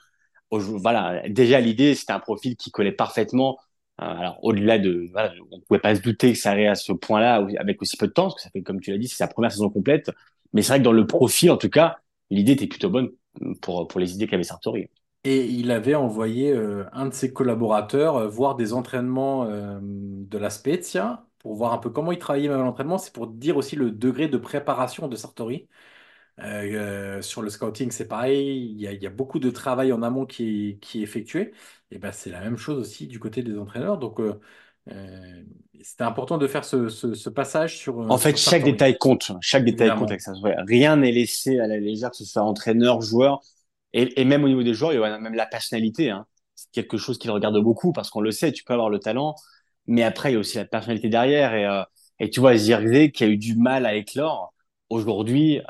voilà, 0.51 1.29
déjà 1.29 1.61
l'idée, 1.61 1.95
c'était 1.97 2.13
un 2.15 2.21
profil 2.21 2.57
qui 2.57 2.71
collait 2.73 2.93
parfaitement. 2.93 3.59
Euh, 4.01 4.05
alors 4.05 4.39
au-delà 4.43 4.79
de, 4.79 5.11
on 5.51 5.61
pouvait 5.61 5.81
pas 5.81 5.95
se 5.95 6.01
douter 6.01 6.33
que 6.33 6.39
ça 6.39 6.53
arrive 6.53 6.69
à 6.69 6.75
ce 6.75 6.93
point-là 6.93 7.47
avec 7.59 7.83
aussi 7.83 7.97
peu 7.97 8.07
de 8.07 8.13
temps, 8.13 8.25
parce 8.25 8.37
que 8.37 8.43
ça 8.43 8.51
fait, 8.51 8.63
comme 8.63 8.81
tu 8.81 8.91
l'as 8.91 8.99
dit, 8.99 9.09
c'est 9.09 9.17
sa 9.17 9.29
première 9.29 9.53
saison 9.53 9.69
complète. 9.69 10.11
Mais 10.53 10.63
c'est 10.63 10.73
vrai 10.73 10.79
que 10.79 10.85
dans 10.85 10.93
le 10.93 11.07
profil, 11.07 11.51
en 11.51 11.57
tout 11.57 11.69
cas, 11.69 11.99
l'idée 12.31 12.53
était 12.53 12.67
plutôt 12.67 12.91
bonne 12.91 13.11
pour 13.61 13.89
les 13.97 14.15
idées 14.15 14.27
qu'avait 14.27 14.43
Sartori. 14.43 14.89
Et 15.23 15.45
il 15.45 15.71
avait 15.71 15.95
envoyé 15.95 16.51
euh, 16.51 16.85
un 16.93 17.07
de 17.07 17.15
ses 17.15 17.33
collaborateurs 17.33 18.17
euh, 18.17 18.29
voir 18.29 18.57
des 18.57 18.73
entraînements 18.73 19.45
de 19.45 20.39
la 20.39 20.51
Spezia 20.51 21.27
pour 21.39 21.55
voir 21.55 21.73
un 21.75 21.79
peu 21.79 21.91
comment 21.91 22.13
il 22.13 22.19
travaillait 22.19 22.49
même 22.49 22.61
l'entraînement. 22.61 22.99
C'est 22.99 23.13
pour 23.13 23.27
dire 23.27 23.57
aussi 23.57 23.77
le 23.77 23.91
degré 23.91 24.29
de 24.29 24.39
préparation 24.39 25.09
de 25.09 25.17
Sartori. 25.17 25.69
Euh, 26.38 27.19
euh, 27.19 27.23
sur 27.23 27.43
le 27.43 27.51
scouting, 27.51 27.90
c'est 27.90 28.09
pareil. 28.09 28.71
Il 28.73 28.81
y 28.81 28.87
a, 28.87 28.93
il 28.93 29.03
y 29.03 29.07
a 29.07 29.11
beaucoup 29.11 29.38
de 29.38 29.51
travail 29.51 29.93
en 29.93 30.03
amont 30.03 30.25
qui 30.27 30.71
est, 30.71 30.79
qui 30.81 31.01
est 31.01 31.03
effectué. 31.03 31.53
Et 31.90 31.99
ben, 31.99 32.12
c'est 32.12 32.31
la 32.31 32.40
même 32.40 32.57
chose 32.57 32.79
aussi 32.79 33.07
du 33.07 33.19
côté 33.19 33.43
des 33.43 33.57
entraîneurs. 33.59 33.99
Donc, 33.99 34.21
euh, 34.21 34.40
euh, 34.90 35.45
c'était 35.83 36.05
important 36.05 36.38
de 36.38 36.47
faire 36.47 36.64
ce, 36.64 36.88
ce- 36.88 37.14
ce 37.14 37.29
passage 37.31 37.77
sur, 37.79 37.99
En 38.09 38.19
fait, 38.19 38.37
chaque 38.37 38.64
détail 38.64 38.99
compte. 38.99 39.33
Chaque 39.40 39.64
détail 39.64 39.95
compte 39.95 40.11
avec 40.11 40.21
évidemment. 40.21 40.21
ça. 40.21 40.33
Ouais, 40.43 40.55
Rien 40.66 40.97
n'est 40.97 41.12
laissé 41.12 41.59
à 41.61 41.66
la 41.66 41.79
légère, 41.79 42.11
que 42.11 42.16
ce 42.16 42.25
soit 42.25 42.43
entraîneur, 42.43 43.01
joueur. 43.03 43.40
Et, 43.93 44.21
et 44.21 44.25
même 44.25 44.45
au 44.45 44.49
niveau 44.49 44.62
des 44.62 44.75
joueurs, 44.75 44.93
il 44.93 45.01
y 45.01 45.05
a 45.05 45.19
même 45.19 45.35
la 45.35 45.47
personnalité. 45.47 46.11
Hein. 46.11 46.27
C'est 46.55 46.71
quelque 46.73 46.97
chose 46.99 47.19
qu'ils 47.19 47.31
regardent 47.31 47.62
beaucoup 47.62 47.93
parce 47.93 48.11
qu'on 48.11 48.21
le 48.21 48.33
sait, 48.33 48.53
tu 48.53 48.64
peux 48.64 48.73
avoir 48.73 48.90
le 48.90 48.99
talent, 48.99 49.35
mais 49.87 50.03
après, 50.03 50.31
il 50.31 50.35
y 50.35 50.37
a 50.37 50.40
aussi 50.40 50.57
la 50.59 50.64
personnalité 50.64 51.09
derrière. 51.09 51.55
Et, 51.55 52.25
et 52.27 52.31
tu 52.31 52.40
vois, 52.40 52.57
Zirkzee, 52.57 53.12
qui 53.12 53.25
a 53.25 53.29
eu 53.29 53.37
du 53.38 53.55
mal 53.57 53.87
à 53.87 53.95
éclore, 53.95 54.53
aujourd'hui, 54.90 55.59
euh, 55.59 55.62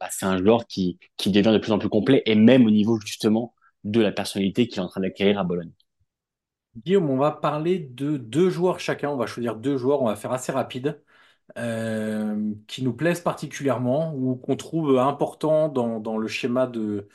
bah, 0.00 0.08
c'est 0.10 0.26
un 0.26 0.38
joueur 0.38 0.66
qui, 0.66 0.98
devient 1.26 1.52
de 1.52 1.58
plus 1.58 1.72
en 1.72 1.78
plus 1.78 1.88
complet, 1.88 2.22
et 2.26 2.34
même 2.34 2.66
au 2.66 2.70
niveau 2.70 2.98
justement 3.00 3.54
de 3.84 4.00
la 4.00 4.12
personnalité 4.12 4.68
qu'il 4.68 4.78
est 4.78 4.84
en 4.84 4.88
train 4.88 5.00
d'acquérir 5.00 5.38
à 5.38 5.44
Bologne. 5.44 5.72
Guillaume, 6.76 7.10
on 7.10 7.18
va 7.18 7.32
parler 7.32 7.78
de 7.78 8.16
deux 8.16 8.48
joueurs 8.48 8.80
chacun. 8.80 9.10
On 9.10 9.16
va 9.16 9.26
choisir 9.26 9.56
deux 9.56 9.76
joueurs. 9.76 10.02
On 10.02 10.06
va 10.06 10.16
faire 10.16 10.32
assez 10.32 10.52
rapide. 10.52 11.02
euh, 11.58 12.54
qui 12.66 12.82
nous 12.82 12.94
plaisent 12.94 13.20
particulièrement 13.20 14.14
ou 14.14 14.36
qu'on 14.36 14.56
trouve 14.56 14.98
importants 14.98 15.68
dans, 15.68 16.00
dans 16.00 16.16
le 16.18 16.28
schéma 16.28 16.66
de, 16.66 17.08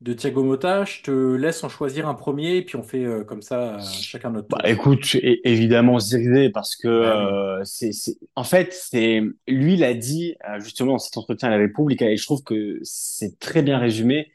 de 0.00 0.12
Thiago 0.14 0.42
Motta. 0.44 0.84
Je 0.84 1.02
te 1.02 1.10
laisse 1.10 1.64
en 1.64 1.68
choisir 1.68 2.08
un 2.08 2.14
premier 2.14 2.56
et 2.56 2.64
puis 2.64 2.76
on 2.76 2.82
fait 2.82 3.04
euh, 3.04 3.24
comme 3.24 3.42
ça 3.42 3.96
euh, 3.96 4.00
chacun 4.02 4.30
notre 4.30 4.48
Bah, 4.48 4.58
tour. 4.58 4.68
écoute, 4.68 5.14
é- 5.14 5.40
évidemment 5.48 6.00
Zirkzee 6.00 6.50
parce 6.50 6.74
que 6.74 6.88
Bah 6.96 7.16
oui. 7.16 7.36
euh, 7.60 7.62
c'est, 7.64 7.92
c'est, 7.92 8.16
en 8.34 8.42
fait, 8.42 8.72
c'est 8.72 9.22
lui 9.46 9.76
l'a 9.76 9.94
dit 9.94 10.34
euh, 10.48 10.58
justement 10.60 10.92
dans 10.92 10.98
cet 10.98 11.16
entretien 11.16 11.48
à 11.48 11.52
la 11.52 11.58
République 11.58 12.02
et 12.02 12.16
je 12.16 12.24
trouve 12.24 12.42
que 12.42 12.80
c'est 12.82 13.38
très 13.38 13.62
bien 13.62 13.78
résumé. 13.78 14.32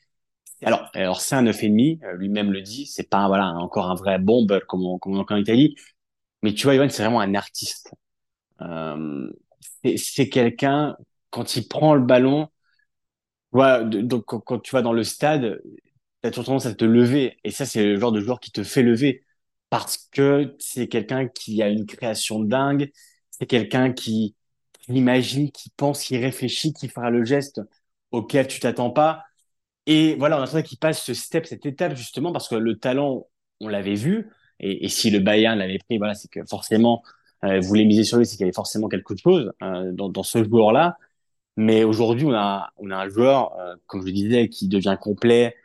Alors, 0.64 0.90
alors 0.96 1.22
c'est 1.22 1.36
un 1.36 1.44
neuf 1.44 1.64
et 1.64 1.70
demi, 1.70 2.00
euh, 2.04 2.14
lui-même 2.16 2.52
le 2.54 2.62
dit, 2.62 2.86
c'est 2.88 3.10
pas 3.10 3.28
voilà 3.28 3.50
encore 3.56 3.92
un 3.92 3.96
vrai 3.96 4.20
bomber 4.20 4.60
comme 4.68 4.86
on, 4.86 5.00
comme 5.00 5.18
on 5.18 5.26
en 5.30 5.38
Italie, 5.38 5.76
mais 6.44 6.54
tu 6.54 6.64
vois, 6.66 6.76
Ivan, 6.76 6.90
c'est 6.90 7.04
vraiment 7.04 7.22
un 7.22 7.36
artiste. 7.36 7.94
Euh, 8.62 9.32
c'est 9.98 10.30
quelqu'un 10.30 10.98
quand 11.32 11.56
il 11.56 11.68
prend 11.68 11.96
le 11.96 12.02
ballon, 12.04 12.50
tu 13.92 14.04
donc 14.04 14.26
quand, 14.26 14.60
tu 14.60 14.76
vas 14.76 14.82
dans 14.82 14.94
le 14.94 15.04
stade, 15.04 15.62
t'as 16.22 16.30
toujours 16.32 16.46
tendance 16.46 16.66
à 16.66 16.74
te 16.74 16.86
lever. 16.86 17.38
Et 17.44 17.52
ça, 17.52 17.66
c'est 17.66 17.84
le 17.84 18.00
genre 18.00 18.12
de 18.12 18.20
joueur 18.22 18.40
qui 18.40 18.52
te 18.52 18.64
fait 18.64 18.84
lever. 18.84 19.24
Parce 19.70 19.98
que 20.12 20.56
c'est 20.60 20.88
quelqu'un 20.88 21.28
qui 21.28 21.62
a 21.62 21.70
une 21.70 21.86
création 21.86 22.40
dingue. 22.40 22.92
C'est 23.32 23.46
quelqu'un 23.46 23.94
qui, 23.94 24.36
imagine, 24.90 25.52
qui 25.52 25.70
pense, 25.76 26.04
qui 26.04 26.18
réfléchit, 26.18 26.74
qui 26.74 26.88
fera 26.88 27.10
le 27.10 27.26
geste 27.26 27.62
auquel 28.12 28.48
tu 28.48 28.60
t'attends 28.60 28.92
pas. 28.92 29.24
Et 29.88 30.16
voilà, 30.16 30.40
on 30.40 30.44
attendait 30.44 30.64
qu'il 30.64 30.80
passe 30.80 31.04
ce 31.04 31.14
step, 31.14 31.46
cette 31.46 31.66
étape, 31.66 31.96
justement, 31.96 32.32
parce 32.32 32.48
que 32.48 32.56
le 32.56 32.78
talent, 32.78 33.28
on 33.62 33.68
l'avait 33.68 33.96
vu. 33.96 34.32
Et, 34.60 34.88
si 34.90 35.10
le 35.12 35.20
Bayern 35.20 35.60
l'avait 35.60 35.80
pris, 35.80 35.98
voilà, 35.98 36.16
c'est 36.16 36.30
que 36.30 36.40
forcément, 36.46 37.04
euh, 37.44 37.60
voulait 37.60 37.86
miser 37.86 38.04
sur 38.04 38.18
lui, 38.18 38.26
c'est 38.26 38.38
qu'il 38.38 38.46
y 38.46 38.46
avait 38.46 38.54
forcément 38.54 38.88
quelque 38.88 39.16
chose 39.16 39.52
euh, 39.62 39.92
dans 39.92 40.24
ce 40.24 40.44
joueur-là. 40.44 40.98
Mais 41.58 41.84
aujourd'hui, 41.84 42.26
on 42.26 42.34
a, 42.34 42.72
on 42.78 42.92
a 42.92 42.98
un 42.98 43.10
joueur, 43.10 43.58
euh, 43.60 43.76
comme 43.88 44.02
je 44.02 44.08
le 44.08 44.12
disais, 44.14 44.50
qui 44.50 44.68
devient 44.68 44.98
complet, 45.00 45.56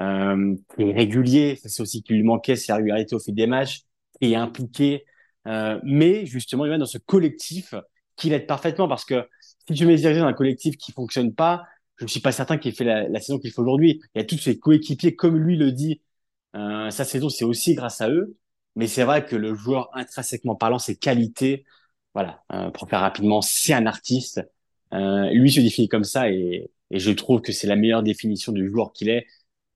euh, 0.00 0.54
qui 0.76 0.82
est 0.82 0.92
régulier. 0.92 1.58
C'est 1.64 1.82
aussi 1.82 2.02
qui 2.02 2.14
lui 2.14 2.22
manquait, 2.22 2.54
la 2.68 2.76
régularité 2.76 3.14
au 3.16 3.18
fil 3.18 3.34
des 3.34 3.46
matchs, 3.46 3.82
qui 4.20 4.32
est 4.32 4.36
impliqué. 4.36 5.04
Euh, 5.46 5.80
mais 5.84 6.26
justement, 6.26 6.64
il 6.66 6.70
va 6.70 6.78
dans 6.78 6.86
ce 6.86 6.98
collectif 6.98 7.74
qui 8.16 8.28
l'aide 8.30 8.46
parfaitement 8.46 8.88
parce 8.88 9.04
que 9.04 9.26
si 9.66 9.74
tu 9.74 9.86
mets 9.86 9.96
dans 9.96 10.26
un 10.26 10.32
collectif 10.34 10.76
qui 10.76 10.92
fonctionne 10.92 11.34
pas, 11.34 11.64
je 11.96 12.04
ne 12.04 12.08
suis 12.08 12.20
pas 12.20 12.32
certain 12.32 12.58
qu'il 12.58 12.72
fait 12.74 12.84
la, 12.84 13.08
la 13.08 13.20
saison 13.20 13.38
qu'il 13.38 13.50
fait 13.52 13.60
aujourd'hui. 13.60 14.00
Il 14.14 14.18
y 14.18 14.22
a 14.22 14.24
tous 14.24 14.38
ses 14.38 14.58
coéquipiers, 14.58 15.14
comme 15.16 15.36
lui 15.38 15.56
le 15.56 15.72
dit, 15.72 16.00
euh, 16.56 16.90
sa 16.90 17.04
saison, 17.04 17.28
c'est 17.28 17.44
aussi 17.44 17.74
grâce 17.74 18.00
à 18.00 18.10
eux. 18.10 18.36
Mais 18.76 18.86
c'est 18.86 19.04
vrai 19.04 19.24
que 19.26 19.36
le 19.36 19.54
joueur, 19.54 19.90
intrinsèquement 19.94 20.54
parlant, 20.56 20.78
ses 20.78 20.96
qualités, 20.96 21.64
voilà, 22.14 22.42
euh, 22.52 22.70
pour 22.70 22.88
faire 22.88 23.00
rapidement, 23.00 23.42
c'est 23.42 23.72
un 23.72 23.86
artiste. 23.86 24.40
Euh, 24.92 25.30
lui 25.30 25.52
se 25.52 25.60
définit 25.60 25.88
comme 25.88 26.04
ça 26.04 26.30
et, 26.30 26.70
je 26.92 27.12
trouve 27.12 27.40
que 27.40 27.52
c'est 27.52 27.68
la 27.68 27.76
meilleure 27.76 28.02
définition 28.02 28.50
du 28.50 28.68
joueur 28.68 28.92
qu'il 28.92 29.08
est. 29.08 29.24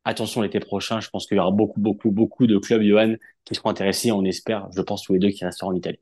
Attention 0.04 0.42
l'été 0.42 0.58
prochain, 0.58 0.98
je 0.98 1.08
pense 1.10 1.28
qu'il 1.28 1.36
y 1.36 1.40
aura 1.40 1.52
beaucoup, 1.52 1.80
beaucoup, 1.80 2.10
beaucoup 2.10 2.48
de 2.48 2.58
clubs, 2.58 2.82
Johan, 2.82 3.14
qui 3.44 3.54
seront 3.54 3.70
intéressés. 3.70 4.10
On 4.10 4.24
espère, 4.24 4.68
je 4.74 4.82
pense, 4.82 5.04
tous 5.04 5.12
les 5.12 5.20
deux 5.20 5.30
qui 5.30 5.44
resteront 5.44 5.70
en 5.70 5.74
Italie. 5.74 6.00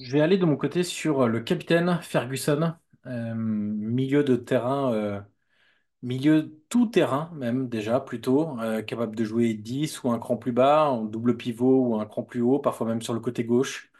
Je 0.00 0.10
vais 0.10 0.20
aller 0.20 0.36
de 0.36 0.44
mon 0.44 0.56
côté 0.56 0.82
sur 0.82 1.28
le 1.28 1.38
capitaine 1.40 2.00
Ferguson, 2.02 2.74
euh, 3.06 3.34
milieu 3.34 4.24
de 4.24 4.34
terrain, 4.34 4.92
euh, 4.92 5.20
milieu 6.02 6.60
tout 6.68 6.86
terrain 6.86 7.30
même 7.34 7.68
déjà 7.68 8.00
plutôt, 8.00 8.58
euh, 8.60 8.82
capable 8.82 9.16
de 9.16 9.24
jouer 9.24 9.54
10 9.54 10.02
ou 10.02 10.10
un 10.10 10.18
cran 10.18 10.36
plus 10.36 10.52
bas, 10.52 10.90
en 10.90 11.04
double 11.04 11.36
pivot 11.36 11.88
ou 11.88 12.00
un 12.00 12.06
cran 12.06 12.24
plus 12.24 12.40
haut, 12.42 12.58
parfois 12.58 12.88
même 12.88 13.02
sur 13.02 13.14
le 13.14 13.20
côté 13.20 13.44
gauche. 13.44 13.92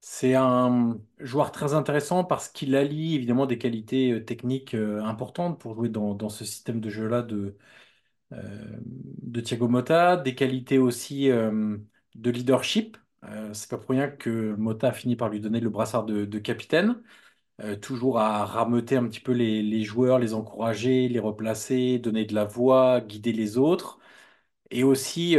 C'est 0.00 0.34
un 0.34 1.00
joueur 1.18 1.50
très 1.52 1.74
intéressant 1.74 2.24
parce 2.24 2.48
qu'il 2.48 2.76
allie 2.76 3.14
évidemment 3.16 3.46
des 3.46 3.58
qualités 3.58 4.12
euh, 4.12 4.24
techniques 4.24 4.74
euh, 4.74 5.02
importantes 5.02 5.60
pour 5.60 5.74
jouer 5.74 5.88
dans, 5.88 6.28
ce 6.28 6.44
système 6.44 6.80
de 6.80 6.88
jeu-là 6.88 7.22
de, 7.22 7.56
euh, 8.32 8.78
de 8.84 9.40
Thiago 9.40 9.68
Motta, 9.68 10.16
des 10.16 10.34
qualités 10.34 10.78
aussi 10.78 11.28
de 11.28 12.30
leadership. 12.30 12.96
Euh, 13.24 13.52
c'est 13.54 13.70
pas 13.70 13.78
pour 13.78 13.90
rien 13.90 14.08
que 14.08 14.54
Motta 14.56 14.88
a 14.90 14.92
fini 14.92 15.16
par 15.16 15.28
lui 15.30 15.40
donner 15.40 15.60
le 15.60 15.70
brassard 15.70 16.04
de, 16.06 16.24
de 16.24 16.38
capitaine, 16.38 17.02
toujours 17.82 18.18
à 18.20 18.44
rameuter 18.46 18.96
un 18.96 19.08
petit 19.08 19.20
peu 19.20 19.32
les, 19.32 19.62
les 19.62 19.84
joueurs, 19.84 20.18
les 20.20 20.34
encourager, 20.34 21.08
les 21.08 21.18
replacer, 21.20 21.98
donner 21.98 22.24
de 22.24 22.34
la 22.34 22.44
voix, 22.44 23.00
guider 23.00 23.32
les 23.32 23.58
autres, 23.58 23.98
et 24.70 24.84
aussi 24.84 25.36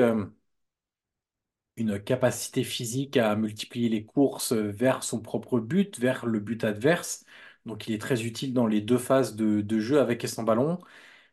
une 1.80 2.00
capacité 2.02 2.64
physique 2.64 3.18
à 3.18 3.36
multiplier 3.36 3.90
les 3.90 4.06
courses 4.06 4.54
vers 4.54 5.04
son 5.04 5.22
propre 5.22 5.60
but, 5.60 6.00
vers 6.00 6.26
le 6.26 6.40
but 6.40 6.64
adverse. 6.64 7.26
Donc 7.66 7.88
il 7.88 7.94
est 7.94 8.00
très 8.00 8.24
utile 8.24 8.54
dans 8.54 8.68
les 8.68 8.82
deux 8.82 8.98
phases 8.98 9.36
de, 9.36 9.80
jeu 9.80 10.00
avec 10.00 10.24
et 10.24 10.28
sans 10.28 10.44
ballon. 10.44 10.80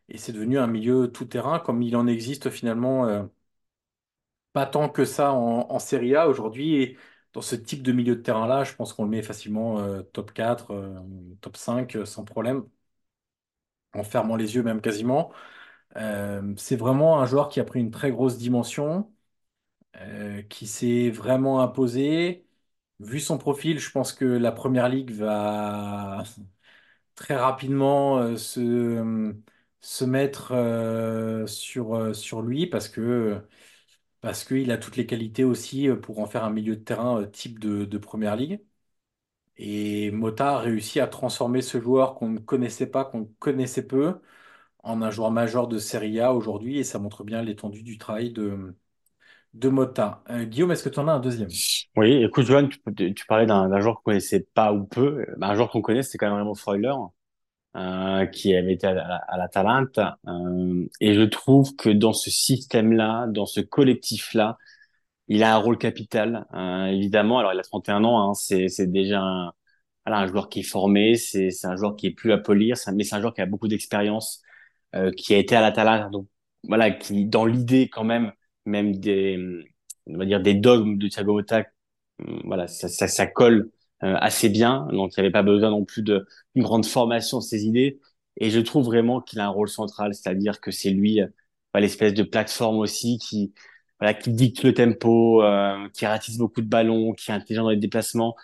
Et 0.08 0.18
c'est 0.18 0.32
devenu 0.32 0.58
un 0.58 0.68
milieu 0.68 1.08
tout-terrain, 1.12 1.60
comme 1.60 1.82
il 1.82 1.96
en 1.96 2.06
existe 2.06 2.50
finalement 2.50 3.06
euh, 3.08 3.24
pas 4.52 4.66
tant 4.66 4.88
que 4.88 5.04
ça 5.04 5.32
en, 5.32 5.70
en 5.70 5.78
Serie 5.78 6.16
A 6.16 6.28
aujourd'hui. 6.28 6.74
Et 6.76 6.98
dans 7.32 7.42
ce 7.42 7.56
type 7.56 7.82
de 7.82 7.92
milieu 7.92 8.16
de 8.16 8.22
terrain-là, 8.22 8.64
je 8.64 8.74
pense 8.74 8.92
qu'on 8.92 9.04
le 9.04 9.10
met 9.10 9.22
facilement 9.22 9.78
euh, 9.80 10.02
top 10.02 10.32
4, 10.32 10.72
euh, 10.72 10.98
top 11.40 11.56
5, 11.56 11.96
euh, 11.96 12.04
sans 12.06 12.24
problème, 12.24 12.64
en 13.94 14.02
fermant 14.04 14.36
les 14.36 14.54
yeux 14.54 14.62
même 14.62 14.80
quasiment. 14.80 15.32
C'est 16.56 16.76
vraiment 16.76 17.20
un 17.20 17.26
joueur 17.26 17.48
qui 17.48 17.60
a 17.60 17.64
pris 17.64 17.80
une 17.80 17.90
très 17.90 18.10
grosse 18.10 18.38
dimension, 18.38 19.10
euh, 19.98 20.42
qui 20.42 20.66
s'est 20.66 21.10
vraiment 21.10 21.60
imposé. 21.60 22.46
Vu 23.00 23.20
son 23.20 23.38
profil, 23.38 23.78
je 23.78 23.90
pense 23.90 24.12
que 24.12 24.24
la 24.24 24.52
Première 24.52 24.88
Ligue 24.88 25.10
va 25.12 26.24
très 27.14 27.36
rapidement 27.36 28.18
euh, 28.18 28.36
se, 28.36 29.34
se 29.80 30.04
mettre 30.04 30.52
euh, 30.52 31.46
sur, 31.46 32.14
sur 32.16 32.42
lui 32.42 32.66
parce 32.66 32.88
que 32.88 33.42
parce 34.22 34.44
qu'il 34.44 34.70
a 34.72 34.78
toutes 34.78 34.96
les 34.96 35.06
qualités 35.06 35.44
aussi 35.44 35.88
pour 36.02 36.18
en 36.20 36.26
faire 36.26 36.44
un 36.44 36.50
milieu 36.50 36.76
de 36.76 36.82
terrain 36.84 37.24
type 37.26 37.58
de, 37.60 37.84
de 37.86 37.98
Première 37.98 38.36
Ligue. 38.36 38.60
Et 39.56 40.10
Mota 40.10 40.56
a 40.56 40.58
réussi 40.60 41.00
à 41.00 41.06
transformer 41.06 41.62
ce 41.62 41.80
joueur 41.80 42.14
qu'on 42.14 42.28
ne 42.28 42.38
connaissait 42.38 42.86
pas, 42.86 43.04
qu'on 43.04 43.26
connaissait 43.38 43.86
peu, 43.86 44.20
en 44.84 45.02
un 45.02 45.10
joueur 45.10 45.30
majeur 45.32 45.68
de 45.68 45.78
Serie 45.78 46.20
A 46.20 46.34
aujourd'hui, 46.34 46.78
et 46.78 46.84
ça 46.84 46.98
montre 47.00 47.24
bien 47.24 47.42
l'étendue 47.42 47.82
du 47.84 47.98
travail 47.98 48.32
de, 48.32 48.76
de 49.56 49.68
Mota. 49.68 50.22
Euh, 50.30 50.44
Guillaume, 50.44 50.72
est-ce 50.72 50.84
que 50.84 50.88
tu 50.88 50.98
en 50.98 51.08
as 51.08 51.12
un 51.12 51.20
deuxième? 51.20 51.48
Oui, 51.96 52.22
écoute, 52.22 52.46
Johan, 52.46 52.68
tu, 52.68 53.26
parlais 53.26 53.46
d'un 53.46 53.80
joueur 53.80 53.96
qu'on 53.96 54.10
connaissait 54.10 54.46
pas 54.54 54.72
ou 54.72 54.84
peu. 54.84 55.26
Ben, 55.38 55.48
un 55.48 55.54
joueur 55.54 55.70
qu'on 55.70 55.80
connaît, 55.80 56.02
c'est 56.02 56.18
quand 56.18 56.28
même 56.28 56.38
Remo 56.38 56.54
Freuler, 56.54 56.92
euh, 57.76 58.26
qui 58.26 58.54
avait 58.54 58.74
été 58.74 58.86
à, 58.86 58.94
la- 58.94 59.16
à 59.28 59.38
l'Atalanta. 59.38 60.18
Euh, 60.28 60.86
et 61.00 61.14
je 61.14 61.22
trouve 61.22 61.74
que 61.76 61.88
dans 61.90 62.12
ce 62.12 62.30
système-là, 62.30 63.26
dans 63.28 63.46
ce 63.46 63.60
collectif-là, 63.60 64.58
il 65.28 65.42
a 65.42 65.54
un 65.54 65.58
rôle 65.58 65.78
capital. 65.78 66.46
Euh, 66.54 66.86
évidemment, 66.86 67.38
alors 67.38 67.52
il 67.52 67.58
a 67.60 67.62
31 67.62 68.04
ans, 68.04 68.30
hein, 68.30 68.34
c'est 68.34 68.68
déjà 68.86 69.20
un, 69.22 69.52
voilà, 70.06 70.20
un 70.22 70.26
joueur 70.28 70.48
qui 70.48 70.60
est 70.60 70.62
formé, 70.62 71.16
c'est 71.16 71.50
c'est 71.50 71.66
un 71.66 71.76
joueur 71.76 71.96
qui 71.96 72.06
est 72.08 72.12
plus 72.12 72.32
à 72.32 72.38
polir, 72.38 72.76
mais 72.94 73.04
c'est 73.04 73.16
un 73.16 73.20
joueur 73.20 73.34
qui 73.34 73.40
a 73.42 73.46
beaucoup 73.46 73.68
d'expérience, 73.68 74.42
euh, 74.94 75.10
qui 75.12 75.34
a 75.34 75.38
été 75.38 75.56
à 75.56 75.60
l'Atalanta, 75.62 76.08
donc 76.10 76.28
voilà, 76.64 76.90
qui 76.92 77.26
dans 77.26 77.44
l'idée 77.46 77.88
quand 77.88 78.04
même, 78.04 78.32
même 78.66 78.96
des, 78.96 79.38
on 80.06 80.18
va 80.18 80.24
dire 80.26 80.40
des 80.42 80.54
dogmes 80.54 80.98
de 80.98 81.08
Thiago 81.08 81.34
Motta, 81.34 81.60
euh, 82.20 82.40
voilà, 82.44 82.68
ça, 82.68 82.88
ça, 82.88 83.08
ça 83.08 83.26
colle 83.26 83.70
euh, 84.02 84.16
assez 84.20 84.48
bien, 84.48 84.88
donc 84.92 85.12
il 85.16 85.20
n'y 85.20 85.26
avait 85.26 85.32
pas 85.32 85.42
besoin 85.42 85.70
non 85.70 85.84
plus 85.84 86.02
de 86.02 86.26
une 86.54 86.62
grande 86.62 86.86
formation 86.86 87.38
de 87.38 87.42
ses 87.44 87.64
idées, 87.66 88.00
et 88.38 88.50
je 88.50 88.60
trouve 88.60 88.86
vraiment 88.86 89.20
qu'il 89.20 89.40
a 89.40 89.46
un 89.46 89.48
rôle 89.50 89.68
central, 89.68 90.14
c'est-à-dire 90.14 90.60
que 90.60 90.70
c'est 90.70 90.90
lui, 90.90 91.20
voilà, 91.72 91.86
l'espèce 91.86 92.14
de 92.14 92.22
plateforme 92.22 92.78
aussi 92.78 93.18
qui 93.18 93.52
voilà, 94.00 94.12
qui 94.14 94.30
dicte 94.32 94.62
le 94.62 94.74
tempo, 94.74 95.42
euh, 95.42 95.88
qui 95.94 96.04
ratisse 96.06 96.36
beaucoup 96.38 96.60
de 96.60 96.68
ballons, 96.68 97.12
qui 97.14 97.30
est 97.30 97.34
intelligent 97.34 97.62
dans 97.64 97.70
les 97.70 97.76
déplacements. 97.78 98.36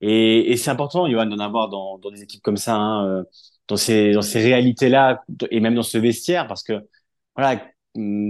Et, 0.00 0.52
et 0.52 0.56
c'est 0.56 0.70
important, 0.70 1.08
Johan, 1.10 1.26
d'en 1.26 1.38
avoir 1.40 1.68
dans, 1.68 1.98
dans 1.98 2.10
des 2.10 2.22
équipes 2.22 2.42
comme 2.42 2.56
ça, 2.58 2.76
hein, 2.76 3.06
euh, 3.08 3.24
dans 3.68 3.76
ces, 3.76 4.12
dans 4.12 4.22
ces 4.22 4.40
réalités-là, 4.40 5.24
et 5.50 5.60
même 5.60 5.74
dans 5.74 5.82
ce 5.82 5.98
vestiaire, 5.98 6.46
parce 6.48 6.62
que 6.64 6.74
voilà, 7.36 7.52
hum, 7.54 7.60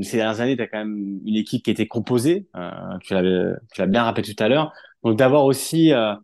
ces 0.03 0.17
dernières 0.17 0.41
années, 0.41 0.57
tu 0.57 0.63
as 0.63 0.69
quand 0.69 0.79
même 0.79 1.21
une 1.25 1.37
équipe 1.37 1.65
qui 1.65 1.71
était 1.71 1.87
composée, 1.87 2.47
euh, 2.57 2.71
tu 3.03 3.15
l'as 3.15 3.87
bien 3.87 4.05
rappelé 4.05 4.23
tout 4.23 4.43
à 4.43 4.49
l'heure. 4.49 4.73
Donc 5.03 5.19
d'avoir 5.19 5.45
aussi 5.45 5.93
euh, 5.93 6.15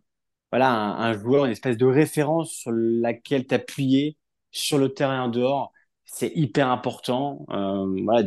voilà, 0.51 0.71
un, 0.71 1.13
joueur, 1.13 1.45
une 1.45 1.51
espèce 1.51 1.77
de 1.77 1.85
référence 1.85 2.51
sur 2.51 2.71
laquelle 2.71 3.45
t'appuyer 3.45 4.17
sur 4.51 4.77
le 4.77 4.89
terrain 4.93 5.23
en 5.23 5.29
dehors, 5.29 5.71
c'est 6.05 6.31
hyper 6.35 6.69
important. 6.69 7.45
Euh, 7.49 7.85
voilà, 8.03 8.25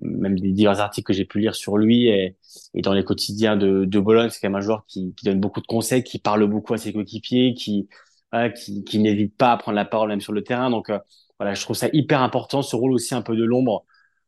même 0.00 0.38
des 0.38 0.52
divers 0.52 0.80
articles 0.80 1.06
que 1.06 1.12
j'ai 1.12 1.24
pu 1.24 1.40
lire 1.40 1.54
sur 1.54 1.76
lui 1.76 2.06
et, 2.08 2.36
dans 2.74 2.94
les 2.94 3.04
quotidiens 3.04 3.56
de, 3.56 3.84
Bologne, 3.98 4.30
c'est 4.30 4.40
quand 4.40 4.48
même 4.48 4.56
un 4.56 4.60
joueur 4.60 4.84
qui, 4.86 5.14
donne 5.24 5.40
beaucoup 5.40 5.60
de 5.60 5.66
conseils, 5.66 6.02
qui 6.04 6.18
parle 6.18 6.46
beaucoup 6.46 6.74
à 6.74 6.78
ses 6.78 6.92
coéquipiers, 6.92 7.54
qui, 7.54 7.88
qui, 8.56 8.84
qui 8.84 8.98
n'hésite 8.98 9.36
pas 9.36 9.52
à 9.52 9.56
prendre 9.56 9.76
la 9.76 9.84
parole 9.84 10.08
même 10.08 10.20
sur 10.20 10.32
le 10.32 10.42
terrain. 10.42 10.70
Donc 10.70 10.90
voilà, 11.38 11.54
je 11.54 11.62
trouve 11.62 11.76
ça 11.76 11.88
hyper 11.92 12.22
important, 12.22 12.62
ce 12.62 12.76
rôle 12.76 12.92
aussi 12.92 13.14
un 13.14 13.22
peu 13.22 13.36
de 13.36 13.44
l'ombre. 13.44 13.84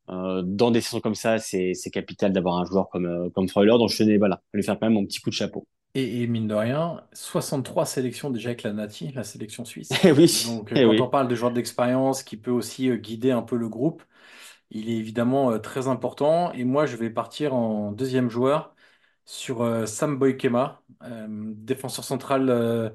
Euh, 0.08 0.42
dans 0.44 0.70
des 0.70 0.80
saisons 0.80 1.00
comme 1.00 1.14
ça, 1.14 1.38
c'est, 1.38 1.72
capital 1.92 2.32
d'avoir 2.32 2.56
un 2.56 2.64
joueur 2.64 2.88
comme, 2.88 3.06
euh, 3.06 3.30
comme 3.30 3.48
Freuler. 3.48 3.72
Donc 3.78 3.90
je 3.90 3.98
tenais 3.98 4.18
voilà, 4.18 4.36
à 4.36 4.56
lui 4.56 4.62
faire 4.62 4.78
quand 4.78 4.86
même 4.86 4.94
mon 4.94 5.04
petit 5.04 5.20
coup 5.20 5.30
de 5.30 5.34
chapeau. 5.34 5.66
Et, 5.94 6.22
et 6.22 6.26
mine 6.26 6.46
de 6.46 6.54
rien, 6.54 7.02
63 7.12 7.84
sélections 7.84 8.30
déjà 8.30 8.50
avec 8.50 8.62
la 8.62 8.72
Nati, 8.72 9.12
la 9.12 9.24
sélection 9.24 9.64
suisse. 9.64 9.90
Eh 10.04 10.12
oui, 10.12 10.44
Donc, 10.46 10.72
euh, 10.72 10.76
eh 10.76 10.96
quand 10.96 11.04
on 11.04 11.08
parle 11.08 11.28
de 11.28 11.34
joueur 11.34 11.52
d'expérience 11.52 12.22
qui 12.22 12.36
peut 12.36 12.50
aussi 12.50 12.90
guider 12.98 13.30
un 13.32 13.42
peu 13.42 13.56
le 13.56 13.68
groupe, 13.68 14.02
il 14.70 14.88
est 14.88 14.96
évidemment 14.96 15.58
très 15.58 15.88
important. 15.88 16.52
Et 16.52 16.64
moi, 16.64 16.86
je 16.86 16.96
vais 16.96 17.10
partir 17.10 17.54
en 17.54 17.92
deuxième 17.92 18.30
joueur 18.30 18.74
sur 19.24 19.86
Sam 19.86 20.16
Boykema, 20.18 20.82
défenseur 21.28 22.04
central 22.04 22.94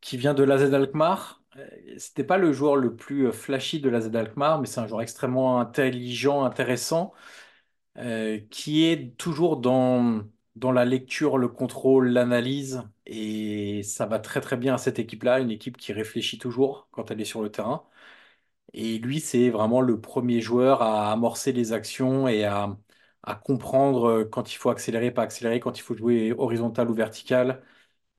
qui 0.00 0.16
vient 0.16 0.34
de 0.34 0.42
l'AZ 0.42 0.72
Alkmaar. 0.72 1.39
Euh, 1.56 1.66
C'était 1.98 2.24
pas 2.24 2.38
le 2.38 2.52
joueur 2.52 2.76
le 2.76 2.94
plus 2.94 3.26
euh, 3.28 3.32
flashy 3.32 3.80
de 3.80 3.88
l'AZ 3.88 4.14
Alkmaar, 4.14 4.60
mais 4.60 4.66
c'est 4.66 4.80
un 4.80 4.86
joueur 4.86 5.02
extrêmement 5.02 5.60
intelligent, 5.60 6.44
intéressant 6.44 7.12
euh, 7.98 8.40
qui 8.50 8.84
est 8.86 9.16
toujours 9.18 9.58
dans, 9.58 10.22
dans 10.56 10.72
la 10.72 10.84
lecture, 10.86 11.38
le 11.38 11.48
contrôle, 11.48 12.08
l'analyse. 12.10 12.82
Et 13.06 13.82
ça 13.84 14.06
va 14.06 14.18
très 14.20 14.40
très 14.42 14.56
bien 14.58 14.74
à 14.74 14.78
cette 14.78 14.98
équipe-là, 14.98 15.40
une 15.40 15.50
équipe 15.50 15.76
qui 15.78 15.92
réfléchit 15.92 16.38
toujours 16.38 16.88
quand 16.92 17.10
elle 17.10 17.20
est 17.20 17.24
sur 17.26 17.42
le 17.42 17.50
terrain. 17.52 17.84
Et 18.72 18.98
lui, 18.98 19.20
c'est 19.20 19.50
vraiment 19.50 19.80
le 19.80 20.00
premier 20.00 20.40
joueur 20.40 20.82
à 20.82 21.10
amorcer 21.12 21.52
les 21.52 21.72
actions 21.72 22.28
et 22.28 22.44
à, 22.44 22.76
à 23.22 23.34
comprendre 23.34 24.24
quand 24.24 24.52
il 24.52 24.56
faut 24.56 24.70
accélérer, 24.70 25.10
pas 25.10 25.22
accélérer, 25.22 25.58
quand 25.60 25.76
il 25.78 25.82
faut 25.82 25.96
jouer 25.96 26.32
horizontal 26.32 26.88
ou 26.90 26.94
vertical, 26.94 27.62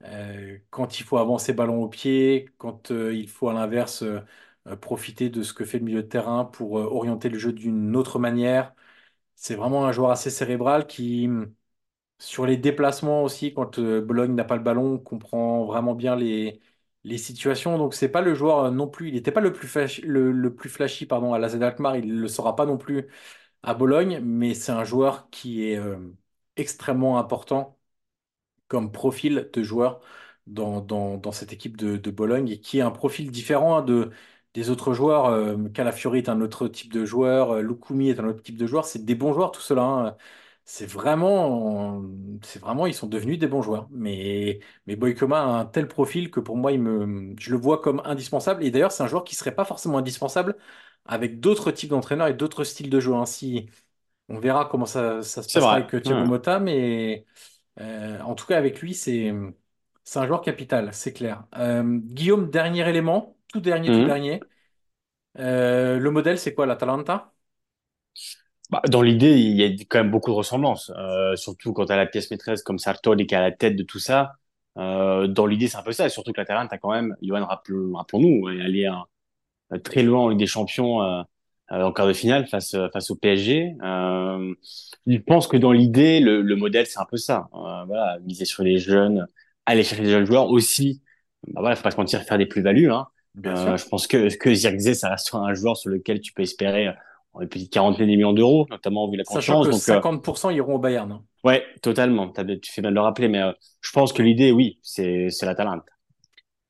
euh, 0.06 0.58
quand 0.70 0.99
il 0.99 1.04
faut 1.04 1.18
avancer 1.18 1.54
ballon 1.54 1.84
au 1.84 1.89
pied, 1.89 2.49
quand 2.58 2.91
euh, 2.91 3.14
il 3.14 3.30
faut 3.30 3.49
à 3.49 3.54
l'inverse 3.54 4.04
euh, 4.04 4.22
profiter 4.78 5.30
de 5.30 5.43
ce 5.43 5.54
que 5.54 5.66
fait 5.66 5.80
le 5.80 5.86
milieu 5.86 6.04
de 6.04 6.08
terrain 6.08 6.45
pour 6.45 6.74
orienter 6.74 7.30
le 7.30 7.38
jeu 7.39 7.54
d'une 7.54 7.95
autre 7.95 8.20
manière. 8.20 8.74
C'est 9.36 9.56
vraiment 9.56 9.86
un 9.88 9.91
joueur 9.91 10.12
assez 10.12 10.30
cérébral 10.30 10.88
qui, 10.88 11.30
sur 12.20 12.45
les 12.45 12.58
déplacements 12.58 13.24
aussi, 13.24 13.54
quand 13.54 13.80
Bologne 13.80 14.36
n'a 14.36 14.43
pas 14.43 14.56
le 14.58 14.64
ballon, 14.64 14.99
comprend 14.99 15.66
vraiment 15.66 15.95
bien 15.95 16.16
les, 16.16 16.62
situations. 17.18 17.78
Donc, 17.78 17.93
c'est 17.95 18.10
pas 18.10 18.22
le 18.22 18.36
joueur 18.36 18.72
non 18.72 18.88
plus. 18.88 19.10
Il 19.10 19.16
n'était 19.16 19.32
pas 19.32 19.41
le 19.41 19.54
plus 19.54 19.68
flashy, 19.68 20.02
le, 20.04 20.56
plus 20.56 20.70
flashy 20.70 21.06
pardon, 21.08 21.34
à 21.34 21.39
la 21.39 21.49
Z 21.49 21.62
Alkmaar. 21.62 21.95
Il 21.97 22.16
ne 22.16 22.22
le 22.22 22.28
sera 22.28 22.56
pas 22.56 22.66
non 22.66 22.78
plus 22.78 23.08
à 23.64 23.74
Bologne, 23.76 24.20
mais 24.24 24.54
c'est 24.56 24.72
un 24.72 24.84
joueur 24.84 25.30
qui 25.32 25.64
est 25.66 25.80
extrêmement 26.58 27.20
important 27.20 27.80
comme 28.72 28.91
profil 28.91 29.49
de 29.53 29.63
joueur 29.63 30.01
dans, 30.47 30.82
dans, 30.82 31.17
dans 31.17 31.32
cette 31.34 31.53
équipe 31.53 31.78
de, 31.78 31.97
de 31.97 32.11
Bologne 32.11 32.49
et 32.49 32.59
qui 32.61 32.80
est 32.80 32.82
un 32.82 32.91
profil 32.91 33.32
différent 33.32 33.78
hein, 33.78 33.82
de, 33.84 34.11
des 34.53 34.69
autres 34.69 34.93
joueurs. 34.93 35.28
Euh, 35.28 35.69
Calafiori 35.69 36.19
est 36.19 36.30
un 36.30 36.41
autre 36.41 36.67
type 36.67 36.93
de 36.93 37.05
joueur, 37.05 37.51
euh, 37.51 37.61
Lukumi 37.61 38.09
est 38.09 38.19
un 38.19 38.26
autre 38.28 38.41
type 38.43 38.57
de 38.57 38.67
joueur. 38.67 38.86
C'est 38.86 39.05
des 39.05 39.15
bons 39.15 39.34
joueurs 39.34 39.51
tout 39.51 39.61
cela. 39.61 39.82
hein. 39.84 40.17
C'est 40.65 40.86
vraiment, 40.86 42.03
c'est 42.43 42.59
vraiment, 42.59 42.86
ils 42.88 42.93
sont 42.93 43.07
devenus 43.07 43.39
des 43.39 43.47
bons 43.47 43.61
joueurs. 43.61 43.88
Mais, 43.91 44.59
mais 44.86 44.95
Boykoma 44.95 45.39
a 45.41 45.45
un 45.61 45.65
tel 45.65 45.88
profil 45.88 46.32
que 46.32 46.39
pour 46.39 46.55
moi, 46.57 46.72
il 46.72 46.80
me, 46.82 47.36
je 47.39 47.51
le 47.51 47.57
vois 47.57 47.82
comme 47.82 48.01
indispensable. 48.05 48.63
Et 48.63 48.72
d'ailleurs, 48.72 48.91
c'est 48.91 49.03
un 49.03 49.07
joueur 49.07 49.24
qui 49.24 49.36
serait 49.36 49.55
pas 49.55 49.65
forcément 49.65 49.97
indispensable 49.97 50.55
avec 51.05 51.39
d'autres 51.39 51.72
types 51.72 51.89
d'entraîneurs 51.89 52.28
et 52.28 52.34
d'autres 52.34 52.63
styles 52.63 52.89
de 52.89 52.99
jeu. 52.99 53.13
Ainsi, 53.15 53.69
on 54.30 54.39
verra 54.39 54.65
comment 54.65 54.86
ça, 54.86 55.22
ça 55.24 55.43
se 55.43 55.59
vrai. 55.59 55.78
avec 55.78 55.93
euh, 55.95 56.01
Thiago 56.01 56.26
Ouais. 56.26 56.26
Motta, 56.26 56.59
mais 56.59 57.26
euh, 57.82 58.21
en 58.21 58.36
tout 58.36 58.45
cas, 58.47 58.57
avec 58.57 58.82
lui, 58.82 58.93
c'est 58.95 59.34
c'est 60.03 60.19
un 60.19 60.27
joueur 60.27 60.41
capital, 60.41 60.93
c'est 60.93 61.13
clair. 61.13 61.45
Euh, 61.57 61.84
Guillaume, 62.03 62.49
dernier 62.49 62.88
élément, 62.89 63.38
tout 63.49 63.61
dernier, 63.61 63.91
tout 63.91 64.03
Mhm. 64.03 64.03
dernier. 64.03 64.49
Euh, 65.39 65.99
le 65.99 66.11
modèle, 66.11 66.39
c'est 66.39 66.53
quoi, 66.55 66.65
l'Atalanta? 66.67 67.34
Bah, 68.69 68.82
dans 68.88 69.01
l'idée, 69.01 69.32
il 69.39 69.55
y 69.57 69.63
a 69.63 69.86
quand 69.89 69.99
même 69.99 70.11
beaucoup 70.11 70.29
de 70.32 70.36
ressemblances, 70.36 70.91
euh, 70.97 71.36
surtout 71.36 71.73
quand 71.73 71.86
tu 71.88 71.91
as 71.91 71.97
la 71.97 72.05
pièce 72.05 72.32
maîtresse 72.32 72.63
comme 72.63 72.79
Sartori 72.79 73.27
qui 73.27 73.34
est 73.36 73.38
à 73.38 73.41
la 73.41 73.51
tête 73.51 73.75
de 73.75 73.84
tout 73.84 73.99
ça. 73.99 74.34
Euh, 74.77 75.27
dans 75.27 75.45
l'idée, 75.45 75.67
c'est 75.67 75.75
un 75.77 75.84
peu 75.84 75.91
ça, 75.91 76.05
et 76.05 76.09
surtout 76.09 76.32
que 76.32 76.39
la 76.39 76.45
Talente 76.45 76.71
a 76.71 76.77
quand 76.77 76.91
même, 76.91 77.15
Johan, 77.21 77.45
rappelons- 77.45 77.93
rappelons-nous, 77.97 78.49
est 78.49 78.61
allé 78.61 78.86
euh, 79.73 79.79
très 79.79 80.03
loin 80.03 80.21
en 80.21 80.29
Ligue 80.29 80.39
des 80.39 80.47
Champions 80.47 81.03
euh, 81.03 81.23
en 81.72 81.91
quart 81.91 82.07
de 82.07 82.13
finale 82.13 82.47
face, 82.47 82.74
euh, 82.74 82.88
face 82.91 83.09
au 83.11 83.15
PSG. 83.15 83.74
Euh, 83.84 84.53
je 85.07 85.17
pense 85.17 85.47
que 85.47 85.57
dans 85.57 85.72
l'idée, 85.72 86.19
le, 86.19 86.41
le 86.41 86.55
modèle, 86.55 86.86
c'est 86.88 86.99
un 86.99 87.05
peu 87.09 87.17
ça. 87.17 87.47
Euh, 87.53 87.84
voilà, 87.86 88.17
miser 88.26 88.45
sur 88.45 88.63
les 88.63 88.78
jeunes, 88.78 89.26
aller 89.65 89.84
chercher 89.84 90.03
des 90.03 90.11
jeunes 90.11 90.26
joueurs 90.26 90.49
aussi. 90.49 91.01
Bah 91.47 91.61
voilà, 91.61 91.76
faut 91.76 91.84
pas 91.84 91.91
se 91.91 91.97
mentir, 91.97 92.22
faire 92.24 92.38
des 92.38 92.45
plus-values. 92.45 92.91
Hein. 92.91 93.07
Euh, 93.45 93.78
je 93.78 93.86
pense 93.88 94.07
que, 94.07 94.34
que 94.36 94.53
Zirkzee, 94.53 94.93
ça 94.95 95.09
reste 95.09 95.34
un 95.34 95.53
joueur 95.53 95.78
sur 95.78 95.89
lequel 95.89 96.19
tu 96.19 96.34
peux 96.34 96.41
espérer 96.43 96.88
euh, 96.89 96.93
une 97.39 97.47
petite 97.47 97.72
quarantaine 97.72 98.07
de 98.07 98.11
millions 98.11 98.34
d'euros, 98.34 98.67
notamment 98.69 99.09
vu 99.09 99.17
la 99.17 99.24
Sachant 99.24 99.59
confiance. 99.63 99.86
que 99.86 99.91
Donc, 99.91 100.05
euh, 100.05 100.09
50% 100.09 100.53
iront 100.53 100.76
au 100.76 100.80
Bayern. 100.80 101.11
hein. 101.11 101.24
ouais, 101.43 101.63
totalement. 101.82 102.30
Tu 102.61 102.72
fais 102.72 102.82
bien 102.82 102.91
de 102.91 102.95
le 102.95 103.01
rappeler, 103.01 103.28
mais 103.30 103.41
euh, 103.41 103.53
je 103.80 103.91
pense 103.91 104.11
que 104.13 104.22
l'idée, 104.22 104.51
oui, 104.51 104.80
c'est, 104.84 105.30
c'est 105.30 105.45
la 105.45 105.55
Talente. 105.55 105.84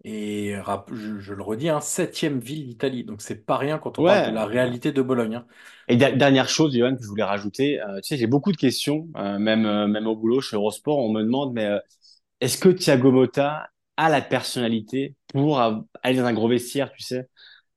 Et 0.03 0.55
je, 0.91 1.33
le 1.33 1.43
redis, 1.43 1.69
hein, 1.69 1.79
septième 1.81 2.39
ville 2.39 2.65
d'Italie. 2.65 3.03
Donc 3.03 3.21
c'est 3.21 3.45
pas 3.45 3.57
rien 3.57 3.77
quand 3.77 3.99
on 3.99 4.03
Ouais. 4.03 4.07
parle 4.07 4.23
de 4.23 4.31
la 4.31 4.45
réalité 4.45 4.91
de 4.91 5.01
Bologne. 5.01 5.35
hein. 5.35 5.45
Et 5.87 5.97
dernière 5.97 6.47
chose, 6.49 6.75
Johan, 6.75 6.95
que 6.95 7.03
je 7.03 7.07
voulais 7.07 7.23
rajouter, 7.23 7.81
euh, 7.81 7.97
tu 8.01 8.09
sais, 8.09 8.17
j'ai 8.17 8.27
beaucoup 8.27 8.51
de 8.51 8.57
questions, 8.57 9.09
euh, 9.17 9.37
même, 9.39 9.65
euh, 9.65 9.87
même 9.87 10.07
au 10.07 10.15
boulot, 10.15 10.39
chez 10.41 10.55
Eurosport, 10.55 10.97
on 10.97 11.11
me 11.11 11.21
demande, 11.21 11.53
mais 11.53 11.65
euh, 11.65 11.79
est-ce 12.41 12.57
que 12.57 12.69
Thiago 12.69 13.11
Motta 13.11 13.69
a 13.97 14.09
la 14.09 14.21
personnalité 14.21 15.15
pour 15.29 15.61
euh, 15.61 15.75
aller 16.03 16.17
dans 16.19 16.25
un 16.25 16.33
gros 16.33 16.49
vestiaire, 16.49 16.91
tu 16.93 17.03
sais, 17.03 17.29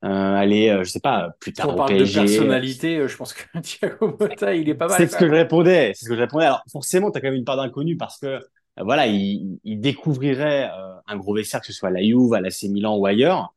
euh, 0.04 0.08
aller, 0.08 0.70
euh, 0.70 0.84
je 0.84 0.90
sais 0.90 1.00
pas, 1.00 1.30
plus 1.40 1.52
Si 1.52 1.64
tard 1.64 1.66
on 1.66 1.74
au 1.74 1.74
parle 1.74 1.96
de 1.96 2.04
personnalité, 2.06 2.98
euh, 2.98 3.08
je 3.08 3.16
pense 3.16 3.32
que 3.34 3.58
Thiago 3.60 4.16
Motta, 4.18 4.54
il 4.54 4.68
est 4.68 4.74
pas 4.74 4.88
mal. 4.88 5.06
C'est 5.06 5.08
ce 5.08 5.16
que 5.16 5.26
je 5.26 5.32
répondais, 5.32 5.92
c'est 5.94 6.04
ce 6.04 6.10
que 6.10 6.16
je 6.16 6.20
répondais. 6.20 6.44
Alors 6.46 6.62
forcément, 6.70 7.10
tu 7.10 7.18
as 7.18 7.20
quand 7.20 7.28
même 7.28 7.34
une 7.36 7.44
part 7.44 7.56
d'inconnu 7.56 7.96
parce 7.96 8.18
que 8.18 8.26
euh, 8.26 8.40
voilà, 8.82 9.06
il, 9.06 9.60
il 9.64 9.80
découvrirait 9.80 10.70
euh, 10.70 10.96
un 11.06 11.16
gros 11.16 11.34
vestiaire, 11.34 11.60
que 11.60 11.66
ce 11.66 11.72
soit 11.72 11.88
à 11.90 11.92
la 11.92 12.02
Juve, 12.02 12.34
à 12.34 12.40
l'AC 12.40 12.64
Milan 12.64 12.96
ou 12.96 13.06
ailleurs. 13.06 13.54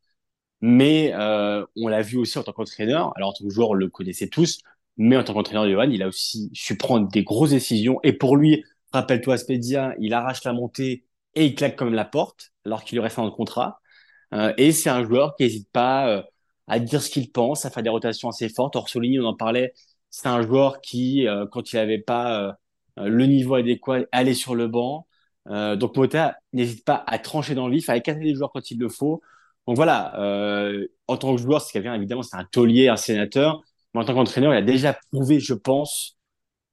Mais 0.61 1.13
euh, 1.15 1.65
on 1.75 1.87
l'a 1.87 2.01
vu 2.01 2.17
aussi 2.17 2.37
en 2.39 2.43
tant 2.43 2.53
qu'entraîneur. 2.53 3.13
Alors 3.15 3.29
en 3.29 3.33
tant 3.33 3.45
que 3.45 3.49
joueur, 3.51 3.69
on 3.71 3.73
le 3.73 3.89
connaissait 3.89 4.27
tous, 4.29 4.59
mais 4.97 5.17
en 5.17 5.23
tant 5.23 5.33
qu'entraîneur, 5.33 5.69
Johan, 5.69 5.89
il 5.89 6.03
a 6.03 6.07
aussi 6.07 6.49
su 6.53 6.77
prendre 6.77 7.07
des 7.09 7.23
grosses 7.23 7.51
décisions. 7.51 7.99
Et 8.03 8.13
pour 8.13 8.37
lui, 8.37 8.63
rappelle-toi, 8.91 9.37
Spedia, 9.37 9.95
il 9.99 10.13
arrache 10.13 10.43
la 10.43 10.53
montée 10.53 11.05
et 11.35 11.45
il 11.45 11.55
claque 11.55 11.75
comme 11.75 11.93
la 11.93 12.05
porte, 12.05 12.51
alors 12.65 12.83
qu'il 12.83 12.97
lui 12.97 13.03
reste 13.03 13.19
un 13.19 13.29
contrat. 13.29 13.79
Euh, 14.33 14.53
et 14.57 14.71
c'est 14.71 14.89
un 14.89 15.03
joueur 15.05 15.35
qui 15.35 15.43
n'hésite 15.43 15.69
pas 15.71 16.09
euh, 16.09 16.23
à 16.67 16.79
dire 16.79 17.01
ce 17.01 17.09
qu'il 17.09 17.31
pense, 17.31 17.65
à 17.65 17.69
faire 17.69 17.83
des 17.83 17.89
rotations 17.89 18.29
assez 18.29 18.49
fortes. 18.49 18.75
Orsolini, 18.75 19.19
on 19.19 19.25
en 19.25 19.35
parlait, 19.35 19.73
c'est 20.09 20.27
un 20.27 20.41
joueur 20.41 20.81
qui, 20.81 21.27
euh, 21.27 21.45
quand 21.47 21.71
il 21.71 21.77
n'avait 21.77 21.99
pas 21.99 22.41
euh, 22.49 22.51
le 22.97 23.25
niveau 23.25 23.55
adéquat, 23.55 24.01
allait 24.11 24.33
sur 24.33 24.55
le 24.55 24.67
banc. 24.67 25.07
Euh, 25.49 25.75
donc 25.75 25.95
Mota 25.95 26.37
n'hésite 26.53 26.83
pas 26.85 27.03
à 27.07 27.19
trancher 27.19 27.55
dans 27.55 27.67
le 27.67 27.73
vif, 27.75 27.89
à 27.89 27.97
écarter 27.97 28.21
les 28.21 28.35
joueurs 28.35 28.51
quand 28.51 28.71
il 28.71 28.79
le 28.79 28.89
faut. 28.89 29.21
Donc 29.67 29.75
voilà, 29.75 30.19
euh, 30.19 30.87
en 31.07 31.17
tant 31.17 31.35
que 31.35 31.41
joueur, 31.41 31.61
c'est 31.61 31.73
quelqu'un, 31.73 31.93
évidemment, 31.93 32.23
c'est 32.23 32.37
un 32.37 32.45
taulier, 32.45 32.87
un 32.89 32.97
sénateur. 32.97 33.63
Mais 33.93 34.01
en 34.01 34.05
tant 34.05 34.13
qu'entraîneur, 34.13 34.53
il 34.53 34.57
a 34.57 34.61
déjà 34.61 34.97
prouvé, 35.11 35.39
je 35.39 35.53
pense, 35.53 36.17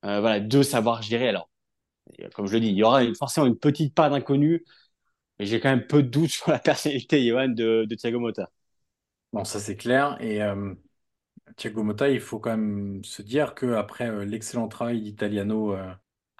euh, 0.04 0.20
voilà, 0.20 0.40
de 0.40 0.62
savoir 0.62 1.02
gérer. 1.02 1.28
Alors, 1.28 1.48
comme 2.34 2.46
je 2.46 2.54
le 2.54 2.60
dis, 2.60 2.68
il 2.68 2.76
y 2.76 2.82
aura 2.82 3.02
forcément 3.18 3.46
une 3.46 3.58
petite 3.58 3.94
part 3.94 4.10
d'inconnu, 4.10 4.64
mais 5.38 5.46
j'ai 5.46 5.60
quand 5.60 5.70
même 5.70 5.86
peu 5.86 6.02
de 6.02 6.08
doutes 6.08 6.30
sur 6.30 6.50
la 6.50 6.58
personnalité, 6.58 7.26
Johan, 7.26 7.48
de, 7.48 7.86
Thiago 7.96 8.20
Motta. 8.20 8.50
Bon, 9.32 9.44
ça 9.44 9.58
c'est 9.60 9.76
clair. 9.76 10.16
Et 10.20 10.42
euh, 10.42 10.74
Thiago 11.56 11.82
Motta, 11.82 12.10
il 12.10 12.20
faut 12.20 12.38
quand 12.38 12.50
même 12.50 13.02
se 13.04 13.22
dire 13.22 13.54
qu'après 13.54 14.08
euh, 14.10 14.24
l'excellent 14.24 14.68
travail 14.68 15.00
d'Italiano 15.02 15.74
euh, 15.74 15.92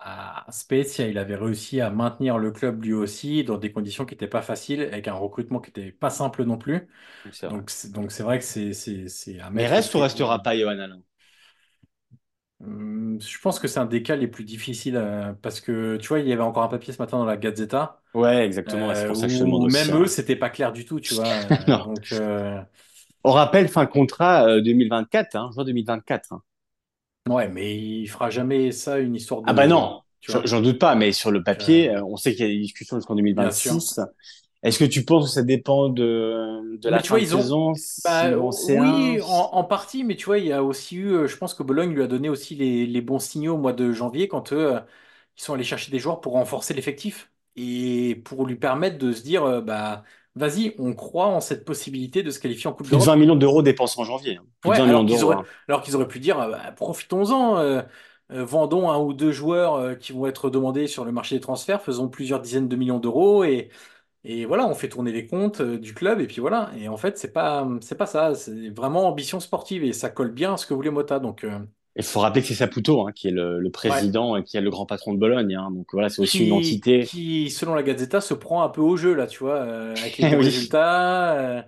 à 0.05 0.47
Spezia, 0.53 1.09
il 1.09 1.19
avait 1.19 1.37
réussi 1.37 1.81
à 1.81 1.91
maintenir 1.91 2.39
le 2.39 2.53
club 2.53 2.83
lui 2.85 2.93
aussi 2.95 3.45
dans 3.45 3.59
des 3.59 3.73
conditions 3.73 4.07
qui 4.07 4.15
n'étaient 4.15 4.29
pas 4.29 4.43
faciles, 4.43 4.83
avec 4.83 5.09
un 5.09 5.15
recrutement 5.15 5.61
qui 5.61 5.71
n'était 5.71 5.93
pas 5.93 6.11
simple 6.11 6.45
non 6.45 6.59
plus. 6.59 6.89
Donc, 7.25 7.35
c'est 7.35 7.47
vrai. 7.49 7.59
Donc 7.59 7.71
c'est 7.71 7.93
donc 7.93 8.13
c'est 8.13 8.23
vrai 8.25 8.39
que 8.41 8.45
c'est 8.47 8.73
c'est- 8.75 9.09
c'est 9.09 9.41
à 9.41 9.51
Mais 9.55 9.67
reste 9.67 9.95
ou 9.95 10.01
restera 10.01 10.43
pas, 10.43 10.55
Johan 10.55 10.79
Alain? 10.79 11.01
Hum, 12.61 13.19
Je 13.21 13.39
pense 13.41 13.59
que 13.59 13.69
c'est 13.69 13.81
un 13.81 13.87
des 13.87 14.03
cas 14.03 14.17
les 14.17 14.29
plus 14.29 14.45
difficiles 14.45 14.97
euh, 14.97 15.33
parce 15.35 15.61
que 15.61 15.97
tu 15.97 16.09
vois, 16.09 16.21
il 16.21 16.29
y 16.29 16.33
avait 16.33 16.43
encore 16.43 16.63
un 16.63 16.69
papier 16.69 16.93
ce 16.93 16.99
matin 17.03 17.19
dans 17.19 17.25
la 17.25 17.37
Gazzetta 17.37 18.01
Ouais, 18.15 18.45
exactement. 18.47 18.95
c'est 18.95 19.05
euh, 19.05 19.07
pour 19.07 19.17
ça 19.17 19.27
que 19.29 19.33
je 19.35 19.39
te 19.39 19.45
demande 19.45 19.63
où 19.63 19.67
aussi. 19.67 19.93
même 19.93 19.95
hein. 19.95 20.03
eux, 20.03 20.07
c'était 20.07 20.37
pas 20.37 20.51
clair 20.51 20.73
du 20.73 20.85
tout, 20.85 21.01
tu 21.01 21.15
vois. 21.15 21.51
Non. 21.67 21.85
donc 21.85 22.13
euh, 22.13 22.61
On 23.25 23.33
rappelle 23.33 23.69
fin 23.69 23.87
contrat 23.87 24.47
euh, 24.49 24.61
2024, 24.63 25.35
hein, 25.37 25.51
juin 25.53 25.65
2024. 25.65 26.33
hein. 26.33 26.43
Ouais, 27.29 27.49
mais 27.49 27.77
il 27.77 28.07
fera 28.09 28.31
jamais 28.31 28.73
ça 28.73 28.99
une 28.99 29.15
histoire 29.15 29.43
de. 29.43 29.47
Ah 29.47 29.53
bah 29.53 29.67
non, 29.67 30.01
j'en 30.45 30.61
doute 30.63 30.79
pas, 30.79 30.95
mais 30.95 31.13
sur 31.13 31.31
le 31.31 31.43
papier, 31.43 31.91
euh, 31.91 32.03
on 32.05 32.17
sait 32.17 32.33
qu'il 32.35 32.47
y 32.47 32.49
a 32.49 32.53
des 32.53 32.61
discussions 32.61 32.97
jusqu'en 32.97 33.15
Bien 33.37 33.53
sûr. 33.53 33.85
2026. 33.85 34.01
Est-ce 34.63 34.79
que 34.79 34.85
tu 34.85 35.05
penses 35.05 35.27
que 35.27 35.31
ça 35.35 35.43
dépend 35.43 35.89
de, 35.91 36.77
de 36.79 36.89
la 36.89 37.03
tu 37.03 37.09
fin 37.09 37.19
vois, 37.19 37.21
de 37.21 37.25
ils 37.25 37.37
ont- 37.37 37.51
saison 37.51 37.75
Bah, 38.05 38.33
s'ils 38.35 38.35
vont 38.37 38.49
en 38.49 38.53
C1? 38.53 39.19
oui, 39.19 39.21
en, 39.23 39.29
en 39.55 39.65
partie, 39.65 40.05
mais 40.05 40.17
tu 40.17 40.27
vois, 40.27 40.39
il 40.39 40.47
y 40.47 40.53
a 40.53 40.63
aussi 40.65 40.97
eu, 40.97 41.09
euh, 41.13 41.27
je 41.29 41.37
pense 41.37 41.55
que 41.55 41.63
Bologne 41.65 41.93
lui 41.95 42.03
a 42.03 42.07
donné 42.07 42.29
aussi 42.29 42.55
les, 42.55 42.87
les 42.87 43.01
bons 43.03 43.19
signaux 43.19 43.55
au 43.55 43.59
mois 43.59 43.73
de 43.75 43.93
janvier 43.93 44.29
quand 44.29 44.53
eux, 44.53 44.77
euh, 44.77 44.81
ils 45.37 45.43
sont 45.43 45.55
allés 45.55 45.65
chercher 45.65 45.91
des 45.91 45.99
joueurs 45.99 46.21
pour 46.21 46.35
renforcer 46.35 46.75
l'effectif 46.75 47.33
et 47.57 48.17
pour 48.25 48.47
lui 48.47 48.57
permettre 48.57 48.99
de 48.99 49.13
se 49.13 49.23
dire, 49.23 49.45
euh, 49.45 49.61
bah, 49.63 50.05
vas-y, 50.35 50.75
on 50.79 50.95
croit 50.95 51.27
en 51.29 51.41
cette 51.41 51.65
possibilité 51.65 52.23
de 52.23 52.31
se 52.31 52.41
qualifier 52.41 52.69
en 52.71 52.73
Coupe 52.75 52.89
Plus 52.89 52.97
de 52.99 53.03
20 53.05 53.17
d'Europe. 53.17 53.17
millions 53.17 53.35
d'euros 53.37 53.63
dépensés 53.63 54.01
en 54.01 54.05
janvier. 54.05 54.37
hein. 54.37 54.45
Plus 54.61 54.71
Ouais, 54.71 54.73
de 54.73 54.77
20 54.77 54.87
millions 54.87 55.03
alors 55.03 55.05
qu'ils 55.05 55.25
auraient, 55.25 55.39
hein. 55.39 55.49
alors 55.69 55.83
qu'ils 55.83 55.95
auraient 55.95 56.09
pu 56.09 56.21
dire, 56.21 56.39
euh, 56.41 56.51
bah, 56.51 56.73
profitons-en, 56.73 57.59
euh, 57.59 57.83
euh, 58.33 58.45
vendons 58.45 58.91
un 58.91 58.99
ou 58.99 59.13
deux 59.13 59.31
joueurs 59.33 59.75
euh, 59.75 59.95
qui 59.95 60.13
vont 60.13 60.27
être 60.27 60.49
demandés 60.49 60.87
sur 60.87 61.05
le 61.05 61.13
marché 61.13 61.35
des 61.35 61.41
transferts, 61.43 61.83
faisons 61.83 62.09
plusieurs 62.09 62.41
dizaines 62.41 62.69
de 62.69 62.77
millions 62.77 62.99
d'euros 62.99 63.45
et, 63.45 63.69
et 64.25 64.47
voilà, 64.47 64.67
on 64.69 64.75
fait 64.75 64.89
tourner 64.91 65.13
les 65.13 65.27
comptes 65.27 65.63
du 65.63 65.95
club 65.95 66.21
et 66.21 66.29
puis 66.29 66.41
voilà. 66.41 66.71
Et 66.79 66.89
en 66.89 66.97
fait, 66.99 67.19
c'est 67.19 67.33
pas, 67.33 67.69
c'est 67.83 67.97
pas 67.97 68.07
ça, 68.07 68.35
c'est 68.37 68.71
vraiment 68.71 69.09
ambition 69.09 69.41
sportive 69.41 69.85
et 69.85 69.93
ça 69.95 70.11
colle 70.11 70.33
bien 70.33 70.55
à 70.55 70.59
ce 70.59 70.67
que 70.67 70.75
voulait 70.75 70.91
Mota. 70.91 71.19
Donc, 71.21 71.45
Il 71.97 72.03
faut 72.05 72.21
rappeler 72.21 72.43
que 72.43 72.49
c'est 72.49 72.55
Saputo 72.55 73.07
hein, 73.07 73.13
qui 73.13 73.29
est 73.29 73.31
le, 73.31 73.61
le 73.61 73.71
président 73.71 74.37
et 74.37 74.45
qui 74.45 74.57
est 74.57 74.61
le 74.61 74.71
grand 74.71 74.87
patron 74.87 75.15
de 75.15 75.19
Bologne. 75.19 75.55
hein. 75.55 75.71
Donc 75.71 75.89
voilà, 75.93 76.09
c'est 76.09 76.23
aussi 76.23 76.45
une 76.45 76.53
entité. 76.53 77.11
qui, 77.11 77.51
selon 77.51 77.75
la 77.75 77.83
Gazzetta, 77.83 78.21
se 78.21 78.35
prend 78.35 78.63
un 78.63 78.69
peu 78.69 78.81
au 78.81 78.97
jeu 78.97 79.15
là, 79.15 79.27
tu 79.27 79.41
vois, 79.41 79.57
euh, 79.63 79.99
avec 80.01 80.19
les 80.19 80.25
Oui. 80.39 80.75
résultats. 80.75 81.35
euh. 81.39 81.63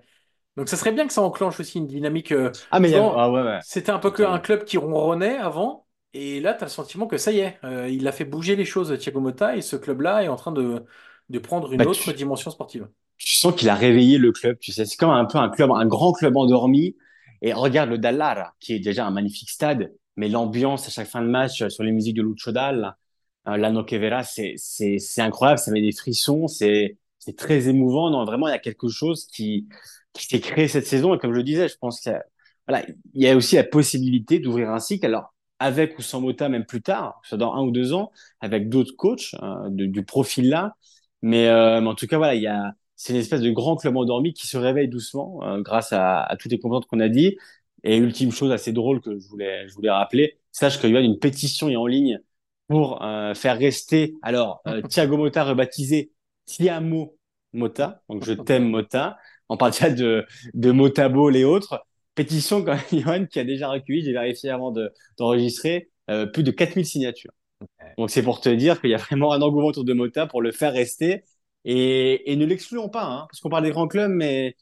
Donc, 0.57 0.69
ça 0.69 0.77
serait 0.77 0.93
bien 0.93 1.07
que 1.07 1.13
ça 1.13 1.23
enclenche 1.23 1.61
aussi 1.61 1.79
une 1.79 1.87
dynamique. 1.87 2.33
euh, 2.33 2.53
Ah 2.71 2.81
mais. 2.81 2.93
Bon, 2.93 3.13
ah, 3.19 3.31
ouais, 3.31 3.43
ouais. 3.43 3.61
C'était 3.61 3.91
un 3.93 3.99
peu 4.01 4.11
que 4.13 4.23
un 4.25 4.39
club 4.41 4.65
qui 4.65 4.79
ronronnait 4.79 5.37
avant, 5.39 5.87
et 6.15 6.41
là, 6.41 6.55
tu 6.55 6.63
as 6.65 6.67
le 6.67 6.71
sentiment 6.71 7.07
que 7.09 7.19
ça 7.19 7.33
y 7.33 7.41
est, 7.41 7.59
il 7.91 8.07
a 8.09 8.13
fait 8.13 8.25
bouger 8.27 8.57
les 8.57 8.65
choses, 8.67 8.97
Thiago 8.99 9.21
Motta, 9.21 9.57
et 9.57 9.63
ce 9.63 9.77
club-là 9.77 10.25
est 10.25 10.29
en 10.29 10.37
train 10.37 10.53
de, 10.53 10.85
de 11.31 11.39
prendre 11.41 11.73
une 11.73 11.85
Bah, 11.85 11.87
autre 11.87 12.13
tu- 12.13 12.15
dimension 12.15 12.51
sportive. 12.53 12.89
tu 13.19 13.35
sens 13.37 13.55
qu'il 13.55 13.69
a 13.69 13.75
réveillé 13.75 14.19
le 14.19 14.33
club. 14.33 14.59
Tu 14.61 14.73
sais, 14.73 14.85
c'est 14.85 14.97
comme 14.97 15.11
un 15.11 15.25
peu 15.25 15.39
un 15.39 15.49
club, 15.51 15.71
un 15.73 15.87
grand 15.87 16.13
club 16.13 16.37
endormi. 16.37 16.97
Et 17.43 17.53
regarde 17.53 17.91
le 17.91 17.99
Dallara, 17.99 18.55
qui 18.61 18.75
est 18.75 18.81
déjà 18.81 19.07
un 19.07 19.11
magnifique 19.11 19.51
stade, 19.51 19.93
mais 20.17 20.29
l'ambiance 20.29 20.87
à 20.87 20.91
chaque 20.91 21.09
fin 21.09 21.23
de 21.23 21.29
match 21.29 21.63
euh, 21.63 21.69
sur 21.71 21.85
les 21.85 21.93
musiques 21.93 22.17
de 22.17 22.23
Lucio 22.23 22.53
Dalla, 22.53 22.97
euh, 23.49 23.57
la 23.57 23.71
Noche 23.71 23.93
Vera, 23.93 24.23
c'est 24.25 24.55
c'est 24.57 24.99
c'est 24.99 25.23
incroyable, 25.23 25.59
ça 25.59 25.71
met 25.71 25.83
des 25.83 25.93
frissons, 25.93 26.49
c'est 26.49 26.99
c'est 27.19 27.37
très 27.37 27.69
émouvant. 27.69 28.11
Non, 28.11 28.25
vraiment, 28.25 28.49
il 28.49 28.53
y 28.53 28.55
a 28.55 28.59
quelque 28.59 28.89
chose 28.89 29.27
qui 29.27 29.69
qui 30.13 30.27
s'est 30.27 30.41
créé 30.41 30.69
cette 30.69 30.87
saison. 30.87 31.15
Et 31.15 31.19
comme 31.19 31.33
je 31.33 31.39
le 31.39 31.43
disais, 31.45 31.69
je 31.69 31.77
pense 31.79 32.01
qu'il 32.01 32.13
y 32.13 32.15
a, 32.15 32.25
voilà, 32.69 32.85
il 33.15 33.23
y 33.23 33.29
a 33.29 33.37
aussi 33.37 33.57
la 33.57 33.65
possibilité 33.65 34.39
d'ouvrir 34.39 34.71
un 34.71 34.79
cycle. 34.81 35.07
Alors 35.07 35.35
avec 35.59 35.99
ou 35.99 36.03
sans 36.03 36.21
Mota, 36.21 36.49
même 36.51 36.67
plus 36.67 36.83
tard, 36.83 37.19
soit 37.25 37.39
dans 37.39 37.55
un 37.55 37.63
ou 37.63 37.71
deux 37.71 37.95
ans, 37.95 38.13
avec 38.41 38.69
d'autres 38.69 38.95
coachs 38.97 39.35
euh, 39.43 39.69
du 39.71 40.05
profil 40.05 40.51
là. 40.51 40.77
Mais, 41.23 41.49
euh, 41.49 41.81
mais 41.81 41.89
en 41.89 41.95
tout 41.95 42.07
cas, 42.07 42.19
voilà, 42.19 42.35
il 42.35 42.43
y 42.43 42.47
a 42.47 42.73
c'est 42.99 43.13
une 43.13 43.19
espèce 43.19 43.43
de 43.43 43.51
grand 43.51 43.77
club 43.77 43.97
endormi 43.97 44.33
qui 44.33 44.47
se 44.47 44.57
réveille 44.57 44.89
doucement 44.89 45.41
euh, 45.43 45.61
grâce 45.61 45.93
à, 45.93 46.23
à 46.23 46.37
toutes 46.37 46.51
les 46.53 46.59
composantes 46.59 46.87
qu'on 46.87 47.01
a 47.01 47.09
dit. 47.11 47.37
Et 47.85 47.97
ultime 47.99 48.33
chose 48.33 48.53
assez 48.53 48.73
drôle 48.73 49.01
que 49.01 49.19
je 49.19 49.29
voulais, 49.29 49.69
je 49.69 49.75
voulais 49.75 49.91
rappeler, 49.91 50.39
sache 50.53 50.81
qu'il 50.81 50.91
y 50.93 50.97
a 50.97 51.01
une 51.01 51.19
pétition 51.19 51.69
est 51.69 51.77
en 51.77 51.87
ligne 51.87 52.21
pour 52.69 53.03
euh, 53.05 53.35
faire 53.35 53.59
rester 53.59 54.15
alors 54.23 54.61
euh, 54.67 54.83
Thiago 54.89 55.17
Motta 55.17 55.45
rebaptisé 55.45 56.11
Tiamo 56.47 57.17
Motta, 57.53 58.03
donc 58.09 58.25
je 58.25 58.33
t'aime 58.33 58.69
Motta. 58.69 59.17
On 59.49 59.57
parle 59.57 59.73
déjà 59.73 59.91
de, 59.91 60.27
de 60.55 60.71
Motaball 60.73 61.37
et 61.37 61.45
autres. 61.45 61.85
Pétition 62.15 62.65
quand 62.65 62.75
même, 62.75 62.85
Johan, 63.05 63.27
qui 63.27 63.39
a 63.41 63.45
déjà 63.45 63.69
recueilli, 63.71 64.03
j'ai 64.05 64.13
vérifié 64.13 64.51
avant 64.51 64.73
de- 64.73 64.93
d'enregistrer, 65.19 65.91
euh, 66.11 66.27
plus 66.27 66.43
de 66.43 66.51
4000 66.51 66.87
signatures. 66.87 67.31
Donc 67.99 68.11
c'est 68.11 68.23
pour 68.23 68.41
te 68.41 68.49
dire 68.49 68.81
qu'il 68.81 68.91
y 68.91 68.95
a 68.95 68.99
vraiment 68.99 69.33
un 69.33 69.43
engouement 69.43 69.69
autour 69.69 69.85
de 69.85 69.93
Mota 69.95 70.27
pour 70.27 70.43
le 70.43 70.53
faire 70.53 70.73
rester. 70.73 71.25
Et, 71.65 72.31
et 72.33 72.37
ne 72.37 72.45
l'excluons 72.47 72.89
pas, 72.89 73.05
hein, 73.05 73.27
parce 73.31 73.41
qu'on 73.41 73.49
parle 73.49 73.65
des 73.65 73.71
grands 73.73 73.89
clubs, 73.89 74.11
mais 74.11 74.55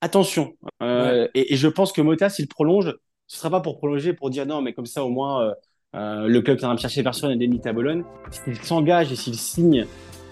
attention. 0.00 0.54
Euh, 0.82 1.28
et, 1.34 1.54
et 1.54 1.56
je 1.56 1.68
pense 1.68 1.92
que 1.92 2.00
Mota, 2.00 2.28
s'il 2.28 2.48
prolonge, 2.48 2.94
ce 3.26 3.38
sera 3.38 3.50
pas 3.50 3.60
pour 3.60 3.78
prolonger, 3.78 4.12
pour 4.12 4.30
dire 4.30 4.46
non, 4.46 4.60
mais 4.60 4.72
comme 4.72 4.86
ça 4.86 5.04
au 5.04 5.08
moins 5.10 5.42
euh, 5.42 5.54
euh, 5.96 6.26
le 6.26 6.40
club 6.42 6.58
qui 6.58 6.64
va 6.64 6.72
me 6.72 6.78
chercher 6.78 7.02
personne 7.02 7.30
indemnité 7.30 7.68
à 7.68 7.72
Bologne. 7.72 8.02
S'il 8.30 8.56
s'engage 8.56 9.12
et 9.12 9.16
s'il 9.16 9.36
signe 9.36 9.86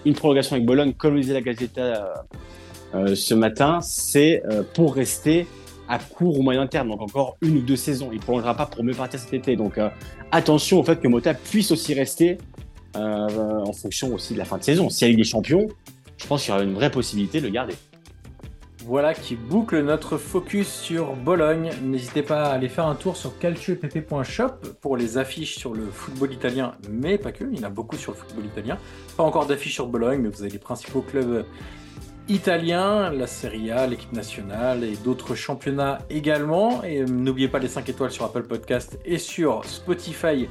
une 0.05 0.13
prolongation 0.13 0.55
avec 0.55 0.65
Bologne, 0.65 0.93
comme 0.93 1.15
le 1.15 1.21
disait 1.21 1.33
la 1.33 1.41
Gazzetta 1.41 1.81
euh, 1.81 2.13
euh, 2.95 3.15
ce 3.15 3.33
matin, 3.33 3.79
c'est 3.81 4.43
euh, 4.45 4.63
pour 4.73 4.95
rester 4.95 5.47
à 5.87 5.97
court 5.97 6.37
ou 6.37 6.43
moyen 6.43 6.67
terme, 6.67 6.89
donc 6.89 7.01
encore 7.01 7.37
une 7.41 7.57
ou 7.57 7.61
deux 7.61 7.75
saisons. 7.75 8.09
Il 8.13 8.19
prolongera 8.19 8.55
pas 8.55 8.65
pour 8.65 8.83
mieux 8.83 8.93
partir 8.93 9.19
cet 9.19 9.33
été. 9.33 9.55
Donc 9.55 9.77
euh, 9.77 9.89
attention 10.31 10.79
au 10.79 10.83
fait 10.83 10.99
que 10.99 11.07
Mota 11.07 11.33
puisse 11.33 11.71
aussi 11.71 11.93
rester 11.93 12.37
euh, 12.95 13.59
en 13.65 13.73
fonction 13.73 14.13
aussi 14.13 14.33
de 14.33 14.39
la 14.39 14.45
fin 14.45 14.57
de 14.57 14.63
saison. 14.63 14.89
Si 14.89 15.05
elle 15.05 15.11
est 15.11 15.15
des 15.15 15.23
champions, 15.23 15.67
je 16.17 16.27
pense 16.27 16.43
qu'il 16.43 16.51
y 16.51 16.53
aura 16.53 16.63
une 16.63 16.73
vraie 16.73 16.91
possibilité 16.91 17.39
de 17.39 17.45
le 17.47 17.51
garder. 17.51 17.75
Voilà 18.89 19.13
qui 19.13 19.35
boucle 19.35 19.83
notre 19.83 20.17
focus 20.17 20.67
sur 20.67 21.15
Bologne. 21.15 21.69
N'hésitez 21.83 22.23
pas 22.23 22.45
à 22.45 22.53
aller 22.53 22.69
faire 22.69 22.87
un 22.87 22.95
tour 22.95 23.17
sur 23.17 23.37
calcioepp.shop 23.37 24.77
pour 24.81 24.97
les 24.97 25.19
affiches 25.19 25.59
sur 25.59 25.75
le 25.75 25.85
football 25.85 26.33
italien, 26.33 26.73
mais 26.89 27.19
pas 27.19 27.31
que, 27.31 27.43
il 27.43 27.59
y 27.59 27.63
en 27.63 27.67
a 27.67 27.69
beaucoup 27.69 27.97
sur 27.97 28.13
le 28.13 28.17
football 28.17 28.45
italien. 28.47 28.79
Pas 29.15 29.21
encore 29.21 29.45
d'affiches 29.45 29.75
sur 29.75 29.85
Bologne, 29.85 30.21
mais 30.23 30.29
vous 30.29 30.41
avez 30.41 30.49
les 30.49 30.57
principaux 30.57 31.03
clubs 31.03 31.45
italiens, 32.29 33.11
la 33.11 33.27
Serie 33.27 33.69
A, 33.69 33.85
l'équipe 33.85 34.11
nationale 34.11 34.83
et 34.83 34.95
d'autres 34.95 35.35
championnats 35.35 35.99
également. 36.09 36.83
Et 36.83 37.05
n'oubliez 37.05 37.47
pas 37.47 37.59
les 37.59 37.67
5 37.67 37.87
étoiles 37.89 38.09
sur 38.09 38.25
Apple 38.25 38.47
Podcast 38.47 38.97
et 39.05 39.19
sur 39.19 39.65
Spotify, 39.65 40.47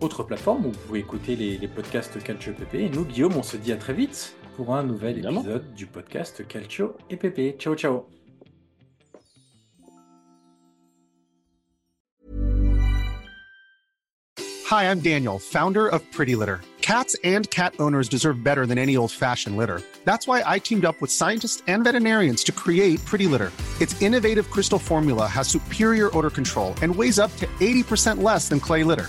autre 0.00 0.22
plateforme 0.22 0.66
où 0.66 0.70
vous 0.70 0.78
pouvez 0.86 1.00
écouter 1.00 1.34
les, 1.34 1.66
podcasts 1.66 2.22
Calcio 2.22 2.52
PP. 2.52 2.74
Et 2.74 2.88
nous, 2.90 3.04
Guillaume, 3.04 3.36
on 3.36 3.42
se 3.42 3.56
dit 3.56 3.72
à 3.72 3.76
très 3.76 3.92
vite 3.92 4.36
pour 4.64 4.74
un 4.76 4.82
nouvel 4.82 5.12
Évidemment. 5.12 5.40
épisode 5.40 5.72
du 5.74 5.86
podcast 5.86 6.46
Calcio 6.46 6.94
et 7.08 7.16
Pépé. 7.16 7.56
Ciao 7.58 7.74
ciao 7.74 8.04
Hi, 14.70 14.84
I'm 14.90 15.00
Daniel, 15.00 15.38
founder 15.38 15.88
of 15.88 16.02
Pretty 16.12 16.36
Litter. 16.36 16.60
Cats 16.82 17.16
and 17.24 17.48
cat 17.50 17.74
owners 17.78 18.06
deserve 18.08 18.44
better 18.44 18.66
than 18.66 18.76
any 18.76 18.96
old 18.98 19.10
fashioned 19.10 19.56
litter. 19.56 19.80
That's 20.04 20.26
why 20.28 20.42
I 20.44 20.58
teamed 20.58 20.84
up 20.84 21.00
with 21.00 21.10
scientists 21.10 21.62
and 21.66 21.82
veterinarians 21.82 22.44
to 22.44 22.52
create 22.52 23.02
Pretty 23.06 23.26
Litter. 23.26 23.52
Its 23.80 24.00
innovative 24.02 24.50
crystal 24.50 24.78
formula 24.78 25.26
has 25.26 25.48
superior 25.48 26.14
odor 26.16 26.30
control 26.30 26.74
and 26.82 26.94
weighs 26.94 27.18
up 27.18 27.34
to 27.36 27.46
80% 27.60 28.22
less 28.22 28.48
than 28.50 28.60
clay 28.60 28.84
litter. 28.84 29.08